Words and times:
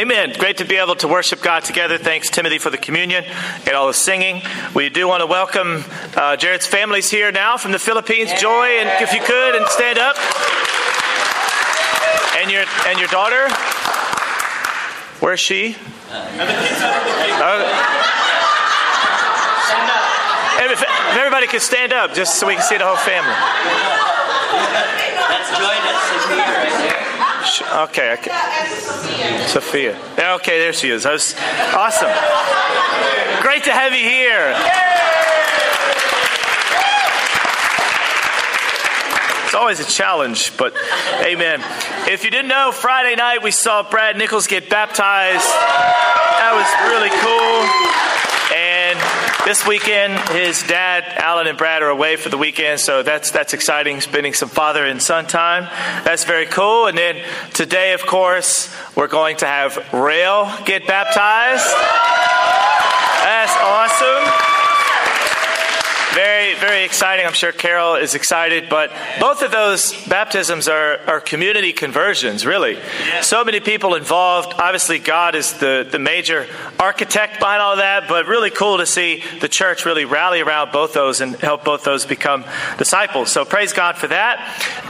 Amen. 0.00 0.32
Great 0.38 0.56
to 0.56 0.64
be 0.64 0.76
able 0.76 0.96
to 0.96 1.06
worship 1.06 1.42
God 1.42 1.62
together. 1.62 1.98
Thanks, 1.98 2.30
Timothy, 2.30 2.56
for 2.56 2.70
the 2.70 2.78
communion 2.78 3.22
and 3.66 3.76
all 3.76 3.86
the 3.86 3.92
singing. 3.92 4.40
We 4.74 4.88
do 4.88 5.06
want 5.06 5.20
to 5.20 5.26
welcome 5.26 5.84
uh, 6.16 6.38
Jared's 6.38 6.66
families 6.66 7.10
here 7.10 7.30
now 7.30 7.58
from 7.58 7.72
the 7.72 7.78
Philippines. 7.78 8.32
Joy, 8.40 8.80
and 8.80 8.88
if 9.02 9.12
you 9.12 9.20
could, 9.20 9.54
and 9.56 9.66
stand 9.68 9.98
up. 9.98 10.16
And 12.40 12.50
your 12.50 12.64
and 12.86 12.98
your 12.98 13.08
daughter, 13.08 13.50
where's 15.20 15.38
she? 15.38 15.76
Uh, 16.08 16.32
if 20.70 20.82
everybody 21.18 21.46
could 21.46 21.60
stand 21.60 21.92
up, 21.92 22.14
just 22.14 22.36
so 22.36 22.46
we 22.46 22.54
can 22.54 22.62
see 22.62 22.78
the 22.78 22.86
whole 22.86 22.96
family. 22.96 23.36
That's 25.28 25.50
Joy. 25.58 25.76
That's 25.84 26.08
Sophia 26.08 26.46
right 26.56 26.70
there. 27.60 27.82
Okay, 27.84 28.12
okay. 28.14 28.30
Sophia. 29.46 29.98
Okay, 30.18 30.58
there 30.58 30.72
she 30.72 30.90
is. 30.90 31.04
Was, 31.04 31.34
awesome. 31.74 32.10
Great 33.42 33.64
to 33.64 33.72
have 33.72 33.92
you 33.92 34.04
here. 34.04 34.54
It's 39.44 39.54
always 39.54 39.80
a 39.80 39.84
challenge, 39.84 40.56
but 40.56 40.74
amen. 41.26 41.60
If 42.06 42.24
you 42.24 42.30
didn't 42.30 42.48
know, 42.48 42.70
Friday 42.72 43.16
night 43.16 43.42
we 43.42 43.50
saw 43.50 43.82
Brad 43.82 44.16
Nichols 44.16 44.46
get 44.46 44.70
baptized. 44.70 45.42
That 45.42 46.54
was 46.54 46.70
really 46.86 47.10
cool. 47.18 48.19
This 49.46 49.66
weekend, 49.66 50.18
his 50.28 50.62
dad, 50.64 51.02
Alan, 51.16 51.46
and 51.46 51.56
Brad 51.56 51.82
are 51.82 51.88
away 51.88 52.16
for 52.16 52.28
the 52.28 52.36
weekend, 52.36 52.78
so 52.78 53.02
that's 53.02 53.30
that's 53.30 53.54
exciting. 53.54 54.00
Spending 54.02 54.34
some 54.34 54.50
father 54.50 54.84
and 54.84 55.00
son 55.02 55.26
time. 55.26 55.64
That's 56.04 56.24
very 56.24 56.44
cool. 56.44 56.86
And 56.86 56.96
then 56.96 57.24
today, 57.54 57.94
of 57.94 58.04
course, 58.06 58.72
we're 58.94 59.08
going 59.08 59.38
to 59.38 59.46
have 59.46 59.92
Rail 59.94 60.52
get 60.66 60.86
baptized. 60.86 61.66
That's 63.24 63.56
awesome. 63.56 64.24
Very, 66.14 66.29
very 66.60 66.84
exciting. 66.84 67.24
I'm 67.24 67.32
sure 67.32 67.52
Carol 67.52 67.94
is 67.94 68.14
excited, 68.14 68.68
but 68.68 68.92
both 69.18 69.42
of 69.42 69.50
those 69.50 69.94
baptisms 70.06 70.68
are, 70.68 70.98
are 71.06 71.20
community 71.20 71.72
conversions, 71.72 72.44
really. 72.44 72.78
So 73.22 73.44
many 73.44 73.60
people 73.60 73.94
involved. 73.94 74.52
Obviously, 74.58 74.98
God 74.98 75.34
is 75.34 75.54
the, 75.54 75.88
the 75.90 75.98
major 75.98 76.46
architect 76.78 77.38
behind 77.38 77.62
all 77.62 77.76
that, 77.76 78.08
but 78.08 78.26
really 78.26 78.50
cool 78.50 78.76
to 78.76 78.84
see 78.84 79.22
the 79.40 79.48
church 79.48 79.86
really 79.86 80.04
rally 80.04 80.42
around 80.42 80.70
both 80.70 80.92
those 80.92 81.22
and 81.22 81.34
help 81.36 81.64
both 81.64 81.82
those 81.82 82.04
become 82.04 82.44
disciples. 82.76 83.32
So 83.32 83.46
praise 83.46 83.72
God 83.72 83.96
for 83.96 84.08
that. 84.08 84.38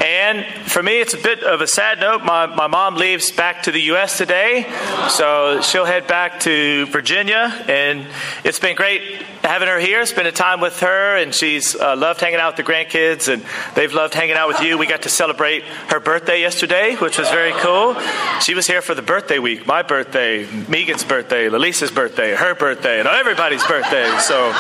And 0.03 0.45
for 0.69 0.83
me, 0.83 1.01
it's 1.01 1.15
a 1.15 1.23
bit 1.23 1.45
of 1.45 1.61
a 1.61 1.69
sad 1.69 2.01
note. 2.01 2.25
My, 2.25 2.47
my 2.47 2.67
mom 2.67 2.97
leaves 2.97 3.31
back 3.31 3.63
to 3.65 3.71
the 3.71 3.83
U.S. 3.83 4.19
today, 4.19 4.67
so 5.09 5.61
she'll 5.61 5.85
head 5.85 6.09
back 6.09 6.41
to 6.41 6.87
Virginia, 6.87 7.65
and 7.69 8.09
it's 8.43 8.59
been 8.59 8.75
great 8.75 9.23
having 9.43 9.69
her 9.69 9.79
here, 9.79 10.05
spending 10.05 10.35
time 10.35 10.61
with 10.61 10.81
her, 10.81 11.17
and 11.17 11.35
she's 11.35 11.60
uh, 11.75 11.97
loved 11.97 12.21
hanging 12.21 12.41
out 12.41 12.57
with 12.57 12.65
the 12.65 12.73
grandkids, 12.73 13.33
and 13.33 13.45
they've 13.75 13.93
loved 13.93 14.15
hanging 14.15 14.37
out 14.37 14.49
with 14.49 14.61
you. 14.61 14.79
We 14.79 14.87
got 14.87 15.03
to 15.03 15.09
celebrate 15.09 15.63
her 15.89 16.01
birthday 16.01 16.41
yesterday, 16.41 16.97
which 16.97 17.19
was 17.19 17.29
very 17.31 17.53
cool. 17.53 17.97
She 18.41 18.55
was 18.55 18.67
here 18.67 18.83
for 18.83 18.95
the 18.95 19.03
birthday 19.03 19.39
week, 19.39 19.67
my 19.67 19.83
birthday, 19.83 20.47
Megan's 20.69 21.05
birthday, 21.05 21.49
Lalisa's 21.49 21.91
birthday, 21.91 22.35
her 22.35 22.55
birthday, 22.55 22.99
and 22.99 23.09
everybody's 23.09 23.67
birthday. 23.67 24.09
So 24.19 24.53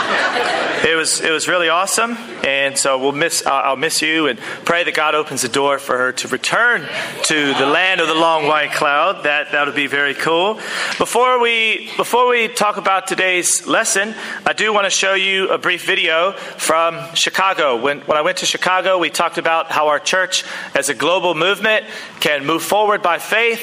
it 0.88 0.96
was 0.96 1.20
it 1.20 1.30
was 1.30 1.48
really 1.48 1.68
awesome, 1.68 2.16
and 2.44 2.76
so 2.76 2.98
we'll 2.98 3.12
miss 3.12 3.44
uh, 3.46 3.50
I'll 3.50 3.76
miss 3.76 4.02
you, 4.02 4.26
and 4.26 4.38
pray 4.64 4.84
that 4.84 4.94
God 4.94 5.14
opens 5.14 5.42
the 5.42 5.48
door 5.48 5.78
for 5.78 5.96
her 5.96 6.12
to 6.12 6.28
return 6.28 6.86
to 7.24 7.54
the 7.54 7.66
land 7.66 8.00
of 8.00 8.08
the 8.08 8.14
long 8.14 8.46
white 8.46 8.72
cloud. 8.72 9.24
That 9.24 9.52
that 9.52 9.66
would 9.66 9.76
be 9.76 9.86
very 9.86 10.14
cool. 10.14 10.54
Before 10.98 11.40
we 11.40 11.90
before 11.96 12.28
we 12.28 12.48
talk 12.48 12.76
about 12.76 13.06
today's 13.06 13.66
lesson, 13.66 14.14
I 14.46 14.52
do 14.52 14.72
want 14.72 14.84
to 14.84 14.90
show 14.90 15.14
you 15.14 15.48
a 15.50 15.58
brief 15.58 15.84
video 15.84 16.32
from 16.32 16.89
Chicago. 17.14 17.76
When, 17.80 18.00
when 18.00 18.18
I 18.18 18.22
went 18.22 18.38
to 18.38 18.46
Chicago, 18.46 18.98
we 18.98 19.10
talked 19.10 19.38
about 19.38 19.70
how 19.70 19.88
our 19.88 19.98
church, 19.98 20.44
as 20.74 20.88
a 20.88 20.94
global 20.94 21.34
movement, 21.34 21.86
can 22.20 22.46
move 22.46 22.62
forward 22.62 23.02
by 23.02 23.18
faith. 23.18 23.60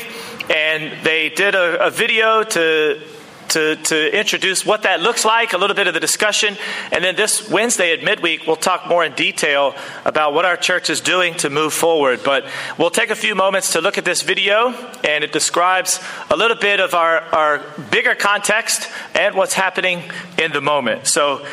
And 0.50 1.04
they 1.04 1.30
did 1.30 1.56
a, 1.56 1.88
a 1.88 1.90
video 1.90 2.44
to 2.44 3.02
to, 3.50 3.76
to 3.76 4.18
introduce 4.18 4.66
what 4.66 4.84
that 4.84 5.02
looks 5.02 5.26
like, 5.26 5.54
a 5.54 5.58
little 5.58 5.76
bit 5.76 5.88
of 5.88 5.94
the 5.94 6.00
discussion. 6.00 6.58
And 6.92 7.04
then 7.04 7.16
this 7.16 7.50
Wednesday 7.50 7.94
at 7.94 8.04
midweek, 8.04 8.46
we'll 8.46 8.56
talk 8.56 8.88
more 8.88 9.04
in 9.04 9.14
detail 9.14 9.76
about 10.06 10.34
what 10.34 10.46
our 10.46 10.58
church 10.58 10.90
is 10.90 11.02
doing 11.02 11.34
to 11.36 11.50
move 11.50 11.74
forward. 11.74 12.22
But 12.24 12.46
we'll 12.78 12.90
take 12.90 13.10
a 13.10 13.16
few 13.16 13.36
moments 13.36 13.74
to 13.74 13.82
look 13.82 13.98
at 13.98 14.06
this 14.06 14.22
video, 14.22 14.74
and 15.04 15.24
it 15.24 15.32
describes 15.32 16.00
a 16.30 16.36
little 16.36 16.58
bit 16.58 16.80
of 16.80 16.94
our, 16.94 17.22
our 17.22 17.64
bigger 17.92 18.16
context 18.16 18.90
and 19.16 19.36
what's 19.36 19.54
happening 19.54 20.04
in 20.38 20.52
the 20.52 20.62
moment. 20.62 21.08
So 21.08 21.46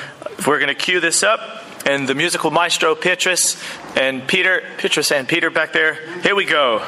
we're 0.46 0.58
going 0.58 0.68
to 0.68 0.74
cue 0.74 1.00
this 1.00 1.22
up. 1.22 1.63
And 1.86 2.08
the 2.08 2.14
musical 2.14 2.50
maestro 2.50 2.94
Petrus 2.94 3.62
and 3.94 4.26
Peter, 4.26 4.62
Petrus 4.78 5.12
and 5.12 5.28
Peter 5.28 5.50
back 5.50 5.72
there. 5.72 5.94
Here 6.22 6.34
we 6.34 6.46
go. 6.46 6.82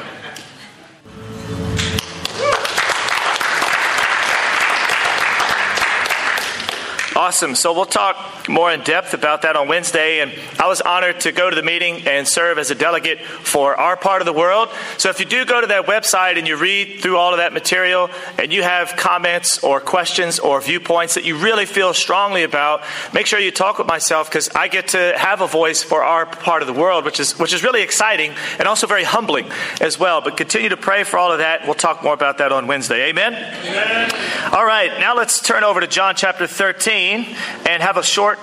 Awesome. 7.17 7.55
So 7.55 7.73
we'll 7.73 7.87
talk 7.87 8.47
more 8.47 8.71
in 8.71 8.81
depth 8.81 9.15
about 9.15 9.41
that 9.41 9.55
on 9.55 9.67
Wednesday. 9.67 10.19
And 10.19 10.31
I 10.59 10.67
was 10.67 10.81
honored 10.81 11.21
to 11.21 11.31
go 11.31 11.49
to 11.49 11.55
the 11.55 11.63
meeting 11.63 12.07
and 12.07 12.27
serve 12.27 12.59
as 12.59 12.69
a 12.69 12.75
delegate 12.75 13.19
for 13.21 13.75
our 13.75 13.97
part 13.97 14.21
of 14.21 14.27
the 14.27 14.33
world. 14.33 14.69
So 14.99 15.09
if 15.09 15.19
you 15.19 15.25
do 15.25 15.43
go 15.43 15.59
to 15.59 15.65
that 15.65 15.87
website 15.87 16.37
and 16.37 16.47
you 16.47 16.57
read 16.57 16.99
through 17.01 17.17
all 17.17 17.33
of 17.33 17.39
that 17.39 17.53
material 17.53 18.11
and 18.37 18.53
you 18.53 18.61
have 18.61 18.95
comments 18.97 19.63
or 19.63 19.81
questions 19.81 20.37
or 20.37 20.61
viewpoints 20.61 21.15
that 21.15 21.23
you 21.23 21.39
really 21.39 21.65
feel 21.65 21.91
strongly 21.95 22.43
about, 22.43 22.83
make 23.15 23.25
sure 23.25 23.39
you 23.39 23.49
talk 23.49 23.79
with 23.79 23.87
myself 23.87 24.29
because 24.29 24.49
I 24.49 24.67
get 24.67 24.89
to 24.89 25.15
have 25.17 25.41
a 25.41 25.47
voice 25.47 25.81
for 25.81 26.03
our 26.03 26.27
part 26.27 26.61
of 26.61 26.67
the 26.67 26.79
world, 26.79 27.03
which 27.03 27.19
is 27.19 27.39
which 27.39 27.51
is 27.51 27.63
really 27.63 27.81
exciting 27.81 28.35
and 28.59 28.67
also 28.67 28.85
very 28.85 29.03
humbling 29.03 29.49
as 29.81 29.97
well. 29.97 30.21
But 30.21 30.37
continue 30.37 30.69
to 30.69 30.77
pray 30.77 31.03
for 31.03 31.17
all 31.17 31.31
of 31.31 31.39
that. 31.39 31.65
We'll 31.65 31.73
talk 31.73 32.03
more 32.03 32.13
about 32.13 32.37
that 32.37 32.51
on 32.51 32.67
Wednesday. 32.67 33.09
Amen. 33.09 33.33
Amen. 33.33 34.53
All 34.53 34.65
right. 34.65 34.99
Now 34.99 35.15
let's 35.15 35.41
turn 35.41 35.63
over 35.63 35.79
to 35.81 35.87
John 35.87 36.13
chapter 36.15 36.45
13 36.45 37.06
and 37.15 37.83
have 37.83 37.97
a 37.97 38.03
short 38.03 38.39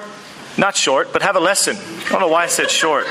not 0.56 0.76
short, 0.76 1.12
but 1.12 1.22
have 1.22 1.36
a 1.36 1.40
lesson. 1.40 1.76
I 1.76 2.08
don't 2.10 2.20
know 2.20 2.28
why 2.28 2.44
I 2.44 2.46
said 2.46 2.70
short. 2.70 3.06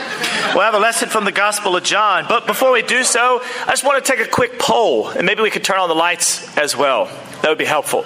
We'll 0.53 0.63
have 0.63 0.75
a 0.75 0.79
lesson 0.79 1.09
from 1.09 1.25
the 1.25 1.31
Gospel 1.31 1.75
of 1.75 1.83
John. 1.83 2.25
But 2.29 2.47
before 2.47 2.71
we 2.71 2.81
do 2.81 3.03
so, 3.03 3.41
I 3.67 3.71
just 3.71 3.83
want 3.83 4.03
to 4.03 4.11
take 4.11 4.25
a 4.25 4.29
quick 4.29 4.59
poll, 4.59 5.09
and 5.09 5.25
maybe 5.25 5.41
we 5.41 5.49
could 5.49 5.63
turn 5.63 5.77
on 5.77 5.89
the 5.89 5.95
lights 5.95 6.57
as 6.57 6.77
well. 6.77 7.05
That 7.41 7.49
would 7.49 7.57
be 7.57 7.65
helpful. 7.65 8.05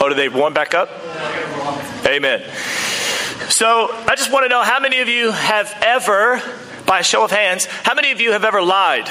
Oh, 0.00 0.08
do 0.08 0.14
they 0.14 0.28
warm 0.28 0.54
back 0.54 0.74
up? 0.74 0.90
Amen. 2.06 2.42
So 3.48 3.90
I 3.90 4.14
just 4.16 4.32
want 4.32 4.44
to 4.44 4.48
know 4.48 4.62
how 4.62 4.78
many 4.78 5.00
of 5.00 5.08
you 5.08 5.32
have 5.32 5.76
ever, 5.82 6.40
by 6.86 7.00
a 7.00 7.02
show 7.02 7.24
of 7.24 7.30
hands, 7.30 7.64
how 7.66 7.94
many 7.94 8.12
of 8.12 8.20
you 8.20 8.32
have 8.32 8.44
ever 8.44 8.62
lied? 8.62 9.10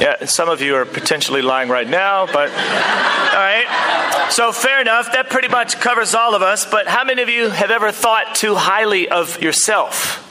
Yeah, 0.00 0.26
some 0.26 0.48
of 0.48 0.60
you 0.60 0.76
are 0.76 0.84
potentially 0.84 1.42
lying 1.42 1.68
right 1.68 1.88
now, 1.88 2.26
but 2.26 2.50
all 2.50 2.54
right. 2.54 4.28
So 4.30 4.52
fair 4.52 4.80
enough. 4.80 5.12
That 5.12 5.28
pretty 5.30 5.48
much 5.48 5.80
covers 5.80 6.14
all 6.14 6.34
of 6.34 6.42
us. 6.42 6.70
But 6.70 6.86
how 6.86 7.02
many 7.02 7.22
of 7.22 7.28
you 7.28 7.50
have 7.50 7.70
ever 7.70 7.90
thought 7.90 8.34
too 8.36 8.54
highly 8.54 9.08
of 9.08 9.42
yourself? 9.42 10.27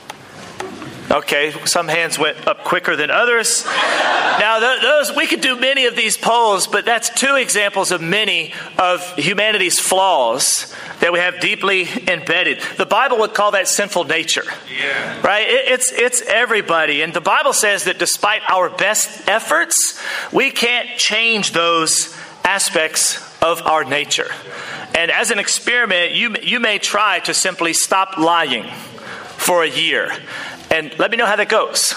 Okay, 1.09 1.53
some 1.65 1.87
hands 1.87 2.19
went 2.19 2.47
up 2.47 2.65
quicker 2.65 2.97
than 2.97 3.09
others. 3.09 3.65
Now, 3.65 4.59
those 4.59 5.15
we 5.15 5.25
could 5.25 5.39
do 5.39 5.57
many 5.57 5.85
of 5.85 5.95
these 5.95 6.17
polls, 6.17 6.67
but 6.67 6.83
that's 6.83 7.09
two 7.09 7.35
examples 7.35 7.91
of 7.91 8.01
many 8.01 8.53
of 8.77 9.15
humanity's 9.15 9.79
flaws 9.79 10.75
that 10.99 11.13
we 11.13 11.19
have 11.19 11.39
deeply 11.39 11.87
embedded. 12.07 12.59
The 12.75 12.85
Bible 12.85 13.19
would 13.19 13.33
call 13.33 13.51
that 13.51 13.69
sinful 13.69 14.03
nature, 14.03 14.43
yeah. 14.69 15.21
right? 15.21 15.45
it's 15.47 15.93
it's 15.93 16.21
everybody, 16.23 17.01
and 17.01 17.13
the 17.13 17.21
Bible 17.21 17.53
says 17.53 17.85
that 17.85 17.99
despite 17.99 18.41
our 18.49 18.69
best 18.69 19.29
efforts, 19.29 20.01
we 20.33 20.51
can't 20.51 20.89
change 20.97 21.53
those 21.53 22.17
aspects 22.43 23.17
of 23.41 23.61
our 23.61 23.85
nature. 23.85 24.29
And 24.93 25.09
as 25.09 25.31
an 25.31 25.39
experiment, 25.39 26.11
you 26.11 26.35
you 26.41 26.59
may 26.59 26.79
try 26.79 27.19
to 27.19 27.33
simply 27.33 27.71
stop 27.71 28.17
lying 28.17 28.65
for 29.47 29.63
a 29.63 29.69
year 29.69 30.11
and 30.69 30.91
let 30.99 31.09
me 31.09 31.15
know 31.15 31.25
how 31.25 31.37
that 31.37 31.47
goes. 31.47 31.95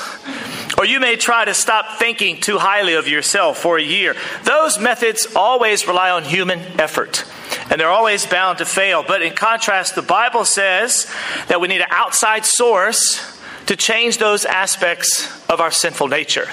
Or 0.79 0.85
you 0.85 1.01
may 1.01 1.17
try 1.17 1.45
to 1.45 1.53
stop 1.53 1.99
thinking 1.99 2.41
too 2.41 2.59
highly 2.59 2.95
of 2.95 3.09
yourself 3.09 3.59
for 3.59 3.77
a 3.77 3.83
year. 3.83 4.15
Those 4.45 4.79
methods 4.79 5.27
always 5.35 5.85
rely 5.89 6.11
on 6.11 6.23
human 6.23 6.61
effort, 6.81 7.25
and 7.69 7.81
they're 7.81 7.91
always 7.91 8.25
bound 8.25 8.59
to 8.59 8.65
fail. 8.65 9.03
But 9.03 9.23
in 9.23 9.35
contrast, 9.35 9.97
the 9.97 10.03
Bible 10.03 10.45
says 10.45 11.13
that 11.49 11.61
we 11.61 11.67
need 11.67 11.81
an 11.81 11.89
outside 11.91 12.47
source 12.47 13.40
to 13.71 13.77
change 13.77 14.19
those 14.19 14.45
aspects 14.45 15.31
of 15.49 15.61
our 15.61 15.71
sinful 15.71 16.09
nature. 16.09 16.49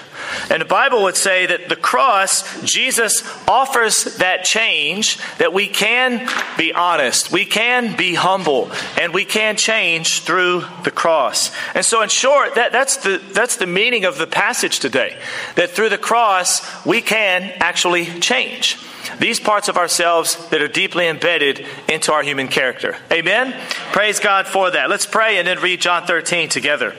And 0.52 0.62
the 0.62 0.68
Bible 0.68 1.02
would 1.02 1.16
say 1.16 1.48
that 1.48 1.68
the 1.68 1.75
cross, 1.75 2.62
Jesus 2.62 3.24
offers 3.48 4.18
that 4.18 4.44
change 4.44 5.18
that 5.40 5.52
we 5.52 5.68
can 5.68 6.30
be 6.60 6.74
honest, 6.74 7.31
we 7.31 7.44
can 7.44 7.98
be 7.98 8.14
humble, 8.14 8.72
and 9.02 9.16
we 9.16 9.25
can 9.25 9.56
change 9.56 10.22
through 10.25 10.64
the 10.84 10.92
cross. 10.92 11.50
And 11.74 11.84
so, 11.84 12.04
in 12.04 12.10
short, 12.10 12.54
that, 12.54 12.72
that's, 12.72 12.98
the, 12.98 13.19
that's 13.34 13.56
the 13.56 13.66
meaning 13.66 14.06
of 14.06 14.19
the 14.19 14.28
passage 14.28 14.78
today 14.78 15.18
that 15.56 15.72
through 15.72 15.90
the 15.90 15.98
cross, 15.98 16.86
we 16.86 17.02
can 17.02 17.52
actually 17.60 18.06
change 18.19 18.78
these 19.19 19.39
parts 19.39 19.68
of 19.68 19.77
ourselves 19.77 20.36
that 20.50 20.62
are 20.62 20.68
deeply 20.68 21.07
embedded 21.07 21.65
into 21.88 22.12
our 22.13 22.24
human 22.24 22.48
character. 22.48 22.95
Amen? 23.12 23.54
Praise 23.92 24.19
God 24.19 24.48
for 24.48 24.71
that. 24.71 24.89
Let's 24.89 25.06
pray 25.06 25.38
and 25.38 25.48
then 25.48 25.59
read 25.59 25.81
John 25.81 26.06
13 26.06 26.50
together. 26.50 26.94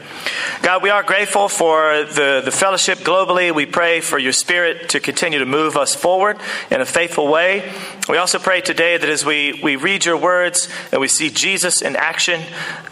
God, 0.62 0.82
we 0.82 0.90
are 0.90 1.02
grateful 1.02 1.48
for 1.48 2.04
the, 2.04 2.42
the 2.44 2.50
fellowship 2.50 2.98
globally. 2.98 3.54
We 3.54 3.66
pray 3.66 4.00
for 4.00 4.18
your 4.18 4.32
spirit 4.32 4.90
to 4.90 5.00
continue 5.00 5.38
to 5.38 5.46
move 5.46 5.76
us 5.76 5.94
forward 5.94 6.38
in 6.70 6.80
a 6.80 6.86
faithful 6.86 7.28
way. 7.28 7.72
We 8.08 8.16
also 8.16 8.38
pray 8.38 8.60
today 8.60 8.96
that 8.96 9.08
as 9.08 9.24
we, 9.24 9.60
we 9.62 9.76
read 9.76 10.04
your 10.04 10.16
words 10.16 10.68
and 10.92 11.00
we 11.00 11.08
see 11.08 11.30
Jesus 11.30 11.82
in 11.82 11.94
action, 11.94 12.40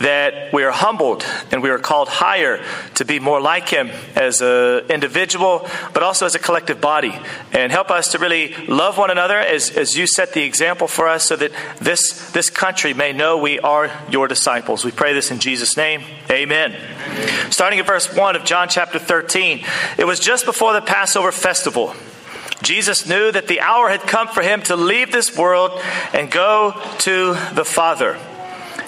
that 0.00 0.52
we 0.52 0.62
are 0.62 0.72
humbled 0.72 1.24
and 1.50 1.62
we 1.62 1.70
are 1.70 1.78
called 1.78 2.08
higher 2.08 2.62
to 2.94 3.04
be 3.04 3.18
more 3.18 3.40
like 3.40 3.68
him 3.68 3.90
as 4.14 4.40
an 4.40 4.90
individual, 4.90 5.68
but 5.92 6.02
also 6.02 6.26
as 6.26 6.34
a 6.34 6.38
collective 6.38 6.80
body. 6.80 7.18
And 7.52 7.72
help 7.72 7.90
us 7.90 8.12
to 8.12 8.18
really 8.18 8.54
love 8.66 8.98
one 8.98 9.05
another 9.10 9.38
as, 9.38 9.70
as 9.70 9.96
you 9.96 10.06
set 10.06 10.32
the 10.32 10.42
example 10.42 10.88
for 10.88 11.08
us 11.08 11.24
so 11.24 11.36
that 11.36 11.52
this, 11.80 12.30
this 12.32 12.50
country 12.50 12.94
may 12.94 13.12
know 13.12 13.38
we 13.38 13.58
are 13.60 13.90
your 14.10 14.28
disciples. 14.28 14.84
We 14.84 14.90
pray 14.90 15.12
this 15.12 15.30
in 15.30 15.38
Jesus' 15.38 15.76
name. 15.76 16.02
Amen. 16.30 16.74
Starting 17.50 17.78
at 17.78 17.86
verse 17.86 18.14
1 18.14 18.36
of 18.36 18.44
John 18.44 18.68
chapter 18.68 18.98
13, 18.98 19.64
it 19.98 20.04
was 20.04 20.20
just 20.20 20.44
before 20.44 20.72
the 20.72 20.80
Passover 20.80 21.32
festival. 21.32 21.94
Jesus 22.62 23.06
knew 23.08 23.30
that 23.32 23.48
the 23.48 23.60
hour 23.60 23.88
had 23.88 24.00
come 24.00 24.28
for 24.28 24.42
him 24.42 24.62
to 24.62 24.76
leave 24.76 25.12
this 25.12 25.36
world 25.36 25.80
and 26.12 26.30
go 26.30 26.74
to 27.00 27.34
the 27.54 27.64
Father. 27.64 28.18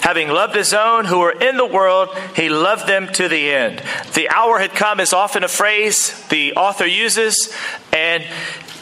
Having 0.01 0.29
loved 0.29 0.55
his 0.55 0.73
own 0.73 1.05
who 1.05 1.19
were 1.19 1.31
in 1.31 1.57
the 1.57 1.65
world, 1.65 2.09
he 2.35 2.49
loved 2.49 2.87
them 2.87 3.07
to 3.13 3.27
the 3.27 3.51
end. 3.51 3.81
The 4.13 4.29
hour 4.29 4.57
had 4.57 4.71
come 4.71 4.99
is 4.99 5.13
often 5.13 5.43
a 5.43 5.49
phrase 5.49 6.27
the 6.29 6.53
author 6.53 6.85
uses, 6.85 7.53
and 7.91 8.25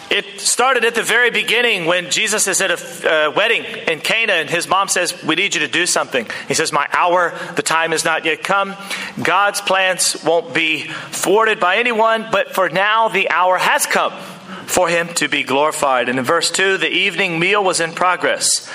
it 0.10 0.40
started 0.40 0.86
at 0.86 0.96
the 0.96 1.04
very 1.04 1.32
beginning 1.32 1.86
when 1.86 2.10
Jesus 2.10 2.48
is 2.48 2.62
at 2.62 2.72
a 2.72 3.28
uh, 3.28 3.32
wedding 3.32 3.64
in 3.64 4.00
Cana 4.00 4.34
and 4.34 4.50
his 4.50 4.68
mom 4.68 4.88
says, 4.88 5.24
We 5.24 5.36
need 5.36 5.54
you 5.54 5.62
to 5.62 5.68
do 5.68 5.86
something. 5.86 6.28
He 6.48 6.54
says, 6.54 6.72
My 6.72 6.88
hour, 6.92 7.38
the 7.56 7.62
time 7.62 7.92
has 7.92 8.06
not 8.06 8.26
yet 8.26 8.44
come. 8.44 8.76
God's 9.22 9.62
plans 9.62 10.24
won't 10.24 10.54
be 10.54 10.88
thwarted 11.12 11.60
by 11.60 11.78
anyone, 11.78 12.28
but 12.32 12.54
for 12.54 12.70
now 12.70 13.10
the 13.10 13.30
hour 13.30 13.58
has 13.58 13.86
come 13.86 14.14
for 14.68 14.90
him 14.90 15.08
to 15.16 15.28
be 15.28 15.44
glorified. 15.44 16.10
And 16.10 16.20
in 16.20 16.26
verse 16.26 16.52
2, 16.52 16.78
the 16.78 16.90
evening 16.90 17.40
meal 17.40 17.64
was 17.64 17.80
in 17.80 17.94
progress. 17.94 18.70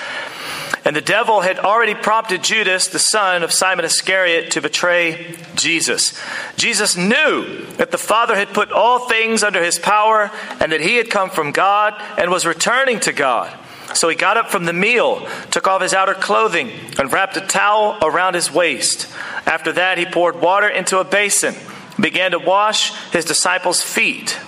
And 0.85 0.95
the 0.95 1.01
devil 1.01 1.41
had 1.41 1.59
already 1.59 1.95
prompted 1.95 2.43
Judas, 2.43 2.87
the 2.87 2.99
son 2.99 3.43
of 3.43 3.51
Simon 3.51 3.85
Iscariot, 3.85 4.51
to 4.51 4.61
betray 4.61 5.35
Jesus. 5.55 6.19
Jesus 6.57 6.97
knew 6.97 7.65
that 7.77 7.91
the 7.91 7.97
Father 7.97 8.35
had 8.35 8.53
put 8.53 8.71
all 8.71 9.07
things 9.07 9.43
under 9.43 9.63
his 9.63 9.79
power 9.79 10.29
and 10.59 10.71
that 10.71 10.81
he 10.81 10.97
had 10.97 11.09
come 11.09 11.29
from 11.29 11.51
God 11.51 11.93
and 12.17 12.31
was 12.31 12.45
returning 12.45 12.99
to 13.01 13.13
God. 13.13 13.57
So 13.93 14.09
he 14.09 14.15
got 14.15 14.37
up 14.37 14.49
from 14.49 14.65
the 14.65 14.73
meal, 14.73 15.27
took 15.51 15.67
off 15.67 15.81
his 15.81 15.93
outer 15.93 16.13
clothing, 16.13 16.71
and 16.97 17.13
wrapped 17.13 17.37
a 17.37 17.41
towel 17.41 17.97
around 18.01 18.33
his 18.33 18.51
waist. 18.51 19.07
After 19.45 19.71
that, 19.73 19.97
he 19.97 20.05
poured 20.05 20.41
water 20.41 20.67
into 20.67 20.99
a 20.99 21.03
basin, 21.03 21.53
began 21.99 22.31
to 22.31 22.39
wash 22.39 22.95
his 23.11 23.25
disciples' 23.25 23.83
feet, 23.83 24.39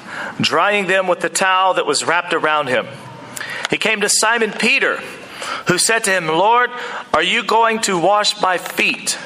drying 0.42 0.88
them 0.88 1.08
with 1.08 1.20
the 1.20 1.30
towel 1.30 1.76
that 1.76 1.86
was 1.86 2.04
wrapped 2.04 2.34
around 2.34 2.68
him. 2.68 2.88
He 3.70 3.78
came 3.78 4.02
to 4.02 4.10
Simon 4.10 4.52
Peter 4.52 5.02
who 5.68 5.78
said 5.78 6.04
to 6.06 6.12
him, 6.12 6.28
Lord, 6.28 6.70
are 7.14 7.24
you 7.24 7.44
going 7.44 7.80
to 7.82 8.00
wash 8.00 8.42
my 8.42 8.58
feet? 8.58 9.18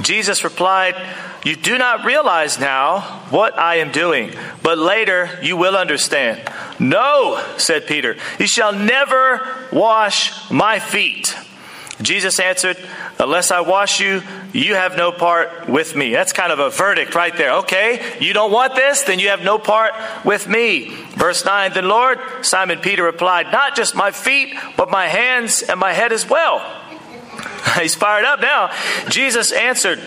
Jesus 0.00 0.44
replied, 0.44 0.96
You 1.44 1.56
do 1.56 1.78
not 1.78 2.04
realize 2.04 2.58
now 2.58 3.00
what 3.30 3.58
I 3.58 3.76
am 3.76 3.92
doing, 3.92 4.34
but 4.62 4.78
later 4.78 5.38
you 5.42 5.56
will 5.56 5.76
understand. 5.76 6.42
No, 6.78 7.42
said 7.56 7.86
Peter, 7.86 8.16
you 8.38 8.46
shall 8.46 8.72
never 8.72 9.66
wash 9.72 10.50
my 10.50 10.78
feet. 10.78 11.34
Jesus 12.02 12.40
answered, 12.40 12.76
Unless 13.18 13.50
I 13.50 13.60
wash 13.60 14.00
you, 14.00 14.22
you 14.52 14.74
have 14.74 14.96
no 14.96 15.12
part 15.12 15.68
with 15.68 15.94
me. 15.94 16.12
That's 16.12 16.32
kind 16.32 16.50
of 16.52 16.58
a 16.58 16.70
verdict 16.70 17.14
right 17.14 17.36
there. 17.36 17.58
Okay, 17.58 18.18
you 18.20 18.32
don't 18.32 18.50
want 18.50 18.74
this, 18.74 19.02
then 19.02 19.18
you 19.18 19.28
have 19.28 19.42
no 19.42 19.58
part 19.58 19.92
with 20.24 20.48
me. 20.48 20.88
Verse 21.16 21.44
9 21.44 21.72
Then 21.72 21.88
Lord, 21.88 22.18
Simon 22.42 22.80
Peter 22.80 23.04
replied, 23.04 23.52
Not 23.52 23.76
just 23.76 23.94
my 23.94 24.10
feet, 24.10 24.54
but 24.76 24.90
my 24.90 25.06
hands 25.06 25.62
and 25.62 25.78
my 25.78 25.92
head 25.92 26.12
as 26.12 26.28
well. 26.28 26.60
He's 27.80 27.94
fired 27.94 28.24
up 28.24 28.40
now. 28.40 28.72
Jesus 29.08 29.52
answered, 29.52 30.00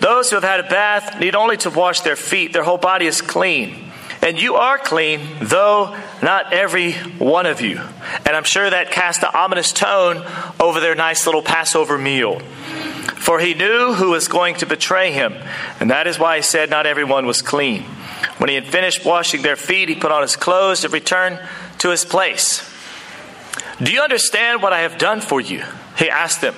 Those 0.00 0.30
who 0.30 0.36
have 0.36 0.44
had 0.44 0.60
a 0.60 0.68
bath 0.68 1.20
need 1.20 1.34
only 1.34 1.56
to 1.58 1.70
wash 1.70 2.00
their 2.00 2.16
feet, 2.16 2.52
their 2.52 2.64
whole 2.64 2.78
body 2.78 3.06
is 3.06 3.20
clean. 3.20 3.85
And 4.22 4.40
you 4.40 4.54
are 4.56 4.78
clean, 4.78 5.20
though 5.40 5.96
not 6.22 6.52
every 6.52 6.92
one 6.92 7.46
of 7.46 7.60
you. 7.60 7.80
And 8.24 8.36
I'm 8.36 8.44
sure 8.44 8.68
that 8.68 8.90
cast 8.90 9.22
an 9.22 9.30
ominous 9.34 9.72
tone 9.72 10.24
over 10.58 10.80
their 10.80 10.94
nice 10.94 11.26
little 11.26 11.42
Passover 11.42 11.98
meal. 11.98 12.40
For 12.40 13.40
he 13.40 13.54
knew 13.54 13.94
who 13.94 14.10
was 14.10 14.28
going 14.28 14.56
to 14.56 14.66
betray 14.66 15.12
him, 15.12 15.34
and 15.80 15.90
that 15.90 16.06
is 16.06 16.18
why 16.18 16.36
he 16.36 16.42
said 16.42 16.70
not 16.70 16.86
everyone 16.86 17.26
was 17.26 17.42
clean. 17.42 17.82
When 18.38 18.48
he 18.48 18.54
had 18.54 18.66
finished 18.66 19.04
washing 19.04 19.42
their 19.42 19.56
feet, 19.56 19.88
he 19.88 19.94
put 19.94 20.12
on 20.12 20.22
his 20.22 20.36
clothes 20.36 20.84
and 20.84 20.92
returned 20.92 21.40
to 21.78 21.90
his 21.90 22.04
place. 22.04 22.68
Do 23.82 23.92
you 23.92 24.00
understand 24.00 24.62
what 24.62 24.72
I 24.72 24.80
have 24.80 24.98
done 24.98 25.20
for 25.20 25.40
you? 25.40 25.64
He 25.98 26.08
asked 26.08 26.40
them. 26.40 26.54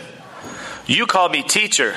You 0.86 1.06
call 1.06 1.28
me 1.28 1.42
teacher 1.42 1.96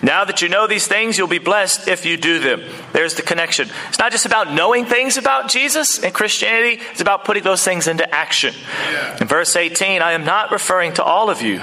Now 0.00 0.24
that 0.24 0.42
you 0.42 0.48
know 0.48 0.68
these 0.68 0.86
things, 0.86 1.18
you'll 1.18 1.26
be 1.26 1.38
blessed 1.38 1.88
if 1.88 2.06
you 2.06 2.16
do 2.16 2.38
them. 2.38 2.62
There's 2.92 3.14
the 3.14 3.22
connection. 3.22 3.68
It's 3.88 3.98
not 3.98 4.12
just 4.12 4.26
about 4.26 4.52
knowing 4.52 4.84
things 4.84 5.16
about 5.16 5.50
Jesus 5.50 5.98
and 6.02 6.14
Christianity, 6.14 6.80
it's 6.92 7.00
about 7.00 7.24
putting 7.24 7.42
those 7.42 7.64
things 7.64 7.88
into 7.88 8.08
action. 8.14 8.54
In 9.20 9.26
verse 9.26 9.56
18, 9.56 10.00
I 10.00 10.12
am 10.12 10.24
not 10.24 10.52
referring 10.52 10.94
to 10.94 11.02
all 11.02 11.30
of 11.30 11.42
you. 11.42 11.60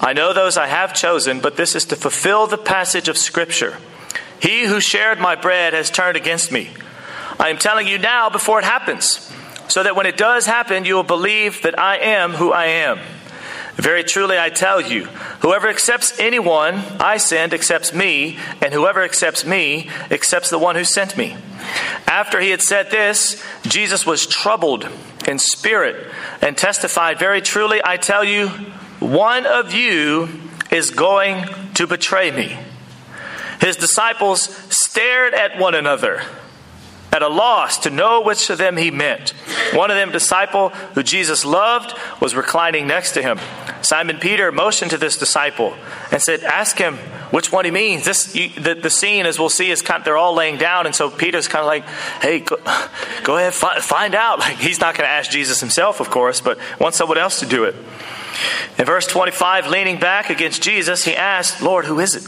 I 0.00 0.12
know 0.12 0.34
those 0.34 0.58
I 0.58 0.66
have 0.66 0.92
chosen, 0.92 1.40
but 1.40 1.56
this 1.56 1.74
is 1.74 1.86
to 1.86 1.96
fulfill 1.96 2.46
the 2.46 2.58
passage 2.58 3.08
of 3.08 3.16
Scripture. 3.16 3.78
He 4.38 4.66
who 4.66 4.80
shared 4.80 5.18
my 5.18 5.34
bread 5.34 5.72
has 5.72 5.88
turned 5.90 6.16
against 6.16 6.52
me. 6.52 6.70
I 7.40 7.48
am 7.48 7.58
telling 7.58 7.88
you 7.88 7.96
now 7.96 8.28
before 8.28 8.58
it 8.58 8.64
happens, 8.64 9.32
so 9.68 9.82
that 9.82 9.96
when 9.96 10.04
it 10.06 10.18
does 10.18 10.44
happen, 10.44 10.84
you 10.84 10.96
will 10.96 11.04
believe 11.04 11.62
that 11.62 11.78
I 11.78 11.96
am 11.96 12.32
who 12.32 12.52
I 12.52 12.66
am. 12.66 12.98
Very 13.76 14.04
truly, 14.04 14.38
I 14.38 14.50
tell 14.50 14.80
you, 14.80 15.08
whoever 15.42 15.68
accepts 15.68 16.18
anyone 16.18 16.76
I 16.98 17.18
send 17.18 17.52
accepts 17.52 17.92
me, 17.92 18.38
and 18.60 18.72
whoever 18.72 19.02
accepts 19.02 19.44
me 19.44 19.90
accepts 20.10 20.50
the 20.50 20.58
one 20.58 20.74
who 20.74 20.84
sent 20.84 21.16
me. 21.16 21.36
After 22.06 22.40
he 22.40 22.50
had 22.50 22.62
said 22.62 22.90
this, 22.90 23.44
Jesus 23.62 24.06
was 24.06 24.26
troubled 24.26 24.88
in 25.28 25.38
spirit 25.38 26.10
and 26.40 26.56
testified, 26.56 27.18
Very 27.18 27.42
truly, 27.42 27.80
I 27.84 27.96
tell 27.96 28.24
you, 28.24 28.48
one 28.98 29.46
of 29.46 29.74
you 29.74 30.28
is 30.70 30.90
going 30.90 31.46
to 31.74 31.86
betray 31.86 32.30
me. 32.30 32.58
His 33.60 33.76
disciples 33.76 34.42
stared 34.70 35.34
at 35.34 35.58
one 35.58 35.74
another 35.74 36.22
at 37.12 37.22
a 37.22 37.28
loss 37.28 37.78
to 37.78 37.90
know 37.90 38.22
which 38.22 38.48
of 38.48 38.58
them 38.58 38.76
he 38.76 38.90
meant. 38.90 39.30
One 39.74 39.90
of 39.90 39.96
them, 39.96 40.10
disciple 40.10 40.70
who 40.70 41.02
Jesus 41.02 41.44
loved, 41.44 41.94
was 42.20 42.34
reclining 42.34 42.86
next 42.86 43.12
to 43.12 43.22
him. 43.22 43.38
Simon 43.82 44.18
Peter 44.18 44.50
motioned 44.50 44.90
to 44.92 44.98
this 44.98 45.18
disciple 45.18 45.76
and 46.10 46.22
said, 46.22 46.42
Ask 46.42 46.78
him 46.78 46.96
which 47.30 47.52
one 47.52 47.64
he 47.66 47.70
means. 47.70 48.04
This, 48.04 48.34
you, 48.34 48.48
the, 48.48 48.74
the 48.74 48.90
scene, 48.90 49.26
as 49.26 49.38
we'll 49.38 49.50
see, 49.50 49.70
is 49.70 49.82
kind 49.82 50.00
of, 50.00 50.04
they're 50.04 50.16
all 50.16 50.34
laying 50.34 50.56
down, 50.56 50.86
and 50.86 50.94
so 50.94 51.10
Peter's 51.10 51.48
kind 51.48 51.60
of 51.60 51.66
like, 51.66 51.84
Hey, 52.22 52.40
go, 52.40 52.56
go 53.24 53.36
ahead, 53.36 53.52
fi- 53.52 53.80
find 53.80 54.14
out. 54.14 54.38
Like, 54.38 54.56
he's 54.56 54.80
not 54.80 54.96
going 54.96 55.06
to 55.06 55.12
ask 55.12 55.30
Jesus 55.30 55.60
himself, 55.60 56.00
of 56.00 56.10
course, 56.10 56.40
but 56.40 56.58
wants 56.80 56.96
someone 56.96 57.18
else 57.18 57.40
to 57.40 57.46
do 57.46 57.64
it. 57.64 57.74
In 58.78 58.86
verse 58.86 59.06
25, 59.06 59.66
leaning 59.66 59.98
back 59.98 60.30
against 60.30 60.62
Jesus, 60.62 61.04
he 61.04 61.14
asked, 61.14 61.62
Lord, 61.62 61.84
who 61.84 62.00
is 62.00 62.14
it? 62.14 62.26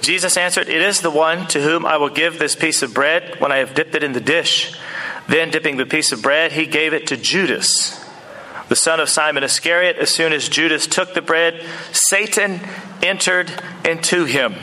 Jesus 0.00 0.36
answered, 0.36 0.68
It 0.68 0.82
is 0.82 1.00
the 1.00 1.10
one 1.10 1.46
to 1.48 1.60
whom 1.60 1.84
I 1.84 1.96
will 1.96 2.08
give 2.08 2.38
this 2.38 2.54
piece 2.54 2.82
of 2.82 2.94
bread 2.94 3.40
when 3.40 3.52
I 3.52 3.58
have 3.58 3.74
dipped 3.74 3.94
it 3.94 4.02
in 4.02 4.12
the 4.12 4.20
dish. 4.20 4.76
Then, 5.28 5.50
dipping 5.50 5.76
the 5.76 5.86
piece 5.86 6.12
of 6.12 6.22
bread, 6.22 6.52
he 6.52 6.66
gave 6.66 6.92
it 6.94 7.08
to 7.08 7.16
Judas, 7.16 8.02
the 8.68 8.76
son 8.76 9.00
of 9.00 9.08
Simon 9.08 9.44
Iscariot. 9.44 9.96
As 9.98 10.10
soon 10.10 10.32
as 10.32 10.48
Judas 10.48 10.86
took 10.86 11.14
the 11.14 11.22
bread, 11.22 11.64
Satan 11.92 12.60
entered 13.02 13.52
into 13.84 14.24
him. 14.24 14.54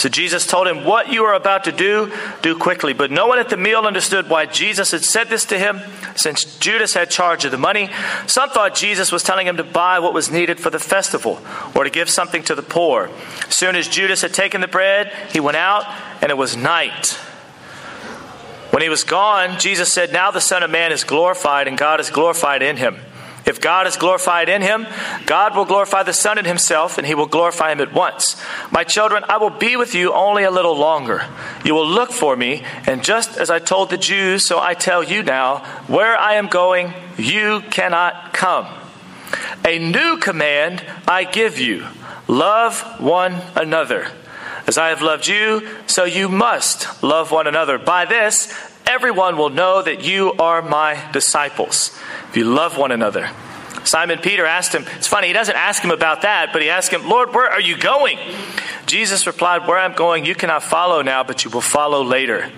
So 0.00 0.08
Jesus 0.08 0.46
told 0.46 0.66
him, 0.66 0.86
What 0.86 1.12
you 1.12 1.24
are 1.24 1.34
about 1.34 1.64
to 1.64 1.72
do, 1.72 2.10
do 2.40 2.56
quickly. 2.56 2.94
But 2.94 3.10
no 3.10 3.26
one 3.26 3.38
at 3.38 3.50
the 3.50 3.58
meal 3.58 3.80
understood 3.80 4.30
why 4.30 4.46
Jesus 4.46 4.92
had 4.92 5.04
said 5.04 5.28
this 5.28 5.44
to 5.44 5.58
him, 5.58 5.78
since 6.16 6.56
Judas 6.56 6.94
had 6.94 7.10
charge 7.10 7.44
of 7.44 7.50
the 7.50 7.58
money. 7.58 7.90
Some 8.26 8.48
thought 8.48 8.74
Jesus 8.74 9.12
was 9.12 9.22
telling 9.22 9.46
him 9.46 9.58
to 9.58 9.62
buy 9.62 9.98
what 9.98 10.14
was 10.14 10.30
needed 10.30 10.58
for 10.58 10.70
the 10.70 10.78
festival 10.78 11.38
or 11.74 11.84
to 11.84 11.90
give 11.90 12.08
something 12.08 12.42
to 12.44 12.54
the 12.54 12.62
poor. 12.62 13.10
As 13.46 13.56
soon 13.56 13.76
as 13.76 13.88
Judas 13.88 14.22
had 14.22 14.32
taken 14.32 14.62
the 14.62 14.68
bread, 14.68 15.12
he 15.34 15.38
went 15.38 15.58
out, 15.58 15.84
and 16.22 16.30
it 16.30 16.38
was 16.38 16.56
night. 16.56 17.08
When 18.70 18.82
he 18.82 18.88
was 18.88 19.04
gone, 19.04 19.58
Jesus 19.58 19.92
said, 19.92 20.14
Now 20.14 20.30
the 20.30 20.40
Son 20.40 20.62
of 20.62 20.70
Man 20.70 20.92
is 20.92 21.04
glorified, 21.04 21.68
and 21.68 21.76
God 21.76 22.00
is 22.00 22.08
glorified 22.08 22.62
in 22.62 22.78
him. 22.78 22.96
If 23.46 23.60
God 23.60 23.86
is 23.86 23.96
glorified 23.96 24.48
in 24.48 24.62
him, 24.62 24.86
God 25.26 25.56
will 25.56 25.64
glorify 25.64 26.02
the 26.02 26.12
Son 26.12 26.38
in 26.38 26.44
himself, 26.44 26.98
and 26.98 27.06
he 27.06 27.14
will 27.14 27.26
glorify 27.26 27.72
him 27.72 27.80
at 27.80 27.92
once. 27.92 28.40
My 28.70 28.84
children, 28.84 29.24
I 29.28 29.38
will 29.38 29.50
be 29.50 29.76
with 29.76 29.94
you 29.94 30.12
only 30.12 30.44
a 30.44 30.50
little 30.50 30.76
longer. 30.76 31.26
You 31.64 31.74
will 31.74 31.88
look 31.88 32.12
for 32.12 32.36
me, 32.36 32.62
and 32.86 33.02
just 33.02 33.36
as 33.36 33.50
I 33.50 33.58
told 33.58 33.90
the 33.90 33.98
Jews, 33.98 34.46
so 34.46 34.60
I 34.60 34.74
tell 34.74 35.02
you 35.02 35.22
now, 35.22 35.58
where 35.86 36.16
I 36.16 36.34
am 36.34 36.48
going, 36.48 36.92
you 37.16 37.62
cannot 37.70 38.32
come. 38.32 38.66
A 39.64 39.78
new 39.78 40.18
command 40.18 40.84
I 41.06 41.24
give 41.24 41.58
you 41.58 41.86
love 42.28 42.80
one 43.00 43.40
another. 43.54 44.08
As 44.66 44.78
I 44.78 44.88
have 44.88 45.02
loved 45.02 45.26
you, 45.26 45.66
so 45.86 46.04
you 46.04 46.28
must 46.28 47.02
love 47.02 47.32
one 47.32 47.46
another. 47.46 47.78
By 47.78 48.04
this, 48.04 48.52
everyone 48.90 49.36
will 49.36 49.50
know 49.50 49.80
that 49.80 50.02
you 50.02 50.32
are 50.32 50.60
my 50.60 51.10
disciples 51.12 51.96
if 52.28 52.36
you 52.36 52.44
love 52.44 52.76
one 52.76 52.90
another. 52.90 53.30
Simon 53.84 54.18
Peter 54.18 54.44
asked 54.44 54.74
him, 54.74 54.84
it's 54.96 55.06
funny, 55.06 55.28
he 55.28 55.32
doesn't 55.32 55.56
ask 55.56 55.82
him 55.82 55.92
about 55.92 56.22
that, 56.22 56.50
but 56.52 56.60
he 56.60 56.68
asked 56.68 56.92
him, 56.92 57.08
Lord, 57.08 57.32
where 57.32 57.48
are 57.48 57.60
you 57.60 57.78
going? 57.78 58.18
Jesus 58.86 59.26
replied, 59.26 59.66
Where 59.66 59.78
I'm 59.78 59.94
going, 59.94 60.26
you 60.26 60.34
cannot 60.34 60.64
follow 60.64 61.02
now, 61.02 61.22
but 61.22 61.44
you 61.44 61.50
will 61.50 61.60
follow 61.60 62.02
later. 62.02 62.50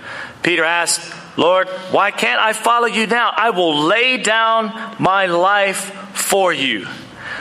Peter 0.43 0.65
asked, 0.65 1.15
Lord, 1.37 1.69
why 1.91 2.11
can't 2.11 2.41
I 2.41 2.55
follow 2.55 2.87
you 2.87 3.07
now? 3.07 3.33
I 3.37 3.51
will 3.51 3.85
lay 3.85 4.17
down 4.17 4.97
my 4.99 5.27
life 5.27 5.93
for 6.15 6.53
you. 6.53 6.89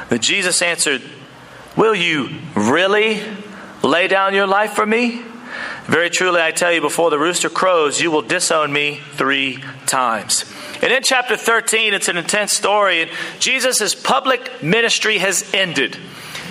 Then 0.09 0.19
Jesus 0.19 0.61
answered, 0.61 1.01
Will 1.77 1.95
you 1.95 2.29
really 2.55 3.21
lay 3.81 4.09
down 4.09 4.33
your 4.33 4.47
life 4.47 4.73
for 4.73 4.85
me? 4.85 5.23
Very 5.91 6.09
truly, 6.09 6.41
I 6.41 6.51
tell 6.51 6.71
you, 6.71 6.79
before 6.79 7.09
the 7.09 7.19
rooster 7.19 7.49
crows, 7.49 7.99
you 7.99 8.11
will 8.11 8.21
disown 8.21 8.71
me 8.71 9.01
three 9.15 9.61
times. 9.87 10.45
And 10.81 10.89
in 10.89 11.03
chapter 11.03 11.35
13, 11.35 11.93
it's 11.93 12.07
an 12.07 12.15
intense 12.15 12.53
story. 12.53 13.01
And 13.01 13.11
Jesus' 13.39 13.93
public 13.93 14.63
ministry 14.63 15.17
has 15.17 15.53
ended. 15.53 15.97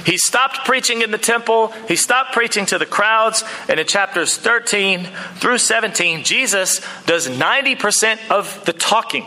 He 0.04 0.18
stopped 0.18 0.66
preaching 0.66 1.00
in 1.00 1.10
the 1.10 1.16
temple, 1.16 1.68
he 1.88 1.96
stopped 1.96 2.34
preaching 2.34 2.66
to 2.66 2.76
the 2.76 2.84
crowds. 2.84 3.42
And 3.66 3.80
in 3.80 3.86
chapters 3.86 4.36
13 4.36 5.08
through 5.36 5.56
17, 5.56 6.22
Jesus 6.22 6.82
does 7.06 7.26
90% 7.26 8.18
of 8.28 8.62
the 8.66 8.74
talking. 8.74 9.24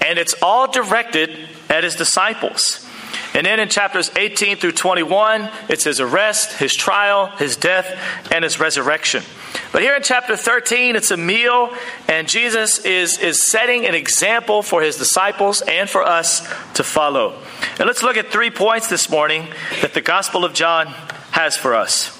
And 0.00 0.18
it's 0.18 0.34
all 0.42 0.68
directed 0.68 1.30
at 1.68 1.84
his 1.84 1.94
disciples. 1.94 2.84
And 3.34 3.46
then 3.46 3.60
in 3.60 3.68
chapters 3.68 4.10
18 4.16 4.56
through 4.56 4.72
21, 4.72 5.50
it's 5.68 5.84
his 5.84 6.00
arrest, 6.00 6.58
his 6.58 6.74
trial, 6.74 7.26
his 7.26 7.56
death, 7.56 7.86
and 8.32 8.42
his 8.42 8.58
resurrection. 8.58 9.22
But 9.72 9.82
here 9.82 9.94
in 9.94 10.02
chapter 10.02 10.36
13, 10.36 10.96
it's 10.96 11.12
a 11.12 11.16
meal, 11.16 11.72
and 12.08 12.28
Jesus 12.28 12.84
is, 12.84 13.18
is 13.18 13.46
setting 13.46 13.86
an 13.86 13.94
example 13.94 14.62
for 14.62 14.82
his 14.82 14.96
disciples 14.96 15.62
and 15.62 15.88
for 15.88 16.02
us 16.02 16.40
to 16.74 16.82
follow. 16.82 17.40
And 17.78 17.86
let's 17.86 18.02
look 18.02 18.16
at 18.16 18.28
three 18.28 18.50
points 18.50 18.88
this 18.88 19.08
morning 19.08 19.46
that 19.80 19.94
the 19.94 20.00
Gospel 20.00 20.44
of 20.44 20.52
John 20.52 20.88
has 21.32 21.56
for 21.56 21.74
us 21.74 22.16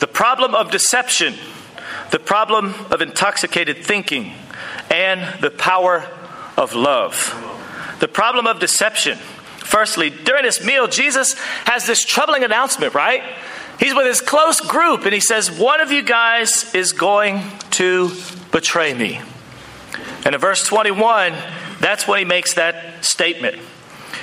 the 0.00 0.06
problem 0.06 0.54
of 0.54 0.70
deception, 0.70 1.34
the 2.10 2.18
problem 2.18 2.74
of 2.90 3.00
intoxicated 3.00 3.78
thinking, 3.84 4.32
and 4.90 5.40
the 5.40 5.50
power 5.50 6.06
of 6.56 6.74
love. 6.74 7.40
The 8.00 8.08
problem 8.08 8.46
of 8.46 8.60
deception. 8.60 9.18
Firstly, 9.64 10.10
during 10.10 10.44
this 10.44 10.62
meal, 10.62 10.86
Jesus 10.86 11.34
has 11.64 11.86
this 11.86 12.04
troubling 12.04 12.44
announcement, 12.44 12.94
right? 12.94 13.22
He's 13.80 13.94
with 13.94 14.06
his 14.06 14.20
close 14.20 14.60
group 14.60 15.04
and 15.04 15.12
he 15.12 15.20
says, 15.20 15.50
One 15.50 15.80
of 15.80 15.90
you 15.90 16.02
guys 16.02 16.72
is 16.74 16.92
going 16.92 17.42
to 17.72 18.10
betray 18.52 18.94
me. 18.94 19.20
And 20.24 20.34
in 20.34 20.40
verse 20.40 20.64
21, 20.66 21.32
that's 21.80 22.06
when 22.06 22.18
he 22.18 22.24
makes 22.24 22.54
that 22.54 23.04
statement. 23.04 23.56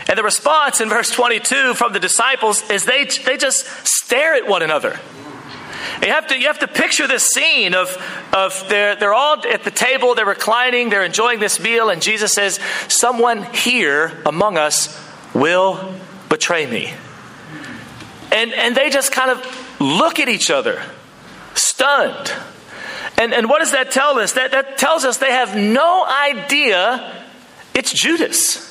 And 0.08 0.18
the 0.18 0.24
response 0.24 0.80
in 0.80 0.90
verse 0.90 1.10
22 1.10 1.74
from 1.74 1.94
the 1.94 2.00
disciples 2.00 2.68
is 2.70 2.86
they, 2.86 3.06
they 3.26 3.38
just 3.38 3.66
stare 3.86 4.36
at 4.36 4.48
one 4.48 4.62
another. 4.62 5.00
You 6.02 6.10
have 6.10 6.28
to, 6.28 6.40
you 6.40 6.48
have 6.48 6.60
to 6.60 6.68
picture 6.68 7.08
this 7.08 7.28
scene 7.28 7.74
of, 7.74 7.98
of 8.34 8.68
they're, 8.70 8.96
they're 8.96 9.14
all 9.14 9.46
at 9.48 9.64
the 9.64 9.72
table, 9.72 10.16
they're 10.16 10.26
reclining, 10.26 10.90
they're 10.90 11.04
enjoying 11.04 11.40
this 11.40 11.60
meal, 11.60 11.90
and 11.90 12.02
Jesus 12.02 12.34
says, 12.34 12.60
Someone 12.88 13.44
here 13.54 14.12
among 14.26 14.58
us 14.58 15.11
will 15.34 15.94
betray 16.30 16.66
me. 16.66 16.94
And, 18.32 18.54
and 18.54 18.76
they 18.76 18.90
just 18.90 19.12
kind 19.12 19.32
of 19.32 19.82
look 19.82 20.20
at 20.20 20.30
each 20.30 20.50
other, 20.50 20.82
stunned. 21.54 22.32
And, 23.18 23.34
and 23.34 23.50
what 23.50 23.60
does 23.60 23.72
that 23.72 23.92
tell 23.92 24.20
us? 24.20 24.34
That, 24.34 24.52
that 24.52 24.78
tells 24.78 25.04
us 25.04 25.18
they 25.18 25.32
have 25.32 25.56
no 25.56 26.06
idea 26.06 27.22
it's 27.74 27.94
Judas. 27.94 28.68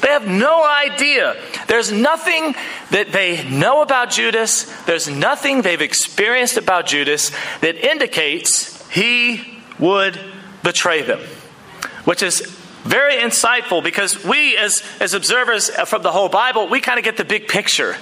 They 0.00 0.08
have 0.08 0.26
no 0.26 0.64
idea. 0.64 1.36
There's 1.66 1.90
nothing 1.90 2.54
that 2.90 3.12
they 3.12 3.48
know 3.48 3.82
about 3.82 4.10
Judas, 4.10 4.64
there's 4.84 5.08
nothing 5.08 5.62
they've 5.62 5.80
experienced 5.80 6.56
about 6.56 6.86
Judas 6.86 7.30
that 7.60 7.76
indicates 7.76 8.88
he 8.90 9.60
would 9.78 10.18
betray 10.62 11.02
them, 11.02 11.20
which 12.04 12.22
is 12.22 12.57
very 12.88 13.16
insightful 13.16 13.82
because 13.82 14.24
we, 14.24 14.56
as, 14.56 14.82
as 14.98 15.14
observers 15.14 15.68
from 15.70 16.02
the 16.02 16.10
whole 16.10 16.28
Bible, 16.28 16.68
we 16.68 16.80
kind 16.80 16.98
of 16.98 17.04
get 17.04 17.16
the 17.16 17.24
big 17.24 17.46
picture. 17.46 17.96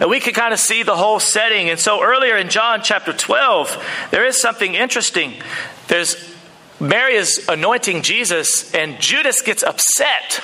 And 0.00 0.10
we 0.10 0.18
can 0.18 0.34
kind 0.34 0.52
of 0.52 0.58
see 0.58 0.82
the 0.82 0.96
whole 0.96 1.20
setting. 1.20 1.70
And 1.70 1.78
so 1.78 2.02
earlier 2.02 2.36
in 2.36 2.48
John 2.48 2.80
chapter 2.82 3.12
12, 3.12 4.08
there 4.10 4.26
is 4.26 4.40
something 4.40 4.74
interesting. 4.74 5.34
There's 5.86 6.34
Mary 6.80 7.14
is 7.14 7.48
anointing 7.48 8.02
Jesus, 8.02 8.74
and 8.74 9.00
Judas 9.00 9.40
gets 9.42 9.62
upset. 9.62 10.42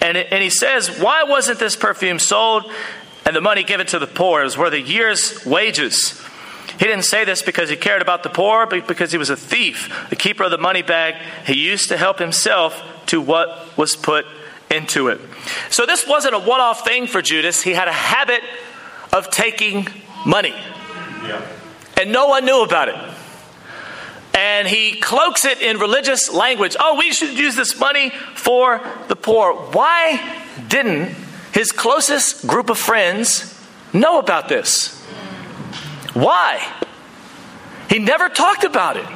And, 0.00 0.16
and 0.16 0.42
he 0.42 0.50
says, 0.50 1.00
Why 1.00 1.24
wasn't 1.24 1.58
this 1.58 1.74
perfume 1.74 2.20
sold 2.20 2.70
and 3.26 3.34
the 3.34 3.40
money 3.40 3.64
given 3.64 3.86
to 3.88 3.98
the 3.98 4.06
poor? 4.06 4.42
It 4.42 4.44
was 4.44 4.56
worth 4.56 4.72
a 4.72 4.80
year's 4.80 5.44
wages. 5.44 6.22
He 6.78 6.86
didn't 6.86 7.04
say 7.04 7.24
this 7.24 7.42
because 7.42 7.68
he 7.68 7.76
cared 7.76 8.02
about 8.02 8.22
the 8.22 8.30
poor, 8.30 8.66
but 8.66 8.86
because 8.86 9.12
he 9.12 9.18
was 9.18 9.30
a 9.30 9.36
thief, 9.36 10.06
the 10.10 10.16
keeper 10.16 10.44
of 10.44 10.50
the 10.50 10.58
money 10.58 10.82
bag. 10.82 11.14
He 11.46 11.54
used 11.54 11.88
to 11.88 11.96
help 11.96 12.18
himself 12.18 12.82
to 13.06 13.20
what 13.20 13.76
was 13.76 13.96
put 13.96 14.26
into 14.70 15.08
it. 15.08 15.20
So 15.70 15.86
this 15.86 16.06
wasn't 16.06 16.34
a 16.34 16.38
one 16.38 16.60
off 16.60 16.84
thing 16.84 17.06
for 17.06 17.22
Judas. 17.22 17.62
He 17.62 17.72
had 17.72 17.88
a 17.88 17.92
habit 17.92 18.42
of 19.12 19.30
taking 19.30 19.88
money. 20.26 20.54
Yeah. 21.24 21.46
And 22.00 22.12
no 22.12 22.28
one 22.28 22.44
knew 22.44 22.62
about 22.62 22.88
it. 22.88 22.96
And 24.34 24.66
he 24.66 24.98
cloaks 24.98 25.44
it 25.44 25.60
in 25.60 25.78
religious 25.78 26.32
language. 26.32 26.74
Oh, 26.80 26.96
we 26.98 27.12
should 27.12 27.36
use 27.38 27.54
this 27.54 27.78
money 27.78 28.10
for 28.34 28.80
the 29.08 29.16
poor. 29.16 29.52
Why 29.52 30.42
didn't 30.68 31.14
his 31.52 31.70
closest 31.70 32.46
group 32.46 32.70
of 32.70 32.78
friends 32.78 33.60
know 33.92 34.18
about 34.18 34.48
this? 34.48 34.98
Why? 36.14 36.66
He 37.90 37.98
never 37.98 38.30
talked 38.30 38.64
about 38.64 38.96
it. 38.96 39.06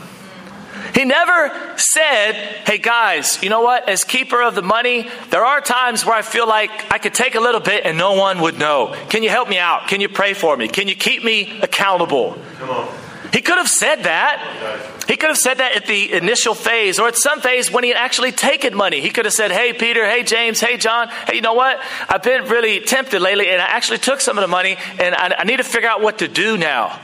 He 0.95 1.05
never 1.05 1.53
said, 1.77 2.35
hey 2.67 2.79
guys, 2.79 3.43
you 3.43 3.51
know 3.51 3.63
what? 3.63 3.89
As 3.89 4.05
keeper 4.05 4.43
of 4.43 4.55
the 4.55 4.63
money, 4.63 5.09
there 5.31 5.45
are 5.45 5.61
times 5.61 6.05
where 6.05 6.15
I 6.15 6.23
feel 6.23 6.47
like 6.47 6.71
I 6.93 6.99
could 6.99 7.15
take 7.15 7.35
a 7.35 7.41
little 7.41 7.61
bit 7.61 7.85
and 7.85 7.99
no 7.99 8.15
one 8.15 8.41
would 8.41 8.59
know. 8.59 8.95
Can 9.09 9.23
you 9.23 9.31
help 9.31 9.49
me 9.49 9.59
out? 9.59 9.89
Can 9.89 10.01
you 10.01 10.09
pray 10.09 10.35
for 10.35 10.57
me? 10.57 10.69
Can 10.69 10.89
you 10.89 10.95
keep 10.95 11.25
me 11.25 11.61
accountable? 11.61 12.39
Come 12.59 12.71
on. 12.71 12.89
He 13.33 13.43
could 13.43 13.59
have 13.59 13.69
said 13.69 14.05
that. 14.05 15.05
He 15.09 15.17
could 15.17 15.29
have 15.29 15.39
said 15.39 15.59
that 15.59 15.77
at 15.77 15.87
the 15.87 16.13
initial 16.15 16.55
phase 16.55 16.99
or 16.99 17.09
at 17.09 17.17
some 17.17 17.41
phase 17.41 17.71
when 17.71 17.85
he 17.85 17.91
had 17.91 17.99
actually 17.99 18.33
taken 18.33 18.75
money. 18.75 19.01
He 19.01 19.11
could 19.11 19.25
have 19.25 19.35
said, 19.35 19.51
Hey, 19.51 19.73
Peter, 19.73 20.09
hey, 20.09 20.23
James, 20.23 20.59
hey, 20.59 20.77
John, 20.79 21.09
hey, 21.27 21.35
you 21.35 21.43
know 21.43 21.55
what? 21.55 21.79
I've 22.09 22.23
been 22.23 22.45
really 22.45 22.81
tempted 22.81 23.21
lately 23.21 23.49
and 23.49 23.61
I 23.61 23.67
actually 23.67 23.99
took 23.99 24.21
some 24.21 24.39
of 24.39 24.43
the 24.43 24.49
money 24.49 24.77
and 24.99 25.15
I, 25.15 25.35
I 25.39 25.45
need 25.45 25.59
to 25.59 25.65
figure 25.65 25.89
out 25.89 26.01
what 26.01 26.19
to 26.21 26.29
do 26.29 26.57
now. 26.57 26.99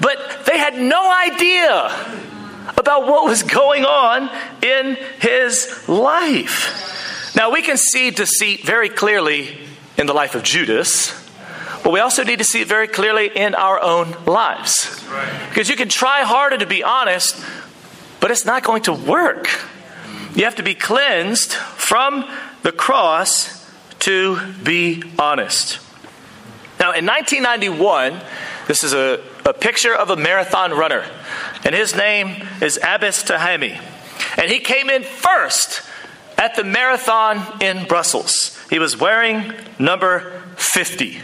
But 0.00 0.44
they 0.44 0.58
had 0.58 0.76
no 0.76 1.10
idea 1.10 2.28
about 2.76 3.06
what 3.06 3.24
was 3.24 3.42
going 3.42 3.84
on 3.84 4.30
in 4.62 4.96
his 5.20 5.88
life. 5.88 7.34
Now, 7.36 7.50
we 7.50 7.62
can 7.62 7.76
see 7.76 8.10
deceit 8.10 8.64
very 8.64 8.88
clearly 8.88 9.58
in 9.96 10.06
the 10.06 10.12
life 10.12 10.34
of 10.34 10.42
Judas, 10.42 11.14
but 11.82 11.92
we 11.92 12.00
also 12.00 12.24
need 12.24 12.38
to 12.38 12.44
see 12.44 12.62
it 12.62 12.68
very 12.68 12.88
clearly 12.88 13.28
in 13.34 13.54
our 13.54 13.80
own 13.80 14.14
lives. 14.26 15.02
Because 15.48 15.68
you 15.68 15.76
can 15.76 15.88
try 15.88 16.22
harder 16.22 16.58
to 16.58 16.66
be 16.66 16.82
honest, 16.82 17.42
but 18.20 18.30
it's 18.30 18.44
not 18.44 18.62
going 18.62 18.82
to 18.82 18.92
work. 18.92 19.48
You 20.34 20.44
have 20.44 20.56
to 20.56 20.62
be 20.62 20.74
cleansed 20.74 21.52
from 21.52 22.28
the 22.62 22.72
cross 22.72 23.60
to 24.00 24.38
be 24.62 25.02
honest. 25.18 25.78
Now, 26.78 26.92
in 26.92 27.04
1991, 27.04 28.20
This 28.70 28.84
is 28.84 28.92
a, 28.92 29.20
a 29.44 29.52
picture 29.52 29.96
of 29.96 30.10
a 30.10 30.16
marathon 30.16 30.70
runner, 30.70 31.04
and 31.64 31.74
his 31.74 31.96
name 31.96 32.46
is 32.62 32.76
Abbas 32.76 33.24
Tahami. 33.24 33.76
And 34.38 34.48
he 34.48 34.60
came 34.60 34.88
in 34.88 35.02
first 35.02 35.82
at 36.38 36.54
the 36.54 36.62
marathon 36.62 37.60
in 37.60 37.88
Brussels. 37.88 38.56
He 38.70 38.78
was 38.78 38.96
wearing 38.96 39.54
number 39.80 40.40
50. 40.54 41.20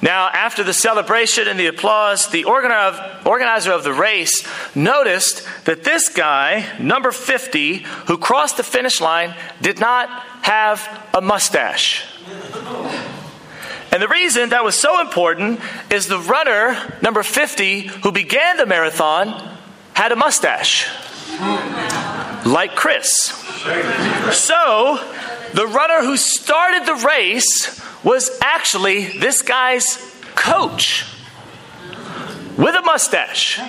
Now, 0.00 0.30
after 0.32 0.64
the 0.64 0.72
celebration 0.72 1.46
and 1.46 1.60
the 1.60 1.66
applause, 1.66 2.28
the 2.28 2.44
organizer 2.44 3.72
of 3.72 3.84
the 3.84 3.92
race 3.92 4.42
noticed 4.74 5.46
that 5.66 5.84
this 5.84 6.08
guy, 6.08 6.74
number 6.80 7.12
50, 7.12 7.84
who 8.06 8.16
crossed 8.16 8.56
the 8.56 8.62
finish 8.62 8.98
line, 8.98 9.34
did 9.60 9.78
not 9.78 10.08
have 10.40 11.06
a 11.12 11.20
mustache. 11.20 12.06
And 13.92 14.02
the 14.02 14.08
reason 14.08 14.48
that 14.48 14.64
was 14.64 14.74
so 14.74 15.02
important 15.02 15.60
is 15.90 16.08
the 16.08 16.18
runner, 16.18 16.76
number 17.02 17.22
50, 17.22 17.88
who 18.02 18.10
began 18.10 18.56
the 18.56 18.64
marathon, 18.64 19.58
had 19.92 20.12
a 20.12 20.16
mustache. 20.16 20.88
Like 22.46 22.74
Chris. 22.74 23.10
So, 24.32 24.98
the 25.52 25.66
runner 25.66 26.00
who 26.00 26.16
started 26.16 26.86
the 26.86 27.06
race 27.06 27.80
was 28.02 28.30
actually 28.42 29.18
this 29.18 29.42
guy's 29.42 29.98
coach 30.34 31.04
with 32.56 32.74
a 32.74 32.82
mustache. 32.82 33.60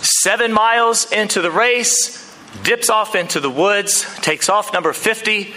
Seven 0.00 0.50
miles 0.52 1.12
into 1.12 1.42
the 1.42 1.50
race, 1.50 2.34
dips 2.62 2.88
off 2.88 3.14
into 3.14 3.40
the 3.40 3.50
woods, 3.50 4.02
takes 4.20 4.48
off 4.48 4.72
number 4.72 4.92
50, 4.92 5.54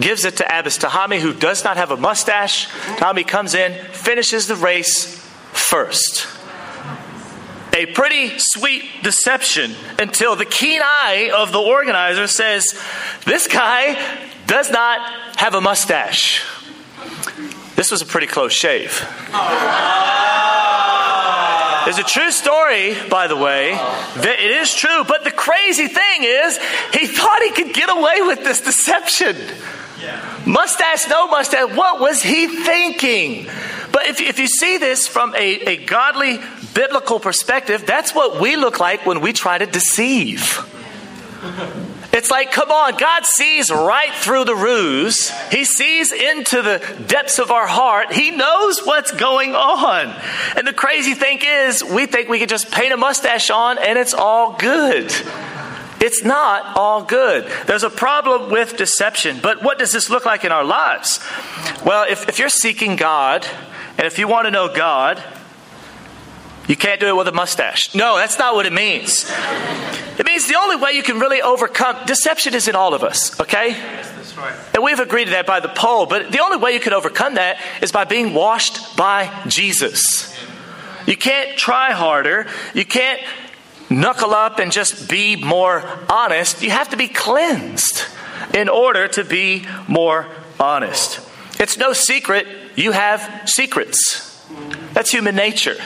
gives 0.00 0.24
it 0.24 0.36
to 0.38 0.58
Abbas 0.58 0.78
Tahami, 0.78 1.20
who 1.20 1.32
does 1.32 1.64
not 1.64 1.76
have 1.76 1.90
a 1.90 1.96
mustache. 1.96 2.68
Tahami 2.68 3.26
comes 3.26 3.54
in, 3.54 3.72
finishes 3.92 4.46
the 4.46 4.56
race 4.56 5.16
first. 5.52 6.26
A 7.74 7.86
pretty 7.86 8.32
sweet 8.38 8.84
deception 9.02 9.74
until 9.98 10.34
the 10.34 10.44
keen 10.44 10.80
eye 10.82 11.30
of 11.36 11.52
the 11.52 11.60
organizer 11.60 12.26
says, 12.26 12.80
This 13.24 13.46
guy 13.46 13.96
does 14.46 14.70
not 14.70 15.38
have 15.38 15.54
a 15.54 15.60
mustache. 15.60 16.44
This 17.76 17.90
was 17.92 18.02
a 18.02 18.06
pretty 18.06 18.26
close 18.26 18.52
shave. 18.52 19.06
It's 21.86 21.98
a 21.98 22.02
true 22.02 22.30
story, 22.30 22.94
by 23.08 23.28
the 23.28 23.36
way. 23.36 23.78
It 24.16 24.50
is 24.50 24.74
true, 24.74 25.04
but 25.06 25.24
the 25.24 25.30
crazy 25.30 25.86
thing 25.86 26.24
is, 26.24 26.58
he 26.92 27.06
thought 27.06 27.40
he 27.42 27.50
could 27.52 27.72
get 27.72 27.88
away 27.88 28.22
with 28.22 28.44
this 28.44 28.60
deception. 28.60 29.36
Mustache, 30.46 31.08
no 31.08 31.26
mustache. 31.26 31.74
What 31.74 32.00
was 32.00 32.22
he 32.22 32.46
thinking? 32.46 33.46
But 33.92 34.06
if, 34.06 34.20
if 34.20 34.38
you 34.38 34.46
see 34.46 34.78
this 34.78 35.06
from 35.06 35.34
a, 35.34 35.38
a 35.38 35.84
godly, 35.84 36.38
biblical 36.74 37.18
perspective, 37.20 37.84
that's 37.86 38.14
what 38.14 38.40
we 38.40 38.56
look 38.56 38.80
like 38.80 39.06
when 39.06 39.20
we 39.20 39.32
try 39.32 39.58
to 39.58 39.66
deceive. 39.66 40.64
It's 42.10 42.30
like, 42.30 42.52
come 42.52 42.70
on, 42.70 42.96
God 42.96 43.26
sees 43.26 43.70
right 43.70 44.12
through 44.12 44.44
the 44.44 44.54
ruse. 44.54 45.30
He 45.50 45.64
sees 45.64 46.10
into 46.10 46.62
the 46.62 47.04
depths 47.06 47.38
of 47.38 47.50
our 47.50 47.66
heart. 47.66 48.12
He 48.12 48.30
knows 48.30 48.80
what's 48.84 49.12
going 49.12 49.54
on. 49.54 50.14
And 50.56 50.66
the 50.66 50.72
crazy 50.72 51.14
thing 51.14 51.40
is, 51.42 51.84
we 51.84 52.06
think 52.06 52.28
we 52.28 52.38
can 52.38 52.48
just 52.48 52.72
paint 52.72 52.92
a 52.92 52.96
mustache 52.96 53.50
on 53.50 53.78
and 53.78 53.98
it's 53.98 54.14
all 54.14 54.56
good. 54.56 55.12
It's 56.00 56.24
not 56.24 56.76
all 56.76 57.02
good. 57.02 57.50
There's 57.66 57.82
a 57.82 57.90
problem 57.90 58.50
with 58.50 58.76
deception. 58.76 59.40
But 59.42 59.62
what 59.62 59.78
does 59.78 59.92
this 59.92 60.10
look 60.10 60.24
like 60.24 60.44
in 60.44 60.52
our 60.52 60.64
lives? 60.64 61.20
Well, 61.84 62.06
if, 62.08 62.28
if 62.28 62.38
you're 62.38 62.48
seeking 62.48 62.96
God, 62.96 63.46
and 63.96 64.06
if 64.06 64.18
you 64.18 64.28
want 64.28 64.46
to 64.46 64.50
know 64.50 64.72
God, 64.72 65.22
you 66.68 66.76
can't 66.76 67.00
do 67.00 67.08
it 67.08 67.16
with 67.16 67.26
a 67.28 67.32
mustache. 67.32 67.94
No, 67.94 68.16
that's 68.16 68.38
not 68.38 68.54
what 68.54 68.66
it 68.66 68.72
means. 68.72 69.30
It 70.18 70.26
means 70.26 70.46
the 70.46 70.56
only 70.56 70.76
way 70.76 70.92
you 70.92 71.02
can 71.02 71.18
really 71.18 71.40
overcome 71.40 71.96
deception 72.06 72.54
is 72.54 72.68
in 72.68 72.74
all 72.74 72.92
of 72.92 73.02
us, 73.02 73.38
okay? 73.40 73.70
Yes, 73.70 74.10
that's 74.12 74.36
right. 74.36 74.54
And 74.74 74.82
we've 74.82 74.98
agreed 74.98 75.26
to 75.26 75.30
that 75.30 75.46
by 75.46 75.60
the 75.60 75.68
poll, 75.68 76.06
but 76.06 76.30
the 76.30 76.40
only 76.40 76.58
way 76.58 76.74
you 76.74 76.80
can 76.80 76.92
overcome 76.92 77.34
that 77.34 77.58
is 77.80 77.90
by 77.90 78.04
being 78.04 78.34
washed 78.34 78.96
by 78.96 79.32
Jesus. 79.46 80.36
You 81.06 81.16
can't 81.16 81.56
try 81.56 81.92
harder. 81.92 82.46
You 82.74 82.84
can't 82.84 83.20
knuckle 83.90 84.32
up 84.32 84.58
and 84.58 84.70
just 84.70 85.08
be 85.08 85.36
more 85.36 85.84
honest. 86.08 86.62
You 86.62 86.70
have 86.70 86.90
to 86.90 86.96
be 86.96 87.08
cleansed 87.08 88.04
in 88.54 88.68
order 88.68 89.08
to 89.08 89.24
be 89.24 89.66
more 89.86 90.26
honest. 90.60 91.20
It's 91.60 91.76
no 91.76 91.92
secret 91.92 92.46
you 92.76 92.92
have 92.92 93.42
secrets. 93.46 94.24
That's 94.92 95.10
human 95.10 95.34
nature. 95.34 95.76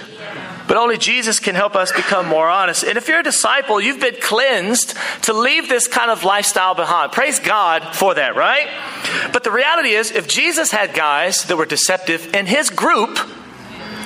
But 0.68 0.76
only 0.76 0.96
Jesus 0.96 1.40
can 1.40 1.54
help 1.54 1.74
us 1.74 1.92
become 1.92 2.28
more 2.28 2.48
honest. 2.48 2.84
And 2.84 2.96
if 2.96 3.08
you're 3.08 3.20
a 3.20 3.24
disciple, 3.24 3.80
you've 3.80 4.00
been 4.00 4.16
cleansed 4.20 4.94
to 5.22 5.32
leave 5.32 5.68
this 5.68 5.88
kind 5.88 6.10
of 6.10 6.24
lifestyle 6.24 6.74
behind. 6.74 7.12
Praise 7.12 7.40
God 7.40 7.94
for 7.94 8.14
that, 8.14 8.36
right? 8.36 8.68
But 9.32 9.44
the 9.44 9.50
reality 9.50 9.90
is, 9.90 10.12
if 10.12 10.28
Jesus 10.28 10.70
had 10.70 10.94
guys 10.94 11.44
that 11.44 11.56
were 11.56 11.66
deceptive 11.66 12.34
in 12.34 12.46
his 12.46 12.70
group, 12.70 13.18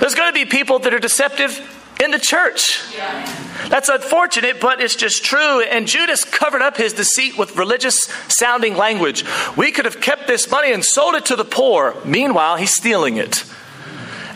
there's 0.00 0.14
going 0.14 0.32
to 0.32 0.34
be 0.34 0.44
people 0.44 0.78
that 0.80 0.94
are 0.94 0.98
deceptive 0.98 1.60
in 2.02 2.10
the 2.10 2.18
church. 2.18 2.82
That's 3.68 3.88
unfortunate, 3.88 4.60
but 4.60 4.80
it's 4.80 4.96
just 4.96 5.24
true. 5.24 5.62
And 5.62 5.86
Judas 5.86 6.24
covered 6.24 6.62
up 6.62 6.76
his 6.76 6.92
deceit 6.92 7.38
with 7.38 7.56
religious 7.56 7.98
sounding 8.28 8.76
language. 8.76 9.24
We 9.56 9.72
could 9.72 9.84
have 9.84 10.00
kept 10.00 10.26
this 10.26 10.50
money 10.50 10.72
and 10.72 10.84
sold 10.84 11.14
it 11.14 11.26
to 11.26 11.36
the 11.36 11.44
poor. 11.44 11.94
Meanwhile, 12.04 12.56
he's 12.56 12.74
stealing 12.74 13.16
it. 13.16 13.44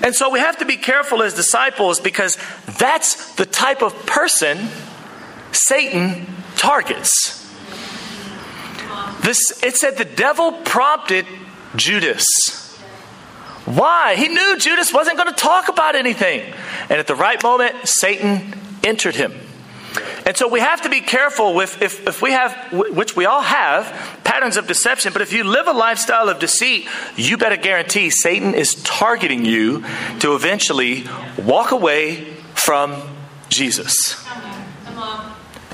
And 0.02 0.14
so 0.14 0.30
we 0.30 0.38
have 0.38 0.58
to 0.58 0.64
be 0.64 0.78
careful 0.78 1.22
as 1.22 1.34
disciples 1.34 2.00
because 2.00 2.38
that's 2.78 3.34
the 3.34 3.44
type 3.44 3.82
of 3.82 3.94
person 4.06 4.68
Satan 5.52 6.26
targets. 6.56 7.36
This, 9.20 9.62
it 9.62 9.76
said 9.76 9.98
the 9.98 10.06
devil 10.06 10.52
prompted 10.52 11.26
Judas. 11.76 12.24
Why? 13.76 14.16
He 14.16 14.28
knew 14.28 14.58
Judas 14.58 14.92
wasn't 14.92 15.16
going 15.16 15.28
to 15.28 15.40
talk 15.40 15.68
about 15.68 15.94
anything. 15.94 16.40
And 16.88 16.98
at 16.98 17.06
the 17.06 17.14
right 17.14 17.42
moment, 17.42 17.76
Satan 17.84 18.54
entered 18.82 19.14
him. 19.14 19.32
And 20.26 20.36
so 20.36 20.48
we 20.48 20.60
have 20.60 20.82
to 20.82 20.88
be 20.88 21.00
careful 21.00 21.54
with 21.54 21.82
if, 21.82 22.06
if 22.06 22.22
we 22.22 22.32
have, 22.32 22.54
which 22.72 23.16
we 23.16 23.26
all 23.26 23.42
have, 23.42 24.20
patterns 24.24 24.56
of 24.56 24.66
deception, 24.66 25.12
but 25.12 25.22
if 25.22 25.32
you 25.32 25.44
live 25.44 25.66
a 25.66 25.72
lifestyle 25.72 26.28
of 26.28 26.38
deceit, 26.38 26.86
you 27.16 27.36
better 27.36 27.56
guarantee 27.56 28.10
Satan 28.10 28.54
is 28.54 28.74
targeting 28.82 29.44
you 29.44 29.84
to 30.20 30.34
eventually 30.34 31.04
walk 31.38 31.72
away 31.72 32.24
from 32.54 33.02
Jesus. 33.48 34.24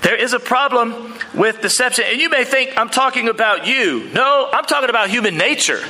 There 0.07 0.15
is 0.15 0.35
a 0.35 0.39
problem 0.39 1.15
with 1.35 1.63
deception. 1.63 2.05
And 2.07 2.21
you 2.21 2.31
may 2.31 2.45
think 2.45 2.79
I'm 2.79 2.91
talking 2.91 3.29
about 3.29 3.67
you. 3.67 4.09
No, 4.15 4.49
I'm 4.53 4.65
talking 4.65 4.89
about 4.89 5.11
human 5.11 5.37
nature. 5.37 5.81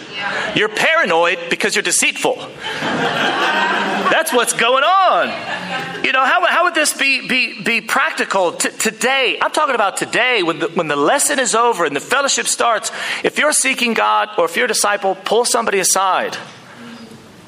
You're 0.55 0.71
paranoid 0.71 1.39
because 1.51 1.77
you're 1.77 1.83
deceitful. 1.83 2.37
That's 2.81 4.33
what's 4.33 4.55
going 4.55 4.85
on. 4.85 6.03
You 6.03 6.13
know, 6.13 6.25
how, 6.25 6.47
how 6.47 6.65
would 6.65 6.75
this 6.75 6.95
be, 6.97 7.29
be, 7.29 7.63
be 7.63 7.83
practical 7.83 8.53
T- 8.53 8.71
today? 8.71 9.37
I'm 9.39 9.51
talking 9.51 9.75
about 9.75 9.99
today 9.99 10.43
when 10.43 10.61
the, 10.61 10.69
when 10.69 10.89
the 10.89 10.97
lesson 10.97 11.39
is 11.39 11.55
over 11.55 11.85
and 11.85 11.95
the 11.95 12.01
fellowship 12.01 12.47
starts. 12.47 12.91
If 13.23 13.37
you're 13.37 13.53
seeking 13.53 13.93
God 13.93 14.31
or 14.39 14.47
if 14.47 14.57
you're 14.57 14.65
a 14.65 14.69
disciple, 14.69 15.15
pull 15.15 15.45
somebody 15.45 15.79
aside 15.79 16.39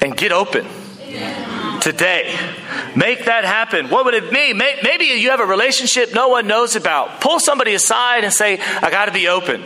and 0.01 0.15
get 0.15 0.31
open 0.31 0.67
today. 1.79 2.35
Make 2.95 3.25
that 3.25 3.45
happen. 3.45 3.89
What 3.89 4.05
would 4.05 4.13
it 4.13 4.31
mean? 4.31 4.57
Maybe 4.57 5.05
you 5.05 5.29
have 5.31 5.39
a 5.39 5.45
relationship 5.45 6.13
no 6.13 6.29
one 6.29 6.47
knows 6.47 6.75
about. 6.75 7.21
Pull 7.21 7.39
somebody 7.39 7.73
aside 7.73 8.23
and 8.23 8.33
say, 8.33 8.59
I 8.59 8.89
got 8.91 9.05
to 9.05 9.11
be 9.11 9.27
open. 9.27 9.63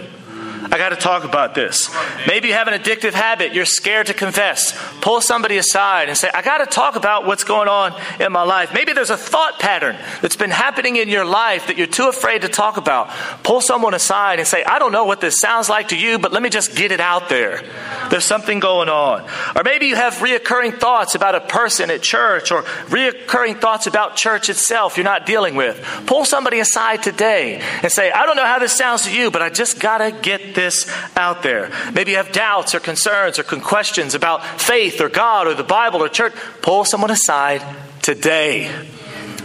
I 0.74 0.80
got 0.80 0.90
to 0.90 0.96
talk 0.96 1.24
about 1.24 1.54
this. 1.54 1.96
Maybe 2.26 2.48
you 2.48 2.56
have 2.56 2.68
an 2.68 2.74
addictive 2.74 3.14
habit. 3.14 3.54
You're 3.54 3.64
scared 3.64 4.08
to 4.08 4.16
confess. 4.16 4.76
Pull 5.02 5.22
somebody 5.22 5.58
aside 5.58 6.10
and 6.10 6.18
say, 6.18 6.32
I 6.34 6.42
got 6.42 6.58
to 6.58 6.66
talk 6.66 6.96
about 6.96 7.28
what's 7.28 7.44
going 7.44 7.68
on 7.68 7.94
in 8.20 8.32
my 8.32 8.42
life. 8.42 8.74
Maybe 8.74 8.92
there's 8.92 9.12
a 9.12 9.18
thought 9.18 9.60
pattern 9.60 9.96
that's 10.24 10.36
been 10.36 10.50
happening 10.50 10.96
in 10.96 11.10
your 11.10 11.26
life 11.26 11.68
that 11.68 11.78
you're 11.78 11.86
too 11.86 12.08
afraid 12.08 12.42
to 12.42 12.50
talk 12.50 12.78
about. 12.78 13.12
Pull 13.44 13.62
someone 13.62 13.94
aside 13.94 14.40
and 14.40 14.48
say, 14.48 14.64
I 14.64 14.80
don't 14.80 14.92
know 14.92 15.06
what 15.06 15.22
this 15.22 15.40
sounds 15.40 15.70
like 15.70 15.90
to 15.90 15.96
you, 15.96 16.18
but 16.18 16.32
let 16.32 16.42
me 16.42 16.50
just 16.50 16.76
get 16.76 16.92
it 16.92 17.00
out 17.00 17.30
there. 17.30 17.62
There's 18.10 18.26
something 18.26 18.60
going 18.60 18.90
on. 18.90 19.30
Or 19.56 19.62
maybe 19.64 19.86
you 19.86 19.96
have 19.96 20.16
reoccurring 20.16 20.80
thoughts 20.80 21.14
about 21.14 21.36
a 21.36 21.42
person 21.42 21.92
at 21.92 22.02
church 22.02 22.52
or 22.52 22.64
reoccurring 22.64 23.62
thoughts 23.62 23.86
about 23.86 24.16
church 24.16 24.50
itself 24.50 24.98
you're 24.98 25.04
not 25.04 25.28
dealing 25.28 25.54
with. 25.54 25.80
Pull 26.08 26.26
somebody 26.26 26.60
aside 26.60 27.04
today 27.04 27.62
and 27.84 27.92
say, 27.92 28.12
I 28.12 28.26
don't 28.26 28.38
know 28.38 28.46
how 28.46 28.58
this 28.58 28.76
sounds 28.76 29.04
to 29.04 29.16
you, 29.16 29.30
but 29.30 29.44
I 29.44 29.52
just 29.52 29.80
got 29.80 30.00
to 30.00 30.12
get 30.12 30.56
this 30.64 30.90
out 31.16 31.44
there. 31.44 31.72
Maybe 31.94 32.12
you 32.12 32.18
have 32.18 32.32
doubts 32.32 32.74
or 32.74 32.80
concerns 32.80 33.40
or 33.40 33.44
questions 33.44 34.16
about 34.16 34.62
faith 34.62 35.02
or 35.02 35.10
God 35.10 35.48
or 35.48 35.54
the 35.54 35.64
Bible 35.64 36.04
or 36.04 36.10
church. 36.10 36.34
Pull 36.62 36.86
someone 36.86 37.12
aside 37.12 37.62
today 38.02 38.72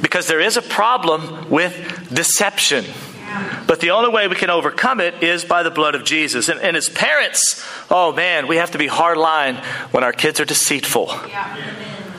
because 0.01 0.27
there 0.27 0.41
is 0.41 0.57
a 0.57 0.63
problem 0.63 1.51
with 1.51 1.75
deception. 2.13 2.85
But 3.67 3.81
the 3.81 3.91
only 3.91 4.11
way 4.11 4.27
we 4.27 4.37
can 4.37 4.49
overcome 4.49 5.01
it 5.01 5.23
is 5.23 5.45
by 5.45 5.63
the 5.63 5.71
blood 5.71 5.95
of 5.95 6.05
Jesus. 6.05 6.49
And, 6.49 6.61
and 6.61 6.77
as 6.77 6.89
parents, 6.89 7.65
oh 7.91 8.13
man, 8.13 8.49
we 8.49 8.57
have 8.57 8.71
to 8.71 8.79
be 8.79 8.87
hard 8.87 9.19
line 9.19 9.57
when 9.91 10.03
our 10.03 10.13
kids 10.13 10.41
are 10.41 10.47
deceitful. 10.47 11.13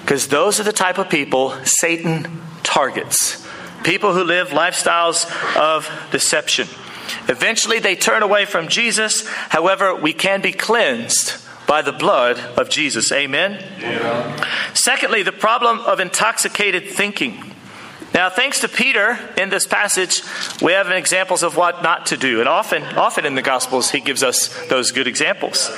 Because 0.01 0.27
those 0.27 0.59
are 0.59 0.63
the 0.63 0.73
type 0.73 0.97
of 0.97 1.09
people 1.09 1.55
Satan 1.63 2.41
targets 2.63 3.45
people 3.83 4.13
who 4.13 4.23
live 4.23 4.49
lifestyles 4.49 5.25
of 5.55 5.89
deception. 6.11 6.67
Eventually, 7.29 7.79
they 7.79 7.95
turn 7.95 8.23
away 8.23 8.45
from 8.45 8.67
Jesus. 8.67 9.25
However, 9.27 9.95
we 9.95 10.13
can 10.13 10.41
be 10.41 10.51
cleansed 10.51 11.37
by 11.67 11.83
the 11.83 11.91
blood 11.91 12.39
of 12.57 12.69
Jesus. 12.69 13.11
Amen? 13.11 13.63
Yeah. 13.79 14.73
Secondly, 14.73 15.21
the 15.21 15.31
problem 15.31 15.79
of 15.81 15.99
intoxicated 15.99 16.87
thinking. 16.87 17.53
Now, 18.11 18.31
thanks 18.31 18.61
to 18.61 18.67
Peter 18.67 19.19
in 19.37 19.49
this 19.49 19.67
passage, 19.67 20.23
we 20.63 20.71
have 20.71 20.89
examples 20.89 21.43
of 21.43 21.55
what 21.55 21.83
not 21.83 22.07
to 22.07 22.17
do. 22.17 22.39
And 22.39 22.49
often, 22.49 22.81
often 22.81 23.23
in 23.27 23.35
the 23.35 23.43
Gospels, 23.43 23.91
he 23.91 23.99
gives 23.99 24.23
us 24.23 24.47
those 24.67 24.91
good 24.91 25.05
examples. 25.05 25.69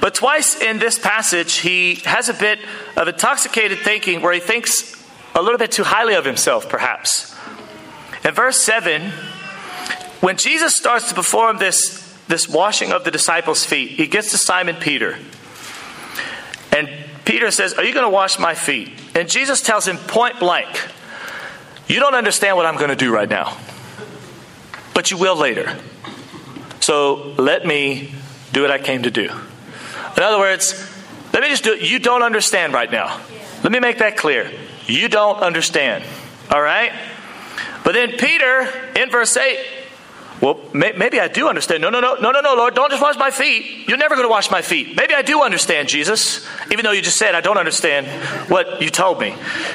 But 0.00 0.16
twice 0.16 0.60
in 0.60 0.80
this 0.80 0.98
passage, 0.98 1.58
he 1.58 1.96
has 2.04 2.28
a 2.28 2.34
bit 2.34 2.58
of 2.96 3.06
intoxicated 3.06 3.78
thinking 3.78 4.20
where 4.20 4.32
he 4.32 4.40
thinks 4.40 5.00
a 5.36 5.42
little 5.42 5.58
bit 5.58 5.70
too 5.70 5.84
highly 5.84 6.14
of 6.14 6.24
himself, 6.24 6.68
perhaps. 6.68 7.36
In 8.24 8.34
verse 8.34 8.60
7, 8.62 9.12
when 10.20 10.36
Jesus 10.36 10.74
starts 10.74 11.08
to 11.08 11.14
perform 11.14 11.58
this, 11.58 12.02
this 12.28 12.48
washing 12.48 12.92
of 12.92 13.04
the 13.04 13.10
disciples' 13.10 13.64
feet, 13.64 13.90
he 13.90 14.06
gets 14.06 14.30
to 14.30 14.38
Simon 14.38 14.76
Peter. 14.76 15.18
And 16.72 16.88
Peter 17.24 17.50
says, 17.50 17.74
Are 17.74 17.84
you 17.84 17.92
going 17.92 18.04
to 18.04 18.10
wash 18.10 18.38
my 18.38 18.54
feet? 18.54 18.90
And 19.14 19.28
Jesus 19.28 19.60
tells 19.60 19.86
him 19.86 19.96
point 19.96 20.38
blank, 20.40 20.68
You 21.88 22.00
don't 22.00 22.14
understand 22.14 22.56
what 22.56 22.66
I'm 22.66 22.76
going 22.76 22.90
to 22.90 22.96
do 22.96 23.12
right 23.12 23.28
now, 23.28 23.56
but 24.94 25.10
you 25.10 25.18
will 25.18 25.36
later. 25.36 25.78
So 26.80 27.34
let 27.36 27.66
me 27.66 28.12
do 28.52 28.62
what 28.62 28.70
I 28.70 28.78
came 28.78 29.02
to 29.02 29.10
do. 29.10 29.28
In 30.16 30.22
other 30.22 30.38
words, 30.38 30.72
let 31.32 31.42
me 31.42 31.48
just 31.48 31.64
do 31.64 31.74
it. 31.74 31.82
You 31.82 31.98
don't 31.98 32.22
understand 32.22 32.72
right 32.72 32.90
now. 32.90 33.20
Let 33.62 33.72
me 33.72 33.80
make 33.80 33.98
that 33.98 34.16
clear. 34.16 34.50
You 34.86 35.08
don't 35.08 35.40
understand. 35.40 36.04
All 36.50 36.62
right? 36.62 36.92
But 37.84 37.92
then 37.92 38.12
Peter, 38.12 38.68
in 38.96 39.10
verse 39.10 39.36
8, 39.36 39.58
well, 40.40 40.60
may, 40.74 40.92
maybe 40.92 41.18
I 41.18 41.28
do 41.28 41.48
understand. 41.48 41.80
No, 41.80 41.88
no, 41.88 42.00
no, 42.00 42.14
no, 42.14 42.30
no, 42.30 42.40
no, 42.40 42.54
Lord, 42.54 42.74
don't 42.74 42.90
just 42.90 43.02
wash 43.02 43.16
my 43.16 43.30
feet. 43.30 43.88
You're 43.88 43.96
never 43.96 44.14
going 44.16 44.26
to 44.26 44.30
wash 44.30 44.50
my 44.50 44.60
feet. 44.60 44.94
Maybe 44.94 45.14
I 45.14 45.22
do 45.22 45.42
understand, 45.42 45.88
Jesus, 45.88 46.46
even 46.70 46.84
though 46.84 46.92
you 46.92 47.00
just 47.00 47.16
said 47.16 47.34
I 47.34 47.40
don't 47.40 47.56
understand 47.56 48.06
what 48.50 48.82
you 48.82 48.90
told 48.90 49.18
me. 49.18 49.30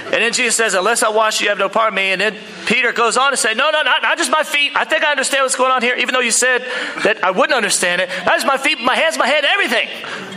And 0.06 0.14
then 0.14 0.34
Jesus 0.34 0.56
says, 0.56 0.76
Unless 0.76 1.02
I 1.02 1.10
wash 1.10 1.42
you, 1.42 1.46
you 1.46 1.50
have 1.50 1.58
no 1.58 1.70
part 1.70 1.88
of 1.88 1.94
me. 1.96 2.12
And 2.12 2.22
then 2.22 2.36
Peter 2.68 2.92
goes 2.92 3.18
on 3.18 3.32
to 3.32 3.38
say, 3.38 3.56
No, 3.56 3.72
no, 3.72 3.82
not, 3.82 4.04
not 4.04 4.18
just 4.20 4.30
my 4.30 4.44
feet. 4.44 4.74
I 4.76 4.86
think 4.86 5.04
I 5.04 5.10
understand 5.10 5.44
what's 5.44 5.56
going 5.56 5.72
on 5.72 5.82
here, 5.82 5.96
even 5.96 6.14
though 6.14 6.20
you 6.20 6.32
said 6.32 6.62
that 7.04 7.24
I 7.24 7.32
wouldn't 7.32 7.56
understand 7.56 8.02
it. 8.02 8.10
Not 8.26 8.36
just 8.36 8.46
my 8.46 8.58
feet, 8.58 8.80
my 8.80 8.96
hands, 8.96 9.18
my 9.18 9.28
head, 9.28 9.44
everything. 9.44 9.88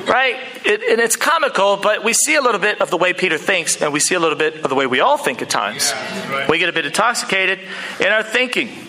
Right? 0.07 0.37
It, 0.65 0.83
and 0.91 1.01
it's 1.01 1.17
comical, 1.17 1.77
but 1.77 2.03
we 2.03 2.15
see 2.15 2.35
a 2.35 2.41
little 2.41 2.61
bit 2.61 2.81
of 2.81 2.91
the 2.91 2.97
way 2.97 3.13
Peter 3.13 3.37
thinks, 3.37 3.81
and 3.81 3.93
we 3.93 4.01
see 4.01 4.15
a 4.15 4.21
little 4.21 4.39
bit 4.39 4.57
of 4.63 4.71
the 4.71 4.75
way 4.75 4.87
we 4.87 5.01
all 5.01 5.19
think 5.19 5.43
at 5.43 5.51
times. 5.51 5.91
Yeah, 5.91 6.33
right. 6.33 6.51
We 6.51 6.59
get 6.59 6.69
a 6.69 6.73
bit 6.73 6.87
intoxicated 6.87 7.61
in 8.01 8.07
our 8.07 8.23
thinking. 8.23 8.84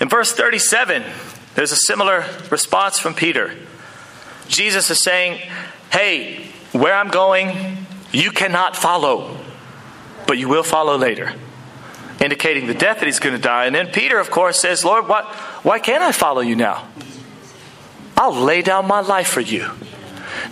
In 0.00 0.08
verse 0.08 0.32
37, 0.32 1.04
there's 1.54 1.72
a 1.72 1.76
similar 1.76 2.24
response 2.50 2.98
from 2.98 3.14
Peter. 3.14 3.54
Jesus 4.48 4.90
is 4.90 5.02
saying, 5.02 5.40
Hey, 5.92 6.46
where 6.72 6.94
I'm 6.94 7.08
going, 7.08 7.86
you 8.12 8.30
cannot 8.30 8.76
follow, 8.76 9.36
but 10.26 10.38
you 10.38 10.48
will 10.48 10.62
follow 10.62 10.96
later, 10.96 11.34
indicating 12.20 12.66
the 12.66 12.74
death 12.74 13.00
that 13.00 13.06
he's 13.06 13.18
going 13.18 13.36
to 13.36 13.42
die. 13.42 13.66
And 13.66 13.74
then 13.74 13.88
Peter, 13.88 14.18
of 14.18 14.30
course, 14.30 14.60
says, 14.60 14.84
Lord, 14.84 15.06
what, 15.06 15.26
why 15.64 15.78
can't 15.78 16.02
I 16.02 16.12
follow 16.12 16.40
you 16.40 16.56
now? 16.56 16.88
I'll 18.16 18.34
lay 18.34 18.62
down 18.62 18.86
my 18.86 19.00
life 19.00 19.28
for 19.28 19.40
you. 19.40 19.70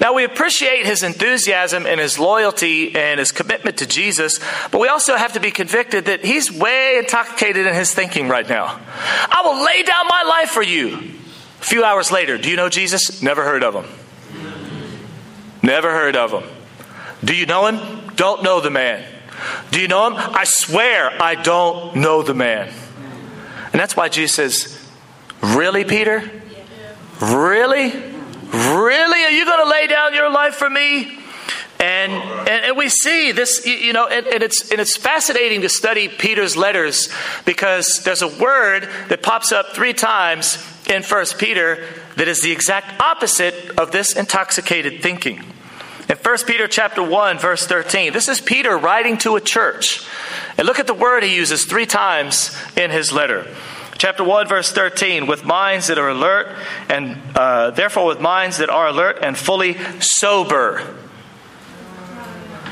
Now, 0.01 0.15
we 0.15 0.25
appreciate 0.25 0.87
his 0.87 1.03
enthusiasm 1.03 1.85
and 1.85 1.99
his 1.99 2.19
loyalty 2.19 2.95
and 2.95 3.19
his 3.19 3.33
commitment 3.33 3.79
to 3.79 3.87
Jesus, 3.87 4.39
but 4.71 4.81
we 4.81 4.89
also 4.89 5.17
have 5.17 5.33
to 5.33 5.41
be 5.41 5.51
convicted 5.51 6.05
that 6.05 6.25
he's 6.25 6.53
way 6.53 6.99
intoxicated 6.99 7.67
in 7.67 7.75
his 7.75 7.93
thinking 7.93 8.29
right 8.29 8.49
now. 8.49 8.81
I 9.31 9.43
will 9.45 9.65
lay 9.65 9.83
down 9.83 10.07
my 10.09 10.23
life 10.23 10.51
for 10.51 10.63
you. 10.63 10.97
A 11.61 11.65
few 11.65 11.83
hours 11.83 12.13
later, 12.13 12.39
do 12.39 12.49
you 12.49 12.57
know 12.57 12.69
Jesus? 12.69 13.23
Never 13.23 13.43
heard 13.43 13.65
of 13.65 13.75
him. 13.75 13.87
Never 15.63 15.91
heard 15.91 16.15
of 16.15 16.33
him. 16.33 16.45
Do 17.25 17.35
you 17.35 17.47
know 17.47 17.67
him? 17.67 18.15
Don't 18.15 18.45
know 18.45 18.61
the 18.61 18.71
man. 18.71 19.05
Do 19.73 19.81
you 19.81 19.89
know 19.89 20.07
him? 20.07 20.15
I 20.17 20.45
swear 20.45 21.11
I 21.21 21.35
don't 21.35 21.97
know 21.97 22.23
the 22.23 22.35
man. 22.35 22.73
And 23.73 23.81
that's 23.81 23.97
why 23.97 24.09
Jesus 24.09 24.35
says, 24.35 24.91
Really, 25.43 25.85
Peter? 25.85 26.23
Really? 27.21 27.93
Really? 28.53 29.25
Are 29.25 29.31
you 29.31 29.45
going 29.45 29.65
to 29.65 29.71
lay 29.71 29.87
down 29.87 30.15
your 30.15 30.31
life 30.31 30.55
for 30.55 30.71
me? 30.71 31.19
And, 31.81 32.13
and, 32.13 32.65
and, 32.65 32.77
we 32.77 32.89
see 32.89 33.31
this, 33.31 33.65
you 33.65 33.93
know, 33.93 34.09
and, 34.09 34.27
and, 34.27 34.43
it's, 34.43 34.73
and 34.73 34.81
it's 34.81 34.97
fascinating 34.97 35.61
to 35.61 35.69
study 35.69 36.09
Peter's 36.09 36.57
letters 36.57 37.09
because 37.45 38.03
there's 38.05 38.23
a 38.23 38.27
word 38.27 38.89
that 39.09 39.23
pops 39.23 39.53
up 39.53 39.77
three 39.77 39.93
times 39.93 40.59
in 40.89 41.05
First 41.05 41.39
Peter 41.39 41.87
that 42.17 42.27
is 42.27 42.43
the 42.43 42.51
exact 42.51 43.01
opposite 43.01 43.79
of 43.79 43.93
this 43.93 44.17
intoxicated 44.17 45.03
thinking. 45.03 45.45
In 46.09 46.17
1 46.17 46.39
Peter 46.47 46.67
chapter 46.67 47.03
1, 47.03 47.39
verse 47.39 47.65
13, 47.67 48.13
this 48.13 48.29
is 48.29 48.41
Peter 48.41 48.77
writing 48.77 49.17
to 49.19 49.37
a 49.37 49.41
church. 49.41 50.05
And 50.57 50.67
look 50.67 50.81
at 50.81 50.89
the 50.89 50.95
word 50.95 51.23
he 51.23 51.37
uses 51.37 51.65
three 51.65 51.87
times 51.87 52.57
in 52.77 52.91
his 52.91 53.13
letter. 53.13 53.47
Chapter 53.99 54.23
1, 54.23 54.47
verse 54.47 54.71
13, 54.71 55.27
with 55.27 55.45
minds 55.45 55.89
that 55.89 55.99
are 55.99 56.09
alert, 56.09 56.55
and 56.89 57.21
uh, 57.35 57.73
therefore 57.73 58.07
with 58.07 58.21
minds 58.21 58.59
that 58.59 58.71
are 58.71 58.87
alert 58.87 59.19
and 59.23 59.37
fully 59.37 59.77
sober. 59.99 60.97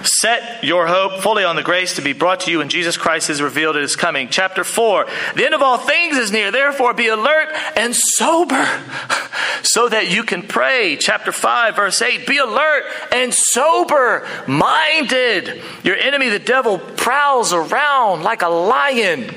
Set 0.05 0.63
your 0.63 0.87
hope 0.87 1.21
fully 1.21 1.43
on 1.43 1.57
the 1.57 1.65
grace 1.65 1.97
to 1.97 2.03
be 2.03 2.13
brought 2.13 2.41
to 2.41 2.51
you 2.53 2.59
when 2.59 2.69
Jesus 2.69 2.97
Christ 2.97 3.29
is 3.29 3.43
revealed 3.43 3.75
at 3.75 3.83
his 3.83 3.97
coming. 3.97 4.29
Chapter 4.29 4.63
4, 4.63 5.07
the 5.35 5.45
end 5.45 5.53
of 5.53 5.63
all 5.63 5.79
things 5.79 6.17
is 6.17 6.31
near, 6.31 6.53
therefore 6.53 6.95
be 6.95 7.09
alert 7.09 7.49
and 7.75 7.93
sober 7.93 8.65
so 9.63 9.89
that 9.89 10.09
you 10.09 10.23
can 10.23 10.43
pray. 10.43 10.97
Chapter 10.97 11.33
5, 11.33 11.75
verse 11.75 12.01
8, 12.01 12.25
be 12.25 12.39
alert 12.39 12.85
and 13.11 13.35
sober 13.35 14.25
minded. 14.47 15.61
Your 15.83 15.97
enemy, 15.97 16.29
the 16.29 16.39
devil, 16.39 16.79
prowls 16.79 17.53
around 17.53 18.23
like 18.23 18.43
a 18.43 18.49
lion 18.49 19.35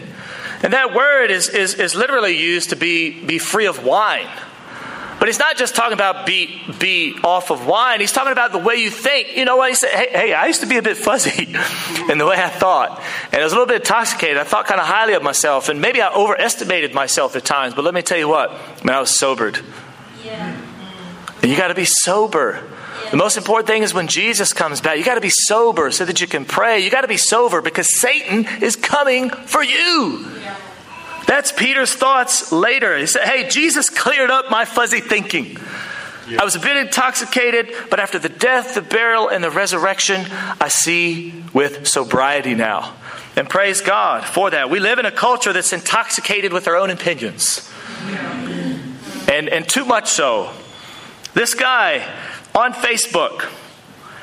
and 0.62 0.74
that 0.74 0.94
word 0.94 1.32
is, 1.32 1.50
is, 1.50 1.76
is 1.76 1.96
literally 1.96 2.38
used 2.38 2.72
to 2.72 2.76
be, 2.76 3.24
be 3.24 3.38
free 3.38 3.66
of 3.66 3.84
wine. 3.84 4.28
But 5.20 5.28
he's 5.28 5.40
not 5.40 5.58
just 5.58 5.76
talking 5.76 5.94
about 5.94 6.26
be, 6.26 6.62
be 6.80 7.20
off 7.26 7.52
of 7.52 7.68
wine. 7.68 8.00
He's 8.00 8.14
talking 8.14 8.32
about 8.32 8.54
the 8.54 8.58
way 8.58 8.76
you 8.76 8.90
think. 8.90 9.36
You 9.36 9.44
know 9.44 9.58
what? 9.58 9.70
He 9.70 9.76
said, 9.76 9.90
hey, 9.90 10.08
hey, 10.12 10.34
I 10.34 10.48
used 10.48 10.62
to 10.62 10.68
be 10.68 10.78
a 10.78 10.82
bit 10.82 10.96
fuzzy 10.96 11.44
in 12.10 12.18
the 12.18 12.26
way 12.26 12.38
I 12.38 12.48
thought. 12.48 13.02
And 13.34 13.42
I 13.42 13.44
was 13.44 13.52
a 13.52 13.56
little 13.56 13.68
bit 13.68 13.82
intoxicated. 13.82 14.38
I 14.38 14.46
thought 14.46 14.66
kind 14.66 14.80
of 14.80 14.88
highly 14.88 15.14
of 15.14 15.24
myself. 15.24 15.68
And 15.68 15.82
maybe 15.82 16.02
I 16.02 16.14
overestimated 16.14 16.94
myself 16.94 17.36
at 17.36 17.44
times. 17.44 17.74
But 17.74 17.84
let 17.84 17.94
me 17.94 18.02
tell 18.02 18.18
you 18.18 18.30
what, 18.30 18.52
man, 18.86 18.96
I 18.96 19.02
was 19.02 19.18
sobered. 19.18 19.60
Yeah. 20.24 20.58
And 21.42 21.52
you 21.52 21.58
got 21.58 21.68
to 21.68 21.76
be 21.76 21.86
sober. 21.86 22.64
The 23.12 23.18
most 23.18 23.36
important 23.36 23.68
thing 23.68 23.84
is 23.84 23.94
when 23.94 24.08
Jesus 24.08 24.54
comes 24.54 24.80
back, 24.80 24.98
you 24.98 25.04
got 25.04 25.16
to 25.16 25.22
be 25.22 25.32
sober 25.32 25.92
so 25.92 26.06
that 26.06 26.22
you 26.22 26.28
can 26.28 26.46
pray. 26.46 26.80
You 26.80 26.90
got 26.90 27.02
to 27.02 27.08
be 27.10 27.18
sober 27.18 27.62
because 27.62 28.00
Satan 28.00 28.46
is 28.62 28.78
coming 28.78 29.30
for 29.30 29.64
you. 29.64 30.39
That's 31.30 31.52
Peter's 31.52 31.94
thoughts 31.94 32.52
later. 32.52 32.98
He 32.98 33.06
said, 33.06 33.22
Hey, 33.22 33.48
Jesus 33.48 33.92
cleared 33.92 34.32
up 34.32 34.50
my 34.50 34.66
fuzzy 34.66 35.00
thinking. 35.00 35.58
I 36.40 36.44
was 36.44 36.56
a 36.56 36.60
bit 36.60 36.76
intoxicated, 36.76 37.72
but 37.92 38.00
after 38.00 38.18
the 38.18 38.30
death, 38.30 38.74
the 38.74 38.82
burial, 38.82 39.30
and 39.30 39.44
the 39.44 39.52
resurrection, 39.52 40.26
I 40.60 40.70
see 40.70 41.44
with 41.54 41.88
sobriety 41.88 42.56
now. 42.56 42.96
And 43.36 43.48
praise 43.48 43.82
God 43.82 44.26
for 44.26 44.50
that. 44.50 44.72
We 44.72 44.80
live 44.80 44.98
in 44.98 45.06
a 45.06 45.12
culture 45.12 45.54
that's 45.54 45.72
intoxicated 45.72 46.52
with 46.52 46.66
their 46.66 46.76
own 46.76 46.90
opinions. 46.90 47.72
And, 49.28 49.50
and 49.50 49.70
too 49.70 49.86
much 49.86 50.10
so. 50.10 50.52
This 51.36 51.54
guy 51.54 52.12
on 52.56 52.74
Facebook 52.74 53.48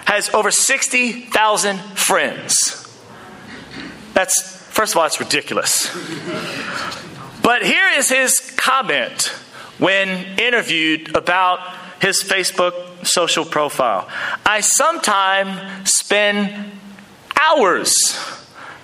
has 0.07 0.35
over 0.35 0.51
60,000 0.51 1.79
friends. 1.79 3.01
That's, 4.12 4.56
first 4.77 4.93
of 4.93 4.99
all, 4.99 5.07
it's 5.07 5.19
ridiculous. 5.19 5.91
But 7.43 7.65
here 7.65 7.89
is 7.97 8.09
his 8.09 8.39
comment 8.57 9.29
when 9.79 10.09
interviewed 10.39 11.17
about 11.17 11.61
his 12.01 12.23
Facebook 12.23 13.07
social 13.07 13.45
profile. 13.45 14.09
I 14.45 14.61
sometimes 14.61 15.91
spend 15.91 16.73
hours 17.35 18.12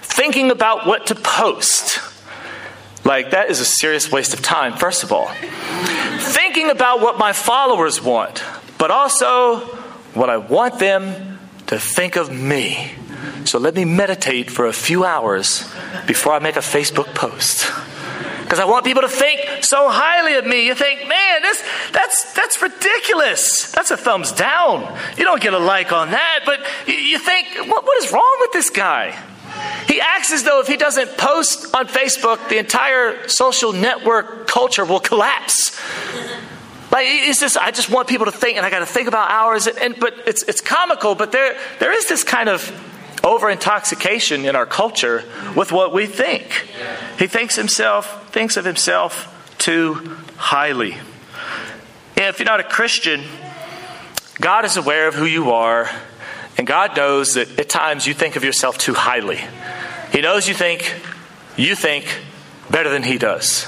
thinking 0.00 0.50
about 0.50 0.86
what 0.86 1.06
to 1.06 1.14
post. 1.14 2.00
Like, 3.04 3.30
that 3.30 3.50
is 3.50 3.60
a 3.60 3.64
serious 3.64 4.10
waste 4.10 4.32
of 4.32 4.42
time, 4.42 4.76
first 4.76 5.02
of 5.02 5.12
all. 5.12 5.28
thinking 6.18 6.70
about 6.70 7.00
what 7.00 7.18
my 7.18 7.32
followers 7.32 8.00
want 8.00 8.42
but 8.82 8.90
also 8.90 9.60
what 10.12 10.28
I 10.28 10.38
want 10.38 10.80
them 10.80 11.38
to 11.68 11.78
think 11.78 12.16
of 12.16 12.32
me. 12.32 12.90
So 13.44 13.58
let 13.58 13.74
me 13.74 13.84
meditate 13.84 14.50
for 14.50 14.66
a 14.66 14.72
few 14.72 15.04
hours 15.04 15.70
before 16.06 16.32
I 16.32 16.38
make 16.38 16.56
a 16.56 16.60
Facebook 16.60 17.14
post. 17.14 17.70
because 18.52 18.58
I 18.58 18.64
want 18.66 18.84
people 18.84 19.02
to 19.02 19.08
think 19.08 19.40
so 19.64 19.88
highly 19.88 20.34
of 20.34 20.46
me. 20.46 20.66
You 20.66 20.74
think, 20.74 21.08
man, 21.08 21.42
this, 21.42 21.62
that's, 21.92 22.34
that's 22.34 22.60
ridiculous. 22.60 23.72
That's 23.72 23.90
a 23.90 23.96
thumbs 23.96 24.30
down. 24.32 24.98
You 25.16 25.24
don't 25.24 25.40
get 25.40 25.54
a 25.54 25.58
like 25.58 25.90
on 25.90 26.10
that, 26.10 26.40
but 26.44 26.60
you, 26.86 27.18
think, 27.18 27.48
what, 27.68 27.84
what 27.84 28.04
is 28.04 28.12
wrong 28.12 28.36
with 28.40 28.52
this 28.52 28.68
guy? 28.68 29.18
He 29.88 30.00
acts 30.00 30.32
as 30.32 30.44
though 30.44 30.60
if 30.60 30.66
he 30.66 30.76
doesn't 30.76 31.16
post 31.16 31.74
on 31.74 31.86
Facebook, 31.86 32.48
the 32.48 32.58
entire 32.58 33.26
social 33.28 33.72
network 33.72 34.46
culture 34.46 34.84
will 34.84 35.00
collapse. 35.00 35.78
Like 36.90 37.06
it's 37.08 37.40
just, 37.40 37.56
I 37.56 37.70
just 37.70 37.88
want 37.88 38.06
people 38.06 38.26
to 38.26 38.32
think, 38.32 38.58
and 38.58 38.66
I 38.66 38.70
got 38.70 38.80
to 38.80 38.86
think 38.86 39.08
about 39.08 39.30
hours. 39.30 39.66
And, 39.66 39.78
and, 39.78 39.96
but 39.98 40.12
it's 40.26 40.42
it's 40.42 40.60
comical. 40.60 41.14
But 41.14 41.32
there 41.32 41.56
there 41.78 41.90
is 41.90 42.06
this 42.06 42.22
kind 42.22 42.50
of 42.50 42.70
over 43.24 43.48
intoxication 43.50 44.44
in 44.44 44.56
our 44.56 44.66
culture 44.66 45.24
with 45.56 45.72
what 45.72 45.92
we 45.92 46.06
think. 46.06 46.66
He 47.18 47.26
thinks 47.26 47.56
himself 47.56 48.32
thinks 48.32 48.56
of 48.56 48.64
himself 48.64 49.28
too 49.58 50.16
highly. 50.36 50.96
If 52.16 52.38
you're 52.38 52.46
not 52.46 52.60
a 52.60 52.64
Christian, 52.64 53.22
God 54.40 54.64
is 54.64 54.76
aware 54.76 55.08
of 55.08 55.14
who 55.14 55.26
you 55.26 55.52
are, 55.52 55.88
and 56.56 56.66
God 56.66 56.96
knows 56.96 57.34
that 57.34 57.58
at 57.58 57.68
times 57.68 58.06
you 58.06 58.14
think 58.14 58.36
of 58.36 58.44
yourself 58.44 58.78
too 58.78 58.94
highly. 58.94 59.40
He 60.12 60.20
knows 60.20 60.48
you 60.48 60.54
think 60.54 60.94
you 61.56 61.74
think 61.74 62.04
better 62.70 62.90
than 62.90 63.02
He 63.02 63.18
does. 63.18 63.66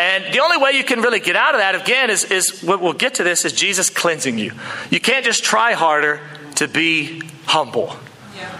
And 0.00 0.32
the 0.32 0.40
only 0.40 0.56
way 0.56 0.72
you 0.72 0.84
can 0.84 1.02
really 1.02 1.20
get 1.20 1.36
out 1.36 1.54
of 1.54 1.60
that, 1.60 1.74
again, 1.74 2.10
is, 2.10 2.24
is 2.24 2.62
what 2.62 2.80
we'll 2.80 2.94
get 2.94 3.14
to 3.14 3.22
this, 3.22 3.44
is 3.44 3.52
Jesus 3.52 3.90
cleansing 3.90 4.38
you. 4.38 4.52
You 4.90 5.00
can't 5.00 5.24
just 5.24 5.44
try 5.44 5.72
harder 5.72 6.20
to 6.56 6.68
be 6.68 7.22
humble. 7.44 7.94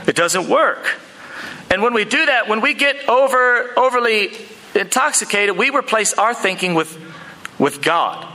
It 0.06 0.16
doesn't 0.16 0.48
work. 0.48 0.98
And 1.70 1.82
when 1.82 1.94
we 1.94 2.04
do 2.04 2.26
that, 2.26 2.48
when 2.48 2.60
we 2.60 2.74
get 2.74 3.08
over 3.08 3.78
overly 3.78 4.32
intoxicated, 4.74 5.56
we 5.56 5.70
replace 5.70 6.14
our 6.14 6.34
thinking 6.34 6.74
with, 6.74 6.98
with 7.58 7.80
God. 7.82 8.26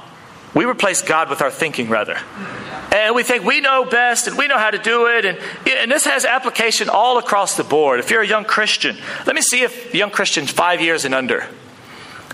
We 0.53 0.63
replace 0.63 1.01
God 1.01 1.29
with 1.29 1.41
our 1.41 1.51
thinking, 1.51 1.89
rather. 1.89 2.17
And 2.93 3.13
we 3.13 3.23
think 3.23 3.43
we 3.43 3.59
know 3.59 3.83
best 3.83 4.27
and 4.27 4.37
we 4.37 4.47
know 4.47 4.57
how 4.57 4.71
to 4.71 4.77
do 4.77 5.07
it. 5.07 5.25
And, 5.25 5.37
and 5.67 5.91
this 5.91 6.05
has 6.05 6.23
application 6.23 6.87
all 6.87 7.17
across 7.17 7.57
the 7.57 7.65
board. 7.65 7.99
If 7.99 8.09
you're 8.09 8.21
a 8.21 8.27
young 8.27 8.45
Christian, 8.45 8.95
let 9.25 9.35
me 9.35 9.41
see 9.41 9.63
if 9.63 9.93
young 9.93 10.11
Christians 10.11 10.51
five 10.51 10.79
years 10.79 11.03
and 11.03 11.13
under. 11.13 11.45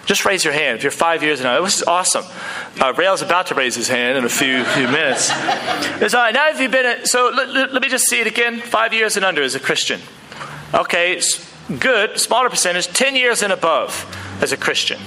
Just 0.06 0.26
raise 0.26 0.44
your 0.44 0.54
hand 0.54 0.78
if 0.78 0.84
you're 0.84 0.92
five 0.92 1.24
years 1.24 1.40
and 1.40 1.48
under. 1.48 1.62
This 1.64 1.78
is 1.78 1.84
awesome. 1.84 2.26
Uh, 2.80 2.94
Rail's 2.94 3.22
about 3.22 3.48
to 3.48 3.56
raise 3.56 3.76
his 3.76 3.88
hand 3.88 4.18
in 4.18 4.26
a 4.26 4.30
few 4.30 4.64
few 4.64 4.88
minutes. 4.88 5.30
It's 6.02 6.14
all 6.14 6.22
right. 6.22 6.34
Now, 6.34 6.50
if 6.50 6.60
you've 6.60 6.72
been, 6.72 6.86
a, 6.86 7.06
so 7.06 7.32
let, 7.34 7.50
let, 7.50 7.74
let 7.74 7.82
me 7.82 7.90
just 7.90 8.10
see 8.10 8.20
it 8.20 8.28
again. 8.28 8.60
Five 8.60 8.94
years 8.94 9.16
and 9.16 9.24
under 9.24 9.44
as 9.44 9.56
a 9.56 9.60
Christian. 9.60 10.02
Okay, 10.74 11.22
good. 11.80 12.20
Smaller 12.20 12.50
percentage. 12.50 12.88
Ten 12.88 13.16
years 13.16 13.44
and 13.44 13.54
above 13.54 14.06
as 14.42 14.52
a 14.52 14.58
Christian. 14.58 15.00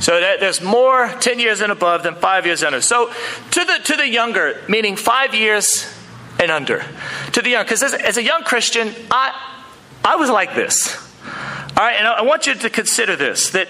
So 0.00 0.20
that 0.20 0.40
there's 0.40 0.60
more 0.60 1.08
10 1.08 1.38
years 1.38 1.60
and 1.62 1.72
above 1.72 2.02
than 2.02 2.16
five 2.16 2.44
years 2.44 2.62
under. 2.62 2.80
So 2.80 3.08
to 3.08 3.64
the, 3.64 3.80
to 3.84 3.96
the 3.96 4.06
younger, 4.06 4.60
meaning 4.68 4.94
five 4.96 5.34
years 5.34 5.90
and 6.38 6.50
under. 6.50 6.84
To 7.32 7.42
the 7.42 7.50
young, 7.50 7.64
because 7.64 7.82
as, 7.82 7.94
as, 7.94 8.16
a 8.18 8.22
young 8.22 8.42
Christian, 8.42 8.94
I, 9.10 9.54
I 10.04 10.16
was 10.16 10.28
like 10.28 10.54
this. 10.54 11.05
All 11.78 11.84
right, 11.84 11.96
and 11.96 12.06
I 12.06 12.22
want 12.22 12.46
you 12.46 12.54
to 12.54 12.70
consider 12.70 13.16
this 13.16 13.50
that 13.50 13.68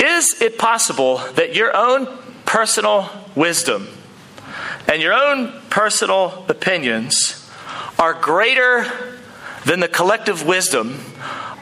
is 0.00 0.42
it 0.42 0.58
possible 0.58 1.18
that 1.36 1.54
your 1.54 1.76
own 1.76 2.08
personal 2.44 3.08
wisdom 3.36 3.86
and 4.88 5.00
your 5.00 5.12
own 5.12 5.52
personal 5.70 6.44
opinions 6.48 7.48
are 8.00 8.14
greater 8.14 8.84
than 9.64 9.78
the 9.78 9.86
collective 9.86 10.44
wisdom 10.44 10.98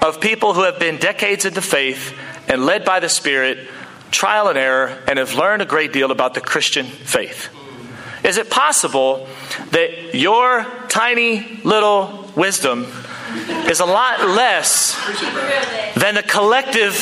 of 0.00 0.22
people 0.22 0.54
who 0.54 0.62
have 0.62 0.78
been 0.78 0.96
decades 0.96 1.44
into 1.44 1.60
faith 1.60 2.16
and 2.48 2.64
led 2.64 2.86
by 2.86 2.98
the 3.00 3.10
Spirit, 3.10 3.68
trial 4.10 4.48
and 4.48 4.56
error, 4.56 4.98
and 5.06 5.18
have 5.18 5.34
learned 5.34 5.60
a 5.60 5.66
great 5.66 5.92
deal 5.92 6.10
about 6.10 6.32
the 6.32 6.40
Christian 6.40 6.86
faith? 6.86 7.50
Is 8.24 8.38
it 8.38 8.48
possible 8.48 9.28
that 9.72 10.14
your 10.14 10.64
tiny 10.88 11.60
little 11.62 12.30
wisdom 12.34 12.86
is 13.70 13.80
a 13.80 13.86
lot 13.86 14.28
less 14.28 14.96
than 15.96 16.14
the 16.14 16.22
collective 16.22 16.94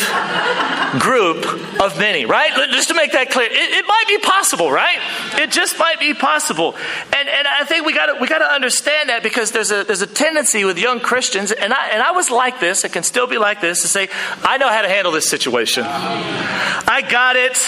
group 0.98 1.44
of 1.80 1.98
many, 1.98 2.26
right? 2.26 2.52
Just 2.70 2.88
to 2.88 2.94
make 2.94 3.12
that 3.12 3.30
clear, 3.30 3.46
it, 3.46 3.52
it 3.52 3.86
might 3.86 4.04
be 4.08 4.18
possible, 4.18 4.70
right? 4.70 4.98
It 5.34 5.50
just 5.50 5.78
might 5.78 6.00
be 6.00 6.14
possible, 6.14 6.74
and 7.16 7.28
and 7.28 7.48
I 7.48 7.64
think 7.64 7.86
we 7.86 7.92
got 7.92 8.20
we 8.20 8.28
got 8.28 8.38
to 8.38 8.52
understand 8.52 9.08
that 9.08 9.22
because 9.22 9.52
there's 9.52 9.70
a 9.70 9.84
there's 9.84 10.02
a 10.02 10.06
tendency 10.06 10.64
with 10.64 10.78
young 10.78 11.00
Christians, 11.00 11.52
and 11.52 11.72
I 11.72 11.88
and 11.88 12.02
I 12.02 12.12
was 12.12 12.30
like 12.30 12.60
this, 12.60 12.84
it 12.84 12.92
can 12.92 13.02
still 13.02 13.26
be 13.26 13.38
like 13.38 13.60
this, 13.60 13.82
to 13.82 13.88
say 13.88 14.08
I 14.42 14.58
know 14.58 14.68
how 14.68 14.82
to 14.82 14.88
handle 14.88 15.12
this 15.12 15.28
situation, 15.28 15.84
I 15.84 17.06
got 17.08 17.36
it. 17.36 17.58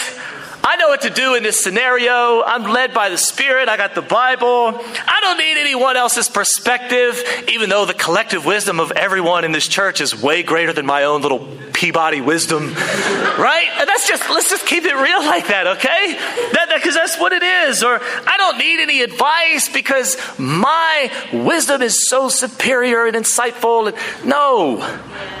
I 0.65 0.77
know 0.77 0.87
what 0.87 1.01
to 1.01 1.09
do 1.09 1.35
in 1.35 1.43
this 1.43 1.61
scenario. 1.61 2.41
I'm 2.41 2.63
led 2.63 2.93
by 2.93 3.09
the 3.09 3.17
Spirit. 3.17 3.67
I 3.67 3.75
got 3.75 3.95
the 3.95 4.01
Bible. 4.01 4.47
I 4.47 5.17
don't 5.21 5.37
need 5.37 5.57
anyone 5.57 5.97
else's 5.97 6.29
perspective, 6.29 7.21
even 7.49 7.69
though 7.69 7.85
the 7.85 7.93
collective 7.93 8.45
wisdom 8.45 8.79
of 8.79 8.91
everyone 8.93 9.43
in 9.43 9.51
this 9.51 9.67
church 9.67 9.99
is 9.99 10.19
way 10.19 10.41
greater 10.41 10.71
than 10.71 10.85
my 10.85 11.03
own 11.03 11.21
little 11.21 11.45
Peabody 11.83 12.21
wisdom. 12.21 12.73
right? 12.73 13.67
And 13.77 13.89
that's 13.89 14.07
just, 14.07 14.29
let's 14.29 14.49
just 14.49 14.65
keep 14.65 14.85
it 14.85 14.95
real 14.95 15.19
like 15.19 15.47
that, 15.47 15.67
okay? 15.67 16.13
That, 16.53 16.71
because 16.73 16.95
that's 16.95 17.19
what 17.19 17.33
it 17.33 17.43
is. 17.43 17.83
Or 17.83 17.99
I 18.01 18.37
don't 18.37 18.57
need 18.57 18.79
any 18.79 19.01
advice 19.01 19.67
because 19.67 20.17
my 20.39 21.11
wisdom 21.33 21.81
is 21.81 22.07
so 22.07 22.29
superior 22.29 23.05
and 23.05 23.17
insightful. 23.17 23.93
No, 24.23 24.79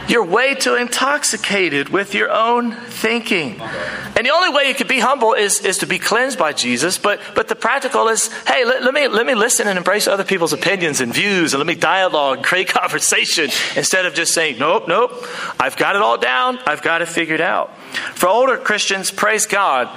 you're 0.09 0.25
way 0.25 0.53
too 0.55 0.75
intoxicated 0.75 1.87
with 1.89 2.13
your 2.13 2.29
own 2.29 2.73
thinking. 2.73 3.61
And 3.61 4.25
the 4.25 4.31
only 4.31 4.49
way 4.49 4.67
you 4.67 4.75
can 4.75 4.87
be 4.87 4.99
humble 4.99 5.13
humble 5.13 5.33
is, 5.33 5.59
is 5.59 5.77
to 5.77 5.85
be 5.85 5.99
cleansed 5.99 6.39
by 6.39 6.51
Jesus, 6.53 6.97
but, 6.97 7.19
but 7.35 7.47
the 7.47 7.55
practical 7.55 8.07
is 8.09 8.33
hey, 8.47 8.65
let, 8.65 8.83
let, 8.83 8.93
me, 8.93 9.07
let 9.07 9.25
me 9.25 9.35
listen 9.35 9.67
and 9.67 9.77
embrace 9.77 10.07
other 10.07 10.23
people's 10.23 10.53
opinions 10.53 11.01
and 11.01 11.13
views, 11.13 11.53
and 11.53 11.59
let 11.59 11.67
me 11.67 11.75
dialogue, 11.75 12.43
create 12.43 12.67
conversation, 12.81 13.51
instead 13.75 14.07
of 14.07 14.15
just 14.15 14.33
saying, 14.33 14.57
nope, 14.57 14.87
nope, 14.87 15.11
I've 15.59 15.77
got 15.77 15.95
it 15.95 16.01
all 16.01 16.17
down, 16.17 16.32
I've 16.65 16.81
got 16.81 17.01
it 17.01 17.07
figured 17.07 17.41
out. 17.41 17.77
For 18.15 18.27
older 18.27 18.57
Christians, 18.57 19.11
praise 19.11 19.45
God 19.45 19.87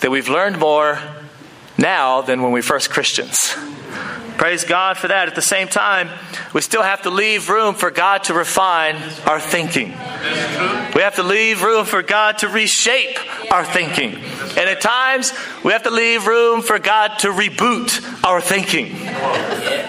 that 0.00 0.10
we've 0.10 0.28
learned 0.28 0.58
more 0.58 0.98
now 1.78 2.20
than 2.20 2.42
when 2.42 2.52
we 2.52 2.60
first 2.60 2.90
Christians. 2.90 3.54
Praise 4.38 4.62
God 4.62 4.96
for 4.96 5.08
that. 5.08 5.26
At 5.26 5.34
the 5.34 5.42
same 5.42 5.66
time, 5.66 6.08
we 6.54 6.60
still 6.60 6.84
have 6.84 7.02
to 7.02 7.10
leave 7.10 7.48
room 7.48 7.74
for 7.74 7.90
God 7.90 8.22
to 8.24 8.34
refine 8.34 8.94
our 9.26 9.40
thinking. 9.40 9.88
We 10.94 11.02
have 11.02 11.16
to 11.16 11.24
leave 11.24 11.64
room 11.64 11.84
for 11.84 12.02
God 12.02 12.38
to 12.38 12.48
reshape 12.48 13.18
our 13.52 13.64
thinking. 13.64 14.14
And 14.14 14.70
at 14.70 14.80
times, 14.80 15.32
we 15.64 15.72
have 15.72 15.82
to 15.82 15.90
leave 15.90 16.28
room 16.28 16.62
for 16.62 16.78
God 16.78 17.18
to 17.20 17.28
reboot 17.28 18.24
our 18.24 18.40
thinking. 18.40 18.92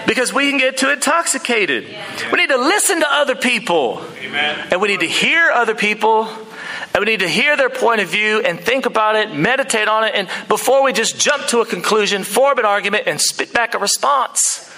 Because 0.08 0.34
we 0.34 0.50
can 0.50 0.58
get 0.58 0.76
too 0.76 0.90
intoxicated. 0.90 1.86
We 2.32 2.38
need 2.38 2.50
to 2.50 2.58
listen 2.58 2.98
to 3.00 3.06
other 3.08 3.36
people. 3.36 4.02
And 4.70 4.80
we 4.80 4.88
need 4.88 5.00
to 5.00 5.08
hear 5.08 5.50
other 5.50 5.76
people 5.76 6.28
and 6.92 7.04
we 7.04 7.12
need 7.12 7.20
to 7.20 7.28
hear 7.28 7.56
their 7.56 7.70
point 7.70 8.00
of 8.00 8.08
view 8.08 8.40
and 8.40 8.58
think 8.58 8.84
about 8.84 9.14
it, 9.14 9.32
meditate 9.32 9.86
on 9.86 10.04
it, 10.04 10.14
and 10.14 10.28
before 10.48 10.82
we 10.82 10.92
just 10.92 11.18
jump 11.18 11.46
to 11.48 11.60
a 11.60 11.66
conclusion, 11.66 12.24
form 12.24 12.58
an 12.58 12.64
argument, 12.64 13.04
and 13.06 13.20
spit 13.20 13.52
back 13.52 13.74
a 13.74 13.78
response. 13.78 14.68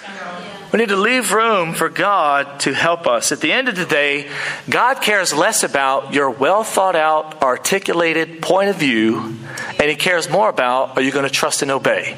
We 0.71 0.79
need 0.79 0.89
to 0.89 0.95
leave 0.95 1.31
room 1.31 1.73
for 1.73 1.89
God 1.89 2.59
to 2.61 2.73
help 2.73 3.07
us. 3.07 3.31
At 3.31 3.41
the 3.41 3.51
end 3.51 3.67
of 3.67 3.75
the 3.75 3.85
day, 3.85 4.29
God 4.69 5.01
cares 5.01 5.33
less 5.33 5.63
about 5.63 6.13
your 6.13 6.29
well 6.29 6.63
thought 6.63 6.95
out, 6.95 7.41
articulated 7.41 8.41
point 8.41 8.69
of 8.69 8.75
view, 8.75 9.35
and 9.79 9.89
He 9.89 9.95
cares 9.95 10.29
more 10.29 10.49
about 10.49 10.97
are 10.97 11.01
you 11.01 11.11
going 11.11 11.25
to 11.25 11.31
trust 11.31 11.61
and 11.61 11.71
obey? 11.71 12.17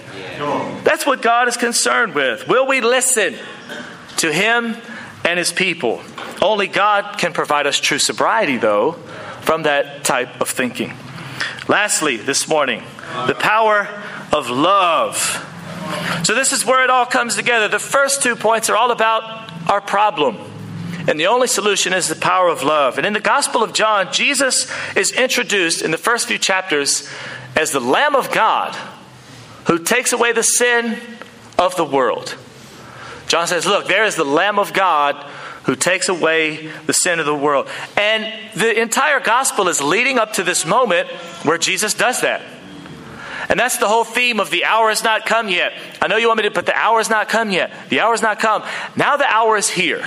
That's 0.84 1.06
what 1.06 1.22
God 1.22 1.48
is 1.48 1.58
concerned 1.58 2.16
with. 2.16 2.48
Will 2.48 2.68
we 2.68 2.82
listen 2.82 3.36
to 4.18 4.32
Him 4.32 4.76
and 5.24 5.38
His 5.38 5.52
people? 5.52 6.02
Only 6.42 6.68
God 6.68 7.18
can 7.18 7.34
provide 7.34 7.68
us 7.68 7.80
true 7.80 8.00
sobriety, 8.00 8.58
though 8.58 8.98
from 9.46 9.64
that 9.64 10.04
type 10.04 10.42
of 10.42 10.50
thinking. 10.50 10.92
Lastly, 11.68 12.18
this 12.18 12.48
morning, 12.48 12.84
the 13.28 13.36
power 13.36 13.88
of 14.34 14.50
love. 14.50 15.16
So, 16.24 16.34
this 16.34 16.52
is 16.52 16.66
where 16.66 16.84
it 16.84 16.90
all 16.90 17.06
comes 17.06 17.36
together. 17.36 17.68
The 17.68 17.80
first 17.80 18.24
two 18.24 18.36
points 18.36 18.70
are 18.70 18.76
all 18.76 18.90
about 18.90 19.52
our 19.70 19.82
problem. 19.82 20.38
And 21.08 21.20
the 21.20 21.28
only 21.28 21.48
solution 21.48 21.94
is 21.94 22.08
the 22.08 22.16
power 22.16 22.50
of 22.50 22.64
love. 22.64 22.98
And 22.98 23.06
in 23.06 23.14
the 23.14 23.20
Gospel 23.20 23.62
of 23.62 23.74
John, 23.74 24.12
Jesus 24.12 24.72
is 24.96 25.12
introduced 25.12 25.84
in 25.84 25.92
the 25.92 25.98
first 25.98 26.28
few 26.28 26.40
chapters 26.40 27.08
as 27.56 27.72
the 27.72 27.80
Lamb 27.80 28.16
of 28.16 28.32
God 28.32 28.76
who 29.66 29.78
takes 29.78 30.12
away 30.12 30.32
the 30.32 30.42
sin 30.42 31.00
of 31.60 31.76
the 31.76 31.86
world. 31.86 32.36
John 33.28 33.46
says, 33.46 33.68
Look, 33.68 33.88
there 33.88 34.06
is 34.06 34.16
the 34.16 34.26
Lamb 34.26 34.58
of 34.58 34.74
God 34.74 35.24
who 35.66 35.76
takes 35.76 36.10
away 36.10 36.70
the 36.86 36.94
sin 36.94 37.20
of 37.20 37.26
the 37.26 37.36
world. 37.36 37.68
And 37.98 38.32
the 38.56 38.80
entire 38.80 39.20
gospel 39.20 39.68
is 39.68 39.82
leading 39.82 40.20
up 40.20 40.34
to 40.34 40.44
this 40.44 40.66
moment 40.66 41.10
where 41.44 41.58
Jesus 41.58 41.94
does 41.94 42.22
that. 42.22 42.42
And 43.50 43.60
that's 43.60 43.78
the 43.78 43.88
whole 43.88 44.04
theme 44.04 44.40
of 44.40 44.50
the 44.50 44.66
hour 44.66 44.90
has 44.90 45.04
not 45.04 45.26
come 45.26 45.50
yet. 45.50 45.74
I 46.02 46.08
know 46.08 46.18
you 46.18 46.28
want 46.28 46.38
me 46.38 46.44
to, 46.44 46.52
but 46.52 46.66
the 46.66 46.76
hour 46.76 46.98
has 46.98 47.10
not 47.10 47.30
come 47.30 47.52
yet. 47.52 47.72
The 47.90 48.00
hour 48.00 48.12
has 48.12 48.22
not 48.22 48.40
come. 48.40 48.64
Now 48.96 49.18
the 49.18 49.26
hour 49.26 49.58
is 49.58 49.70
here. 49.70 50.04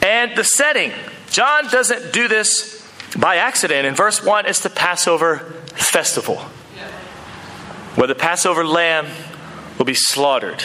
And 0.00 0.36
the 0.36 0.44
setting, 0.44 0.92
John 1.30 1.68
doesn't 1.68 2.12
do 2.12 2.28
this 2.28 2.86
by 3.18 3.36
accident. 3.36 3.86
In 3.86 3.94
verse 3.94 4.22
1, 4.24 4.46
it's 4.46 4.60
the 4.60 4.70
Passover 4.70 5.38
festival 5.74 6.36
where 7.94 8.08
the 8.08 8.14
Passover 8.14 8.66
lamb 8.66 9.06
will 9.78 9.84
be 9.84 9.94
slaughtered. 9.94 10.62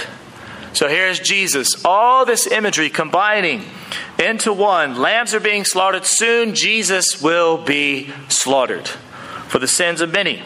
So 0.74 0.88
here's 0.88 1.20
Jesus. 1.20 1.84
All 1.84 2.26
this 2.26 2.48
imagery 2.48 2.90
combining 2.90 3.64
into 4.18 4.54
one. 4.54 4.96
Lambs 4.96 5.34
are 5.34 5.40
being 5.40 5.66
slaughtered. 5.66 6.06
Soon 6.06 6.54
Jesus 6.54 7.22
will 7.22 7.58
be 7.58 8.12
slaughtered 8.28 8.88
for 9.48 9.60
the 9.60 9.68
sins 9.68 10.02
of 10.02 10.12
many. 10.12 10.42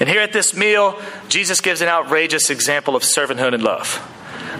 And 0.00 0.08
here 0.08 0.20
at 0.20 0.32
this 0.32 0.54
meal, 0.54 1.00
Jesus 1.28 1.60
gives 1.60 1.80
an 1.80 1.88
outrageous 1.88 2.50
example 2.50 2.96
of 2.96 3.02
servanthood 3.02 3.54
and 3.54 3.62
love. 3.62 4.02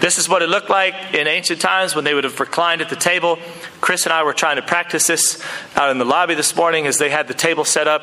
This 0.01 0.19
is 0.19 0.29
what 0.29 0.43
it 0.43 0.49
looked 0.49 0.69
like 0.69 1.15
in 1.15 1.27
ancient 1.27 1.61
times 1.61 1.95
when 1.95 2.05
they 2.05 2.13
would 2.13 2.25
have 2.25 2.39
reclined 2.39 2.83
at 2.83 2.91
the 2.91 2.97
table. 2.97 3.39
Chris 3.81 4.05
and 4.05 4.13
I 4.13 4.25
were 4.25 4.35
trying 4.35 4.57
to 4.57 4.63
practice 4.63 5.07
this 5.07 5.43
out 5.75 5.91
in 5.91 5.99
the 5.99 6.05
lobby 6.05 6.35
this 6.35 6.55
morning 6.55 6.87
as 6.87 6.99
they 6.99 7.09
had 7.09 7.29
the 7.29 7.35
table 7.35 7.65
set 7.65 7.89
up 7.89 8.03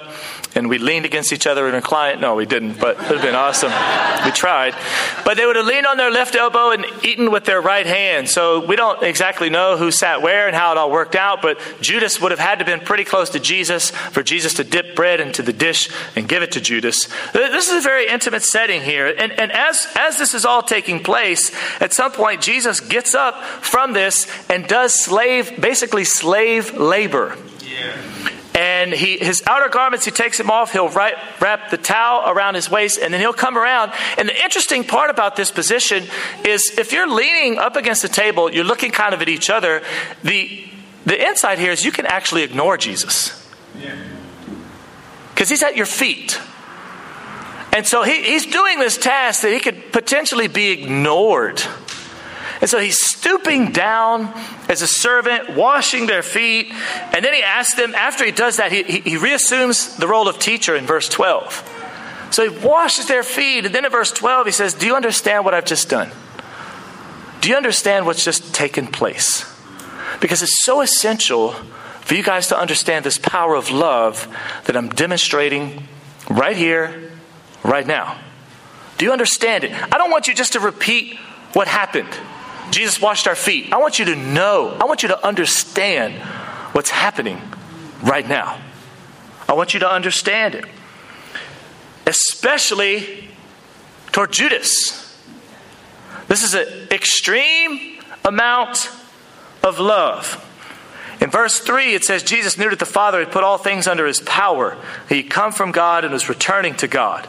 and 0.55 0.69
we 0.69 0.77
leaned 0.77 1.05
against 1.05 1.33
each 1.33 1.47
other 1.47 1.65
and 1.65 1.75
reclined. 1.75 2.21
No, 2.21 2.35
we 2.35 2.45
didn't, 2.45 2.79
but 2.79 2.97
it 2.97 3.09
would 3.09 3.17
have 3.17 3.21
been 3.21 3.35
awesome. 3.35 3.71
We 4.25 4.31
tried. 4.31 4.75
But 5.25 5.37
they 5.37 5.45
would 5.45 5.55
have 5.55 5.65
leaned 5.65 5.85
on 5.85 5.97
their 5.97 6.11
left 6.11 6.35
elbow 6.35 6.71
and 6.71 6.85
eaten 7.03 7.31
with 7.31 7.45
their 7.45 7.61
right 7.61 7.85
hand. 7.85 8.29
So 8.29 8.65
we 8.65 8.75
don't 8.75 9.01
exactly 9.03 9.49
know 9.49 9.77
who 9.77 9.91
sat 9.91 10.21
where 10.21 10.47
and 10.47 10.55
how 10.55 10.71
it 10.71 10.77
all 10.77 10.91
worked 10.91 11.15
out, 11.15 11.41
but 11.41 11.59
Judas 11.81 12.21
would 12.21 12.31
have 12.31 12.39
had 12.39 12.59
to 12.59 12.65
have 12.65 12.79
been 12.79 12.85
pretty 12.85 13.03
close 13.03 13.29
to 13.31 13.39
Jesus 13.39 13.89
for 13.89 14.23
Jesus 14.23 14.53
to 14.55 14.63
dip 14.63 14.95
bread 14.95 15.19
into 15.19 15.41
the 15.41 15.53
dish 15.53 15.89
and 16.15 16.27
give 16.27 16.43
it 16.43 16.51
to 16.53 16.61
Judas. 16.61 17.07
This 17.33 17.69
is 17.69 17.77
a 17.77 17.81
very 17.81 18.07
intimate 18.07 18.43
setting 18.43 18.81
here. 18.81 19.07
And, 19.07 19.31
and 19.31 19.51
as, 19.51 19.87
as 19.95 20.17
this 20.17 20.33
is 20.33 20.45
all 20.45 20.61
taking 20.61 21.01
place, 21.01 21.51
at 21.81 21.93
some 21.93 22.11
point, 22.11 22.41
Jesus 22.41 22.79
gets 22.79 23.15
up 23.15 23.43
from 23.43 23.93
this 23.93 24.27
and 24.49 24.67
does 24.67 25.03
slave, 25.03 25.59
basically 25.59 26.03
slave 26.03 26.77
labor. 26.77 27.37
Yeah. 27.61 27.95
And 28.55 28.93
he, 28.93 29.17
his 29.17 29.41
outer 29.47 29.67
garments, 29.67 30.05
he 30.05 30.11
takes 30.11 30.37
them 30.37 30.51
off. 30.51 30.71
He'll 30.71 30.89
wrap, 30.89 31.41
wrap 31.41 31.71
the 31.71 31.77
towel 31.77 32.29
around 32.29 32.53
his 32.53 32.69
waist, 32.69 32.99
and 33.01 33.11
then 33.13 33.19
he'll 33.19 33.33
come 33.33 33.57
around. 33.57 33.91
And 34.17 34.29
the 34.29 34.43
interesting 34.43 34.83
part 34.83 35.09
about 35.09 35.35
this 35.35 35.49
position 35.49 36.05
is 36.45 36.77
if 36.77 36.91
you're 36.91 37.09
leaning 37.09 37.57
up 37.57 37.75
against 37.75 38.03
the 38.03 38.09
table, 38.09 38.51
you're 38.51 38.63
looking 38.63 38.91
kind 38.91 39.13
of 39.13 39.21
at 39.21 39.29
each 39.29 39.49
other. 39.49 39.81
The, 40.23 40.65
the 41.05 41.19
insight 41.19 41.57
here 41.57 41.71
is 41.71 41.83
you 41.83 41.91
can 41.91 42.05
actually 42.05 42.43
ignore 42.43 42.77
Jesus. 42.77 43.39
Because 45.33 45.49
he's 45.49 45.63
at 45.63 45.75
your 45.75 45.87
feet. 45.87 46.39
And 47.75 47.87
so 47.87 48.03
he, 48.03 48.21
he's 48.21 48.45
doing 48.45 48.77
this 48.77 48.97
task 48.97 49.41
that 49.41 49.51
he 49.51 49.59
could 49.59 49.91
potentially 49.91 50.47
be 50.47 50.69
ignored. 50.69 51.59
And 52.63 52.69
so 52.69 52.79
he's 52.79 52.97
stooping 52.97 53.73
down 53.73 54.33
as 54.69 54.81
a 54.81 54.87
servant, 54.87 55.53
washing 55.53 56.07
their 56.07 56.23
feet. 56.23 56.71
And 56.71 57.25
then 57.25 57.33
he 57.33 57.43
asks 57.43 57.73
them, 57.73 57.93
after 57.93 58.23
he 58.23 58.31
does 58.31 58.55
that, 58.55 58.71
he, 58.71 59.01
he, 59.01 59.17
reassumes 59.17 59.97
the 59.97 60.07
role 60.07 60.29
of 60.29 60.39
teacher 60.39 60.73
in 60.73 60.85
verse 60.85 61.09
12. 61.09 62.29
So 62.31 62.49
he 62.49 62.65
washes 62.65 63.07
their 63.07 63.23
feet. 63.23 63.65
And 63.65 63.75
then 63.75 63.83
in 63.83 63.91
verse 63.91 64.13
12, 64.13 64.45
he 64.45 64.53
says, 64.53 64.75
Do 64.75 64.85
you 64.85 64.95
understand 64.95 65.43
what 65.43 65.53
I've 65.53 65.65
just 65.65 65.89
done? 65.89 66.09
Do 67.41 67.49
you 67.49 67.57
understand 67.57 68.05
what's 68.05 68.23
just 68.23 68.55
taken 68.55 68.87
place? 68.87 69.43
Because 70.21 70.41
it's 70.41 70.63
so 70.63 70.79
essential 70.79 71.51
for 71.99 72.15
you 72.15 72.23
guys 72.23 72.47
to 72.47 72.57
understand 72.57 73.03
this 73.03 73.17
power 73.17 73.55
of 73.55 73.71
love 73.71 74.25
that 74.67 74.77
I'm 74.77 74.87
demonstrating 74.87 75.85
right 76.29 76.55
here 76.55 77.11
right 77.61 77.85
now. 77.85 78.21
Do 78.97 79.03
you 79.03 79.11
understand 79.11 79.65
it? 79.65 79.73
I 79.73 79.97
don't 79.97 80.11
want 80.11 80.29
you 80.29 80.33
just 80.33 80.53
to 80.53 80.61
repeat 80.61 81.17
what 81.51 81.67
happened. 81.67 82.07
Jesus 82.73 82.99
washed 82.99 83.27
our 83.27 83.35
feet. 83.35 83.71
I 83.71 83.77
want 83.77 83.99
you 83.99 84.05
to 84.05 84.15
know, 84.15 84.75
I 84.79 84.85
want 84.85 85.03
you 85.03 85.09
to 85.09 85.25
understand 85.25 86.15
what's 86.73 86.89
happening 86.89 87.39
right 88.01 88.27
now. 88.27 88.59
I 89.47 89.53
want 89.53 89.73
you 89.73 89.81
to 89.81 89.91
understand 89.91 90.55
it, 90.55 90.65
especially 92.07 93.29
toward 94.11 94.31
Judas. 94.31 94.99
This 96.27 96.43
is 96.43 96.55
an 96.55 96.67
extreme 96.89 97.99
amount 98.25 98.89
of 99.61 99.79
love. 99.79 100.49
In 101.21 101.29
verse 101.29 101.59
3, 101.59 101.93
it 101.93 102.03
says 102.03 102.23
Jesus 102.23 102.57
knew 102.57 102.69
that 102.69 102.79
the 102.79 102.85
Father 102.85 103.19
had 103.19 103.31
put 103.31 103.43
all 103.43 103.57
things 103.57 103.87
under 103.87 104.05
his 104.05 104.19
power. 104.21 104.77
He 105.09 105.21
had 105.21 105.29
come 105.29 105.51
from 105.51 105.71
God 105.71 106.03
and 106.03 106.11
was 106.11 106.27
returning 106.27 106.75
to 106.75 106.87
God. 106.87 107.27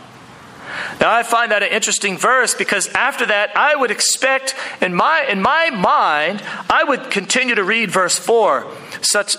Now 1.00 1.12
I 1.12 1.22
find 1.22 1.52
that 1.52 1.62
an 1.62 1.70
interesting 1.70 2.16
verse 2.16 2.54
because 2.54 2.88
after 2.88 3.26
that 3.26 3.56
I 3.56 3.74
would 3.76 3.90
expect 3.90 4.54
in 4.80 4.94
my 4.94 5.26
in 5.28 5.42
my 5.42 5.70
mind 5.70 6.42
I 6.70 6.84
would 6.84 7.10
continue 7.10 7.54
to 7.54 7.64
read 7.64 7.90
verse 7.90 8.18
4 8.18 8.66
such 9.02 9.36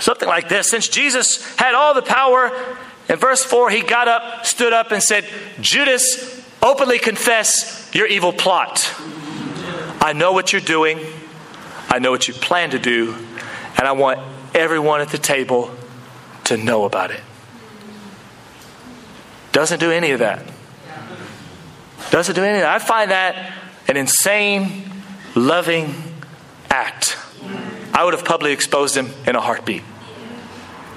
something 0.00 0.28
like 0.28 0.48
this. 0.48 0.70
Since 0.70 0.88
Jesus 0.88 1.56
had 1.56 1.74
all 1.74 1.94
the 1.94 2.02
power 2.02 2.50
in 3.08 3.16
verse 3.16 3.44
4 3.44 3.70
he 3.70 3.82
got 3.82 4.08
up 4.08 4.46
stood 4.46 4.72
up 4.72 4.92
and 4.92 5.02
said 5.02 5.26
Judas 5.60 6.42
openly 6.62 6.98
confess 6.98 7.90
your 7.94 8.06
evil 8.06 8.32
plot. 8.32 8.94
I 10.00 10.12
know 10.12 10.32
what 10.32 10.52
you're 10.52 10.60
doing. 10.60 11.00
I 11.88 11.98
know 11.98 12.10
what 12.10 12.28
you 12.28 12.34
plan 12.34 12.70
to 12.70 12.78
do 12.78 13.14
and 13.76 13.88
I 13.88 13.92
want 13.92 14.20
everyone 14.54 15.00
at 15.00 15.08
the 15.08 15.18
table 15.18 15.70
to 16.44 16.56
know 16.56 16.84
about 16.84 17.10
it. 17.10 17.20
Doesn't 19.52 19.80
do 19.80 19.90
any 19.90 20.10
of 20.10 20.20
that 20.20 20.53
doesn't 22.14 22.36
do 22.36 22.44
anything. 22.44 22.64
I 22.64 22.78
find 22.78 23.10
that 23.10 23.52
an 23.88 23.96
insane, 23.96 24.88
loving 25.34 25.92
act. 26.70 27.18
I 27.92 28.04
would 28.04 28.14
have 28.14 28.24
publicly 28.24 28.52
exposed 28.52 28.96
him 28.96 29.10
in 29.26 29.34
a 29.34 29.40
heartbeat. 29.40 29.82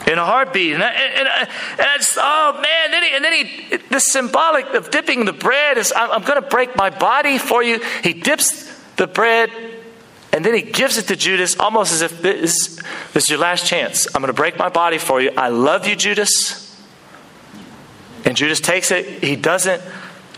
In 0.06 0.20
a 0.20 0.24
heartbeat. 0.24 0.74
And, 0.76 0.84
I, 0.84 0.92
and, 0.92 1.28
I, 1.28 1.40
and 1.80 2.08
oh 2.18 2.62
man, 2.62 2.92
then 2.92 3.04
he, 3.04 3.16
and 3.16 3.26
then 3.26 3.34
he, 3.34 3.78
the 3.90 4.00
symbolic 4.00 4.68
of 4.76 4.92
dipping 4.92 5.26
the 5.26 5.34
bread 5.34 5.80
is, 5.80 5.92
I'm, 5.96 6.12
I'm 6.12 6.22
going 6.22 6.40
to 6.40 6.48
break 6.48 6.76
my 6.76 6.92
body 6.92 7.40
for 7.40 7.64
you. 7.64 7.82
He 8.04 8.14
dips 8.14 8.72
the 8.98 9.08
bread 9.08 9.50
and 10.32 10.46
then 10.46 10.54
he 10.54 10.62
gives 10.62 11.00
it 11.00 11.08
to 11.08 11.16
Judas 11.16 11.60
almost 11.60 11.94
as 11.94 12.04
if 12.04 12.22
this, 12.22 12.80
this 13.14 13.24
is 13.24 13.30
your 13.32 13.40
last 13.40 13.66
chance. 13.66 14.06
I'm 14.14 14.22
going 14.22 14.28
to 14.28 14.40
break 14.40 14.60
my 14.60 14.70
body 14.70 15.00
for 15.00 15.20
you. 15.20 15.32
I 15.36 15.48
love 15.48 15.88
you, 15.88 15.96
Judas. 15.96 16.80
And 18.24 18.38
Judas 18.38 18.60
takes 18.60 18.92
it. 18.92 19.24
He 19.24 19.36
doesn't 19.36 19.82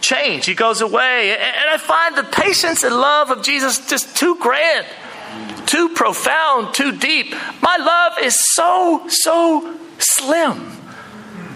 change. 0.02 0.46
He 0.46 0.56
goes 0.56 0.82
away. 0.82 1.32
And 1.32 1.70
I 1.70 1.78
find 1.78 2.16
the 2.16 2.24
patience 2.24 2.84
and 2.84 2.96
love 2.96 3.32
of 3.32 3.44
Jesus 3.44 3.88
just 3.88 4.16
too 4.16 4.36
grand, 4.40 4.86
too 5.66 5.90
profound, 5.90 6.74
too 6.74 6.92
deep. 6.98 7.32
My 7.62 7.78
love 7.78 8.20
is 8.22 8.36
so, 8.40 9.06
so 9.08 9.78
slim 9.98 10.78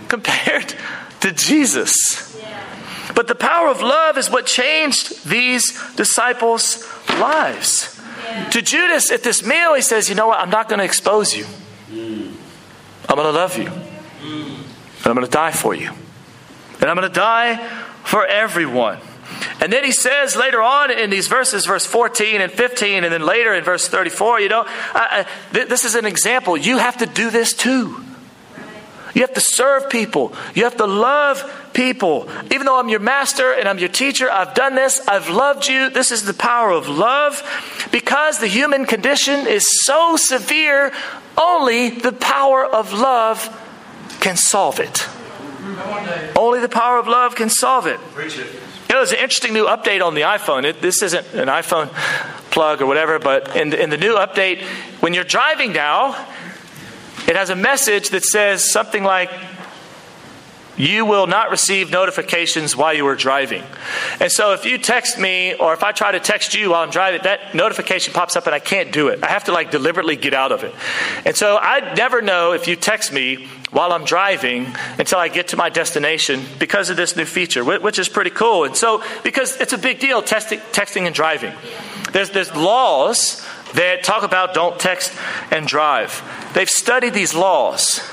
compared 0.08 0.76
to 1.22 1.32
Jesus. 1.32 2.32
But 3.16 3.28
the 3.28 3.36
power 3.36 3.70
of 3.70 3.82
love 3.82 4.18
is 4.18 4.30
what 4.30 4.46
changed 4.46 5.26
these 5.26 5.72
disciples' 5.96 6.88
lives. 7.10 8.00
To 8.52 8.62
Judas 8.62 9.12
at 9.12 9.22
this 9.22 9.46
meal, 9.46 9.76
he 9.76 9.82
says, 9.82 10.10
You 10.10 10.16
know 10.16 10.28
what? 10.28 10.40
I'm 10.40 10.50
not 10.50 10.70
going 10.70 10.80
to 10.80 10.86
expose 10.86 11.36
you. 11.36 11.46
I'm 11.92 13.16
going 13.16 13.28
to 13.28 13.32
love 13.32 13.58
you. 13.58 13.68
And 13.68 15.08
I'm 15.08 15.14
going 15.14 15.26
to 15.26 15.32
die 15.32 15.52
for 15.52 15.76
you. 15.76 15.92
And 16.80 16.90
I'm 16.90 16.96
going 16.96 17.08
to 17.08 17.14
die 17.14 17.60
for 18.14 18.28
everyone. 18.28 19.00
And 19.60 19.74
then 19.74 19.84
he 19.84 19.92
says 19.92 20.36
later 20.36 20.62
on 20.62 20.92
in 20.92 21.10
these 21.10 21.28
verses, 21.28 21.66
verse 21.66 21.84
14 21.84 22.42
and 22.42 22.52
15, 22.52 23.04
and 23.04 23.12
then 23.12 23.26
later 23.26 23.56
in 23.56 23.64
verse 23.64 23.88
34, 23.88 24.40
you 24.40 24.50
know, 24.50 24.68
uh, 24.94 25.24
th- 25.52 25.68
this 25.68 25.84
is 25.84 25.96
an 25.96 26.06
example. 26.06 26.56
You 26.56 26.78
have 26.78 26.98
to 26.98 27.08
do 27.08 27.32
this 27.32 27.54
too. 27.54 28.06
You 29.16 29.22
have 29.22 29.34
to 29.34 29.42
serve 29.42 29.90
people. 29.90 30.32
You 30.54 30.66
have 30.66 30.78
to 30.78 30.86
love 30.86 31.44
people. 31.74 32.30
Even 32.52 32.68
though 32.68 32.80
I'm 32.80 32.90
your 32.90 33.00
master 33.00 33.52
and 33.52 33.68
I'm 33.68 33.80
your 33.80 33.90
teacher, 33.90 34.30
I've 34.30 34.54
done 34.54 34.76
this. 34.76 35.02
I've 35.08 35.30
loved 35.32 35.68
you. 35.68 35.90
This 35.90 36.12
is 36.12 36.24
the 36.24 36.36
power 36.36 36.70
of 36.70 36.88
love. 36.88 37.42
Because 37.92 38.38
the 38.38 38.48
human 38.48 38.86
condition 38.86 39.48
is 39.48 39.84
so 39.86 40.18
severe, 40.18 40.94
only 41.36 41.90
the 41.90 42.12
power 42.12 42.64
of 42.64 42.94
love 42.94 43.50
can 44.20 44.38
solve 44.38 44.80
it. 44.80 45.08
Only 46.36 46.60
the 46.60 46.70
power 46.70 46.98
of 46.98 47.08
love 47.08 47.36
can 47.36 47.50
solve 47.50 47.88
it. 47.88 48.00
You 48.90 48.96
know, 48.96 49.00
there's 49.00 49.12
an 49.12 49.20
interesting 49.20 49.54
new 49.54 49.66
update 49.66 50.06
on 50.06 50.14
the 50.14 50.22
iPhone. 50.22 50.66
It, 50.66 50.82
this 50.82 51.02
isn't 51.02 51.34
an 51.34 51.48
iPhone 51.48 51.90
plug 52.52 52.82
or 52.82 52.86
whatever, 52.86 53.20
but 53.20 53.56
in 53.56 53.70
the, 53.70 53.82
in 53.82 53.90
the 53.90 53.98
new 53.98 54.16
update, 54.16 54.62
when 55.02 55.14
you're 55.14 55.24
driving 55.24 55.74
now, 55.74 56.14
it 57.28 57.36
has 57.36 57.50
a 57.50 57.56
message 57.56 58.10
that 58.10 58.24
says 58.24 58.70
something 58.70 59.04
like, 59.04 59.32
you 60.78 61.06
will 61.06 61.28
not 61.28 61.52
receive 61.52 61.92
notifications 61.92 62.76
while 62.76 62.94
you 62.94 63.06
are 63.08 63.16
driving. 63.16 63.64
And 64.20 64.32
so 64.32 64.54
if 64.54 64.66
you 64.66 64.78
text 64.78 65.20
me 65.20 65.54
or 65.54 65.74
if 65.74 65.84
I 65.84 65.92
try 65.92 66.12
to 66.12 66.20
text 66.20 66.56
you 66.56 66.72
while 66.72 66.84
I'm 66.84 66.90
driving, 66.90 67.22
that 67.24 67.54
notification 67.54 68.14
pops 68.14 68.36
up 68.36 68.46
and 68.46 68.56
I 68.56 68.60
can't 68.60 68.92
do 68.92 69.10
it. 69.10 69.24
I 69.24 69.28
have 69.28 69.44
to 69.46 69.52
like 69.52 69.72
deliberately 69.72 70.16
get 70.16 70.34
out 70.34 70.52
of 70.52 70.64
it. 70.64 70.74
And 71.26 71.36
so 71.36 71.58
I 71.58 71.94
never 71.94 72.22
know 72.22 72.54
if 72.54 72.68
you 72.68 72.76
text 72.76 73.14
me 73.14 73.48
while 73.72 73.92
I'm 73.92 74.06
driving 74.06 74.74
until 74.98 75.20
I 75.20 75.28
get 75.28 75.50
to 75.50 75.58
my 75.58 75.70
destination 75.70 76.44
because 76.60 76.90
of 76.90 76.98
this 76.98 77.16
new 77.16 77.26
feature, 77.26 77.64
which 77.64 78.00
is 78.00 78.10
pretty 78.10 78.30
cool. 78.30 78.64
And 78.66 78.76
so, 78.76 79.04
because 79.24 79.60
it's 79.60 79.74
a 79.74 79.78
big 79.78 80.00
deal, 80.00 80.22
texting, 80.22 80.60
texting 80.72 81.06
and 81.06 81.16
driving. 81.16 81.54
There's, 82.12 82.30
there's 82.30 82.56
laws 82.56 83.46
that 83.74 84.04
talk 84.04 84.24
about 84.24 84.54
don't 84.54 84.80
text 84.80 85.12
and 85.52 85.68
drive. 85.68 86.22
They've 86.54 86.70
studied 86.70 87.14
these 87.14 87.34
laws 87.34 88.08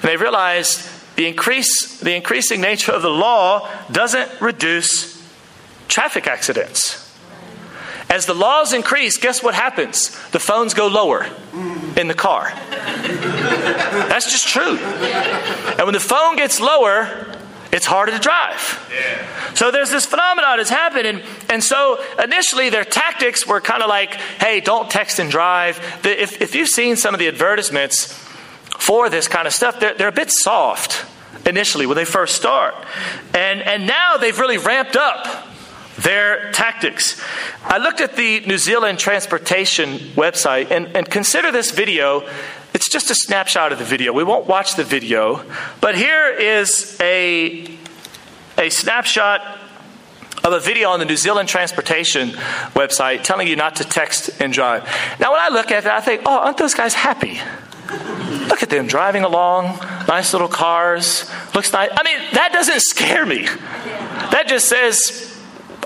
And 0.00 0.10
they 0.10 0.16
realized 0.16 0.90
the, 1.16 1.26
increase, 1.26 2.00
the 2.00 2.14
increasing 2.14 2.60
nature 2.60 2.92
of 2.92 3.02
the 3.02 3.10
law 3.10 3.68
doesn't 3.90 4.40
reduce 4.40 5.22
traffic 5.88 6.26
accidents. 6.26 7.00
As 8.10 8.26
the 8.26 8.34
laws 8.34 8.72
increase, 8.72 9.16
guess 9.16 9.42
what 9.42 9.54
happens? 9.54 10.10
The 10.30 10.38
phones 10.38 10.74
go 10.74 10.86
lower 10.86 11.26
in 11.96 12.08
the 12.08 12.14
car. 12.14 12.52
That's 12.70 14.30
just 14.30 14.46
true. 14.46 14.76
And 14.76 15.84
when 15.84 15.94
the 15.94 16.00
phone 16.00 16.36
gets 16.36 16.60
lower, 16.60 17.34
it's 17.72 17.86
harder 17.86 18.12
to 18.12 18.20
drive. 18.20 18.88
Yeah. 18.92 19.54
So 19.54 19.72
there's 19.72 19.90
this 19.90 20.06
phenomenon 20.06 20.58
that's 20.58 20.70
happening. 20.70 21.22
And 21.48 21.62
so 21.62 22.00
initially 22.22 22.70
their 22.70 22.84
tactics 22.84 23.48
were 23.48 23.60
kind 23.60 23.82
of 23.82 23.88
like, 23.88 24.14
hey, 24.14 24.60
don't 24.60 24.88
text 24.88 25.18
and 25.18 25.28
drive. 25.28 25.80
If, 26.04 26.40
if 26.40 26.54
you've 26.54 26.68
seen 26.68 26.94
some 26.94 27.14
of 27.14 27.18
the 27.18 27.26
advertisements 27.26 28.23
for 28.78 29.08
this 29.08 29.28
kind 29.28 29.46
of 29.46 29.52
stuff, 29.52 29.80
they're, 29.80 29.94
they're 29.94 30.08
a 30.08 30.12
bit 30.12 30.30
soft 30.30 31.06
initially 31.46 31.86
when 31.86 31.96
they 31.96 32.04
first 32.04 32.34
start. 32.34 32.74
And, 33.34 33.62
and 33.62 33.86
now 33.86 34.16
they've 34.16 34.38
really 34.38 34.58
ramped 34.58 34.96
up 34.96 35.48
their 35.98 36.50
tactics. 36.52 37.20
I 37.64 37.78
looked 37.78 38.00
at 38.00 38.16
the 38.16 38.40
New 38.40 38.58
Zealand 38.58 38.98
Transportation 38.98 39.98
website 40.16 40.70
and, 40.70 40.96
and 40.96 41.08
consider 41.08 41.52
this 41.52 41.70
video. 41.70 42.28
It's 42.72 42.88
just 42.88 43.10
a 43.10 43.14
snapshot 43.14 43.72
of 43.72 43.78
the 43.78 43.84
video. 43.84 44.12
We 44.12 44.24
won't 44.24 44.46
watch 44.46 44.74
the 44.74 44.84
video, 44.84 45.44
but 45.80 45.94
here 45.94 46.28
is 46.28 46.98
a, 47.00 47.68
a 48.58 48.70
snapshot 48.70 49.60
of 50.42 50.52
a 50.52 50.60
video 50.60 50.90
on 50.90 50.98
the 50.98 51.06
New 51.06 51.16
Zealand 51.16 51.48
Transportation 51.48 52.30
website 52.74 53.22
telling 53.22 53.46
you 53.48 53.56
not 53.56 53.76
to 53.76 53.84
text 53.84 54.42
and 54.42 54.52
drive. 54.52 54.82
Now, 55.20 55.32
when 55.32 55.40
I 55.40 55.48
look 55.48 55.70
at 55.70 55.84
that, 55.84 55.94
I 55.94 56.00
think, 56.00 56.22
oh, 56.26 56.40
aren't 56.40 56.58
those 56.58 56.74
guys 56.74 56.92
happy? 56.92 57.40
Look 58.48 58.62
at 58.62 58.70
them 58.70 58.86
driving 58.86 59.24
along, 59.24 59.78
nice 60.08 60.32
little 60.32 60.48
cars, 60.48 61.30
looks 61.54 61.72
nice. 61.72 61.90
I 61.92 62.02
mean, 62.02 62.18
that 62.32 62.50
doesn't 62.52 62.80
scare 62.80 63.26
me. 63.26 63.44
That 63.44 64.44
just 64.46 64.68
says, 64.68 65.38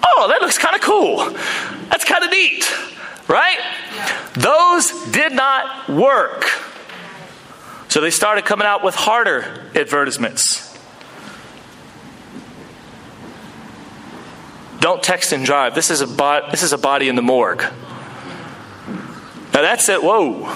oh, 0.04 0.28
that 0.28 0.40
looks 0.40 0.58
kind 0.58 0.76
of 0.76 0.80
cool. 0.80 1.30
That's 1.88 2.04
kind 2.04 2.24
of 2.24 2.30
neat, 2.30 2.64
right? 3.26 3.58
Those 4.34 4.92
did 5.10 5.32
not 5.32 5.88
work. 5.88 6.44
So 7.88 8.00
they 8.00 8.10
started 8.10 8.44
coming 8.44 8.66
out 8.66 8.84
with 8.84 8.94
harder 8.94 9.70
advertisements. 9.74 10.64
Don't 14.80 15.02
text 15.02 15.32
and 15.32 15.44
drive. 15.44 15.74
This 15.74 15.90
is 15.90 16.00
a, 16.00 16.06
bo- 16.06 16.48
this 16.50 16.62
is 16.62 16.72
a 16.72 16.78
body 16.78 17.08
in 17.08 17.16
the 17.16 17.22
morgue. 17.22 17.62
Now 19.52 19.62
that's 19.62 19.88
it. 19.88 20.02
Whoa. 20.02 20.54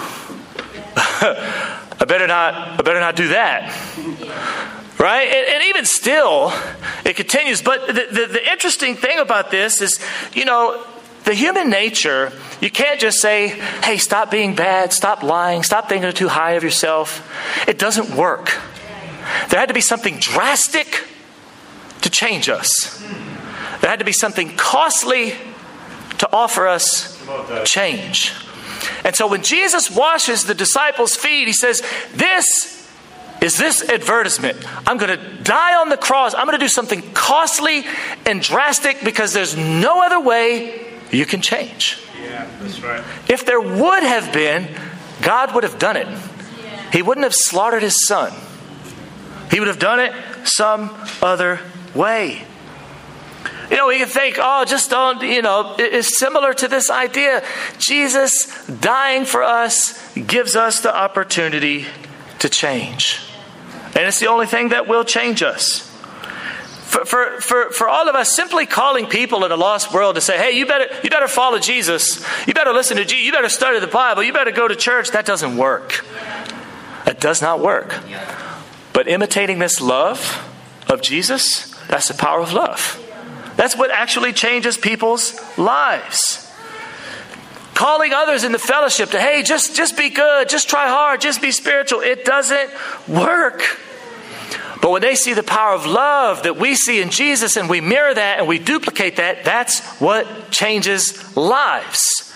I 1.99 2.05
better 2.05 2.27
not. 2.27 2.79
I 2.79 2.81
better 2.83 2.99
not 2.99 3.15
do 3.15 3.29
that. 3.29 3.71
Right? 4.99 5.27
And, 5.27 5.47
and, 5.55 5.63
even 5.65 5.85
still, 5.85 6.53
it 7.05 7.15
continues. 7.15 7.61
But 7.61 7.87
the, 7.87 7.93
the, 7.93 8.27
the 8.33 8.51
interesting 8.51 8.95
thing 8.95 9.19
about 9.19 9.51
this 9.51 9.81
is, 9.81 9.99
you 10.33 10.45
know, 10.45 10.85
the 11.23 11.33
human 11.33 11.69
nature, 11.69 12.31
you 12.61 12.69
can't 12.69 12.99
just 12.99 13.19
say, 13.21 13.49
hey, 13.83 13.97
stop 13.97 14.31
being 14.31 14.55
bad, 14.55 14.93
stop 14.93 15.23
lying, 15.23 15.63
stop 15.63 15.89
thinking 15.89 16.11
too 16.13 16.27
high 16.27 16.51
of 16.51 16.63
yourself. 16.63 17.29
It 17.67 17.79
doesn't 17.79 18.15
work. 18.15 18.57
There 19.49 19.59
had 19.59 19.67
to 19.67 19.73
be 19.73 19.81
something 19.81 20.17
drastic 20.19 21.05
to 22.01 22.09
change 22.09 22.49
us, 22.49 23.01
there 23.79 23.89
had 23.89 23.99
to 23.99 24.05
be 24.05 24.11
something 24.11 24.55
costly 24.57 25.33
to 26.17 26.29
offer 26.33 26.67
us 26.67 27.17
change. 27.65 28.33
And 29.03 29.15
so 29.15 29.27
when 29.27 29.43
Jesus 29.43 29.89
washes 29.91 30.45
the 30.45 30.53
disciples' 30.53 31.15
feet, 31.15 31.47
he 31.47 31.53
says, 31.53 31.81
This 32.13 32.73
is 33.41 33.57
this 33.57 33.87
advertisement. 33.89 34.57
I'm 34.87 34.97
going 34.97 35.17
to 35.17 35.43
die 35.43 35.75
on 35.75 35.89
the 35.89 35.97
cross. 35.97 36.33
I'm 36.33 36.45
going 36.45 36.57
to 36.57 36.63
do 36.63 36.69
something 36.69 37.01
costly 37.13 37.85
and 38.25 38.41
drastic 38.41 39.03
because 39.03 39.33
there's 39.33 39.57
no 39.57 40.01
other 40.01 40.19
way 40.19 40.81
you 41.11 41.25
can 41.25 41.41
change. 41.41 41.99
Yeah, 42.21 42.47
that's 42.61 42.81
right. 42.81 43.03
If 43.27 43.45
there 43.45 43.59
would 43.59 44.03
have 44.03 44.31
been, 44.31 44.67
God 45.21 45.53
would 45.53 45.63
have 45.63 45.77
done 45.77 45.97
it. 45.97 46.07
He 46.93 47.01
wouldn't 47.01 47.23
have 47.23 47.35
slaughtered 47.35 47.83
his 47.83 48.05
son. 48.05 48.31
He 49.51 49.59
would 49.59 49.67
have 49.67 49.79
done 49.79 49.99
it 49.99 50.13
some 50.45 50.95
other 51.21 51.59
way. 51.93 52.45
You 53.73 53.79
know, 53.79 53.87
we 53.87 53.97
can 53.97 54.07
think, 54.07 54.37
oh, 54.39 54.65
just 54.65 54.91
don't, 54.91 55.19
you 55.23 55.41
know, 55.41 55.75
it's 55.79 56.19
similar 56.19 56.53
to 56.53 56.67
this 56.67 56.91
idea. 56.91 57.43
Jesus 57.79 58.67
dying 58.67 59.25
for 59.25 59.41
us 59.41 60.13
gives 60.13 60.55
us 60.55 60.81
the 60.81 60.95
opportunity 60.95 61.87
to 62.37 62.49
change. 62.49 63.19
And 63.95 64.05
it's 64.05 64.19
the 64.19 64.27
only 64.27 64.45
thing 64.45 64.69
that 64.69 64.87
will 64.87 65.03
change 65.03 65.41
us. 65.41 65.89
For, 66.85 67.03
for, 67.03 67.41
for, 67.41 67.71
for 67.71 67.89
all 67.89 68.07
of 68.07 68.13
us, 68.13 68.35
simply 68.35 68.67
calling 68.67 69.07
people 69.07 69.43
in 69.43 69.51
a 69.51 69.57
lost 69.57 69.91
world 69.91 70.13
to 70.13 70.21
say, 70.21 70.37
hey, 70.37 70.51
you 70.51 70.67
better, 70.67 70.93
you 71.03 71.09
better 71.09 71.27
follow 71.27 71.57
Jesus. 71.57 72.23
You 72.45 72.53
better 72.53 72.73
listen 72.73 72.97
to 72.97 73.05
Jesus. 73.05 73.25
You 73.25 73.31
better 73.31 73.49
study 73.49 73.79
the 73.79 73.87
Bible. 73.87 74.21
You 74.21 74.33
better 74.33 74.51
go 74.51 74.67
to 74.67 74.75
church. 74.75 75.09
That 75.13 75.25
doesn't 75.25 75.57
work. 75.57 76.05
It 77.07 77.19
does 77.19 77.41
not 77.41 77.59
work. 77.59 77.99
But 78.93 79.07
imitating 79.07 79.57
this 79.57 79.81
love 79.81 80.47
of 80.87 81.01
Jesus, 81.01 81.73
that's 81.87 82.09
the 82.09 82.13
power 82.13 82.39
of 82.39 82.53
love. 82.53 82.99
That's 83.55 83.77
what 83.77 83.91
actually 83.91 84.33
changes 84.33 84.77
people's 84.77 85.39
lives 85.57 86.39
calling 87.75 88.13
others 88.13 88.43
in 88.43 88.51
the 88.51 88.59
fellowship 88.59 89.09
to 89.09 89.19
hey 89.19 89.41
just 89.41 89.75
just 89.75 89.97
be 89.97 90.11
good 90.11 90.47
just 90.47 90.69
try 90.69 90.87
hard 90.87 91.19
just 91.19 91.41
be 91.41 91.51
spiritual 91.51 92.01
it 92.01 92.23
doesn't 92.23 92.69
work 93.07 93.63
but 94.83 94.91
when 94.91 95.01
they 95.01 95.15
see 95.15 95.33
the 95.33 95.43
power 95.43 95.73
of 95.73 95.85
love 95.85 96.43
that 96.43 96.57
we 96.57 96.75
see 96.75 97.01
in 97.01 97.09
Jesus 97.09 97.55
and 97.55 97.69
we 97.69 97.79
mirror 97.79 98.13
that 98.13 98.39
and 98.39 98.49
we 98.49 98.59
duplicate 98.59 99.15
that, 99.15 99.45
that's 99.45 99.79
what 100.01 100.51
changes 100.51 101.37
lives. 101.37 102.33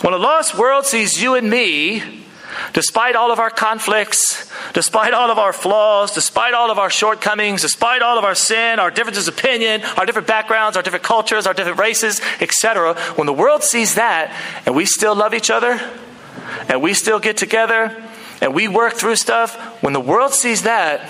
When 0.00 0.14
a 0.14 0.16
lost 0.16 0.56
world 0.56 0.86
sees 0.86 1.20
you 1.20 1.34
and 1.34 1.50
me, 1.50 2.24
despite 2.72 3.16
all 3.16 3.32
of 3.32 3.38
our 3.38 3.50
conflicts, 3.50 4.50
despite 4.72 5.14
all 5.14 5.30
of 5.30 5.38
our 5.38 5.52
flaws, 5.52 6.12
despite 6.14 6.54
all 6.54 6.70
of 6.70 6.78
our 6.78 6.90
shortcomings, 6.90 7.62
despite 7.62 8.02
all 8.02 8.18
of 8.18 8.24
our 8.24 8.34
sin, 8.34 8.78
our 8.78 8.90
differences 8.90 9.28
of 9.28 9.38
opinion, 9.38 9.82
our 9.96 10.06
different 10.06 10.28
backgrounds, 10.28 10.76
our 10.76 10.82
different 10.82 11.04
cultures, 11.04 11.46
our 11.46 11.54
different 11.54 11.78
races, 11.78 12.20
etc., 12.40 12.94
when 13.16 13.26
the 13.26 13.32
world 13.32 13.62
sees 13.62 13.94
that 13.94 14.34
and 14.66 14.74
we 14.74 14.84
still 14.84 15.14
love 15.14 15.34
each 15.34 15.50
other 15.50 15.80
and 16.68 16.82
we 16.82 16.94
still 16.94 17.18
get 17.18 17.36
together 17.36 17.94
and 18.40 18.54
we 18.54 18.68
work 18.68 18.94
through 18.94 19.16
stuff, 19.16 19.56
when 19.82 19.92
the 19.92 20.00
world 20.00 20.32
sees 20.32 20.62
that, 20.62 21.08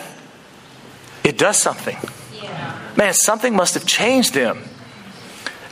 it 1.24 1.36
does 1.36 1.56
something. 1.56 1.96
Yeah. 2.32 2.78
Man, 2.96 3.12
something 3.14 3.54
must 3.54 3.74
have 3.74 3.84
changed 3.84 4.32
them. 4.32 4.62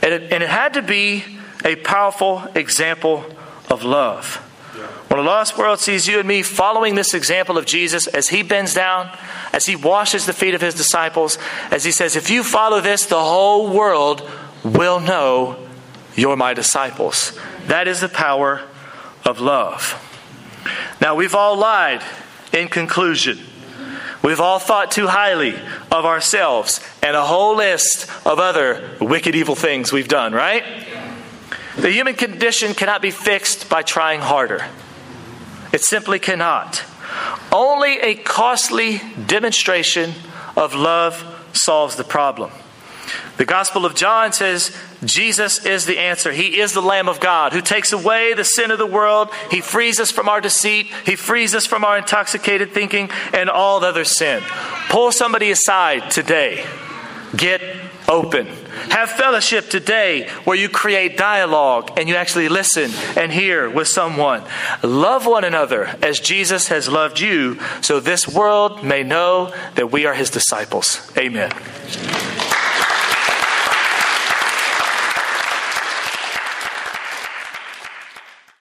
And 0.01 0.13
it, 0.13 0.33
and 0.33 0.43
it 0.43 0.49
had 0.49 0.73
to 0.73 0.81
be 0.81 1.23
a 1.63 1.75
powerful 1.77 2.43
example 2.53 3.25
of 3.69 3.83
love. 3.83 4.44
When 5.07 5.19
a 5.19 5.23
lost 5.23 5.57
world 5.57 5.79
sees 5.79 6.07
you 6.07 6.19
and 6.19 6.27
me 6.27 6.41
following 6.41 6.95
this 6.95 7.13
example 7.13 7.57
of 7.57 7.65
Jesus 7.65 8.07
as 8.07 8.29
he 8.29 8.41
bends 8.41 8.73
down, 8.73 9.15
as 9.53 9.65
he 9.65 9.75
washes 9.75 10.25
the 10.25 10.33
feet 10.33 10.55
of 10.55 10.61
his 10.61 10.73
disciples, 10.73 11.37
as 11.71 11.85
he 11.85 11.91
says, 11.91 12.15
If 12.15 12.29
you 12.29 12.43
follow 12.43 12.81
this, 12.81 13.05
the 13.05 13.23
whole 13.23 13.71
world 13.71 14.29
will 14.63 14.99
know 14.99 15.57
you're 16.15 16.35
my 16.35 16.53
disciples. 16.53 17.37
That 17.67 17.87
is 17.87 18.01
the 18.01 18.09
power 18.09 18.63
of 19.23 19.39
love. 19.39 20.01
Now, 20.99 21.15
we've 21.15 21.35
all 21.35 21.57
lied 21.57 22.03
in 22.51 22.67
conclusion. 22.67 23.39
We've 24.23 24.39
all 24.39 24.57
thought 24.57 24.89
too 24.89 25.07
highly 25.07 25.55
of 25.91 26.05
ourselves 26.05 26.79
and 27.03 27.15
a 27.15 27.23
whole 27.23 27.57
list 27.57 28.09
of 28.25 28.39
other 28.39 28.97
wicked, 28.99 29.35
evil 29.35 29.53
things 29.53 29.91
we've 29.91 30.07
done, 30.07 30.33
right? 30.33 30.63
The 31.77 31.91
human 31.91 32.15
condition 32.15 32.73
cannot 32.73 33.03
be 33.03 33.11
fixed 33.11 33.69
by 33.69 33.83
trying 33.83 34.21
harder. 34.21 34.65
It 35.75 35.83
simply 35.83 36.19
cannot. 36.19 36.85
Only 37.51 37.99
a 37.99 38.15
costly 38.15 39.01
demonstration 39.27 40.13
of 40.55 40.73
love 40.73 41.21
solves 41.51 41.97
the 41.97 42.05
problem. 42.05 42.49
The 43.35 43.43
Gospel 43.43 43.85
of 43.85 43.93
John 43.93 44.31
says 44.31 44.73
Jesus 45.03 45.65
is 45.65 45.85
the 45.85 45.97
answer. 45.97 46.31
He 46.31 46.61
is 46.61 46.71
the 46.71 46.81
Lamb 46.81 47.09
of 47.09 47.19
God 47.19 47.51
who 47.51 47.59
takes 47.59 47.91
away 47.91 48.33
the 48.33 48.45
sin 48.45 48.71
of 48.71 48.77
the 48.77 48.85
world. 48.85 49.31
He 49.51 49.59
frees 49.59 49.99
us 49.99 50.11
from 50.11 50.29
our 50.29 50.39
deceit. 50.39 50.87
He 51.05 51.17
frees 51.17 51.53
us 51.53 51.65
from 51.65 51.83
our 51.83 51.97
intoxicated 51.97 52.71
thinking 52.71 53.09
and 53.33 53.49
all 53.49 53.83
other 53.83 54.05
sin. 54.05 54.41
Pull 54.87 55.11
somebody 55.11 55.51
aside 55.51 56.09
today. 56.09 56.65
Get 57.35 57.61
open. 58.07 58.47
Have 58.89 59.09
fellowship 59.11 59.69
today 59.69 60.29
where 60.43 60.57
you 60.57 60.69
create 60.69 61.17
dialogue 61.17 61.91
and 61.97 62.07
you 62.09 62.15
actually 62.15 62.49
listen 62.49 62.91
and 63.15 63.31
hear 63.31 63.69
with 63.69 63.87
someone. 63.87 64.43
Love 64.83 65.25
one 65.25 65.43
another 65.43 65.85
as 66.01 66.19
Jesus 66.19 66.67
has 66.67 66.89
loved 66.89 67.19
you 67.19 67.59
so 67.81 67.99
this 67.99 68.27
world 68.27 68.83
may 68.83 69.03
know 69.03 69.53
that 69.75 69.91
we 69.91 70.05
are 70.05 70.13
his 70.13 70.29
disciples. 70.29 71.11
Amen. 71.17 71.51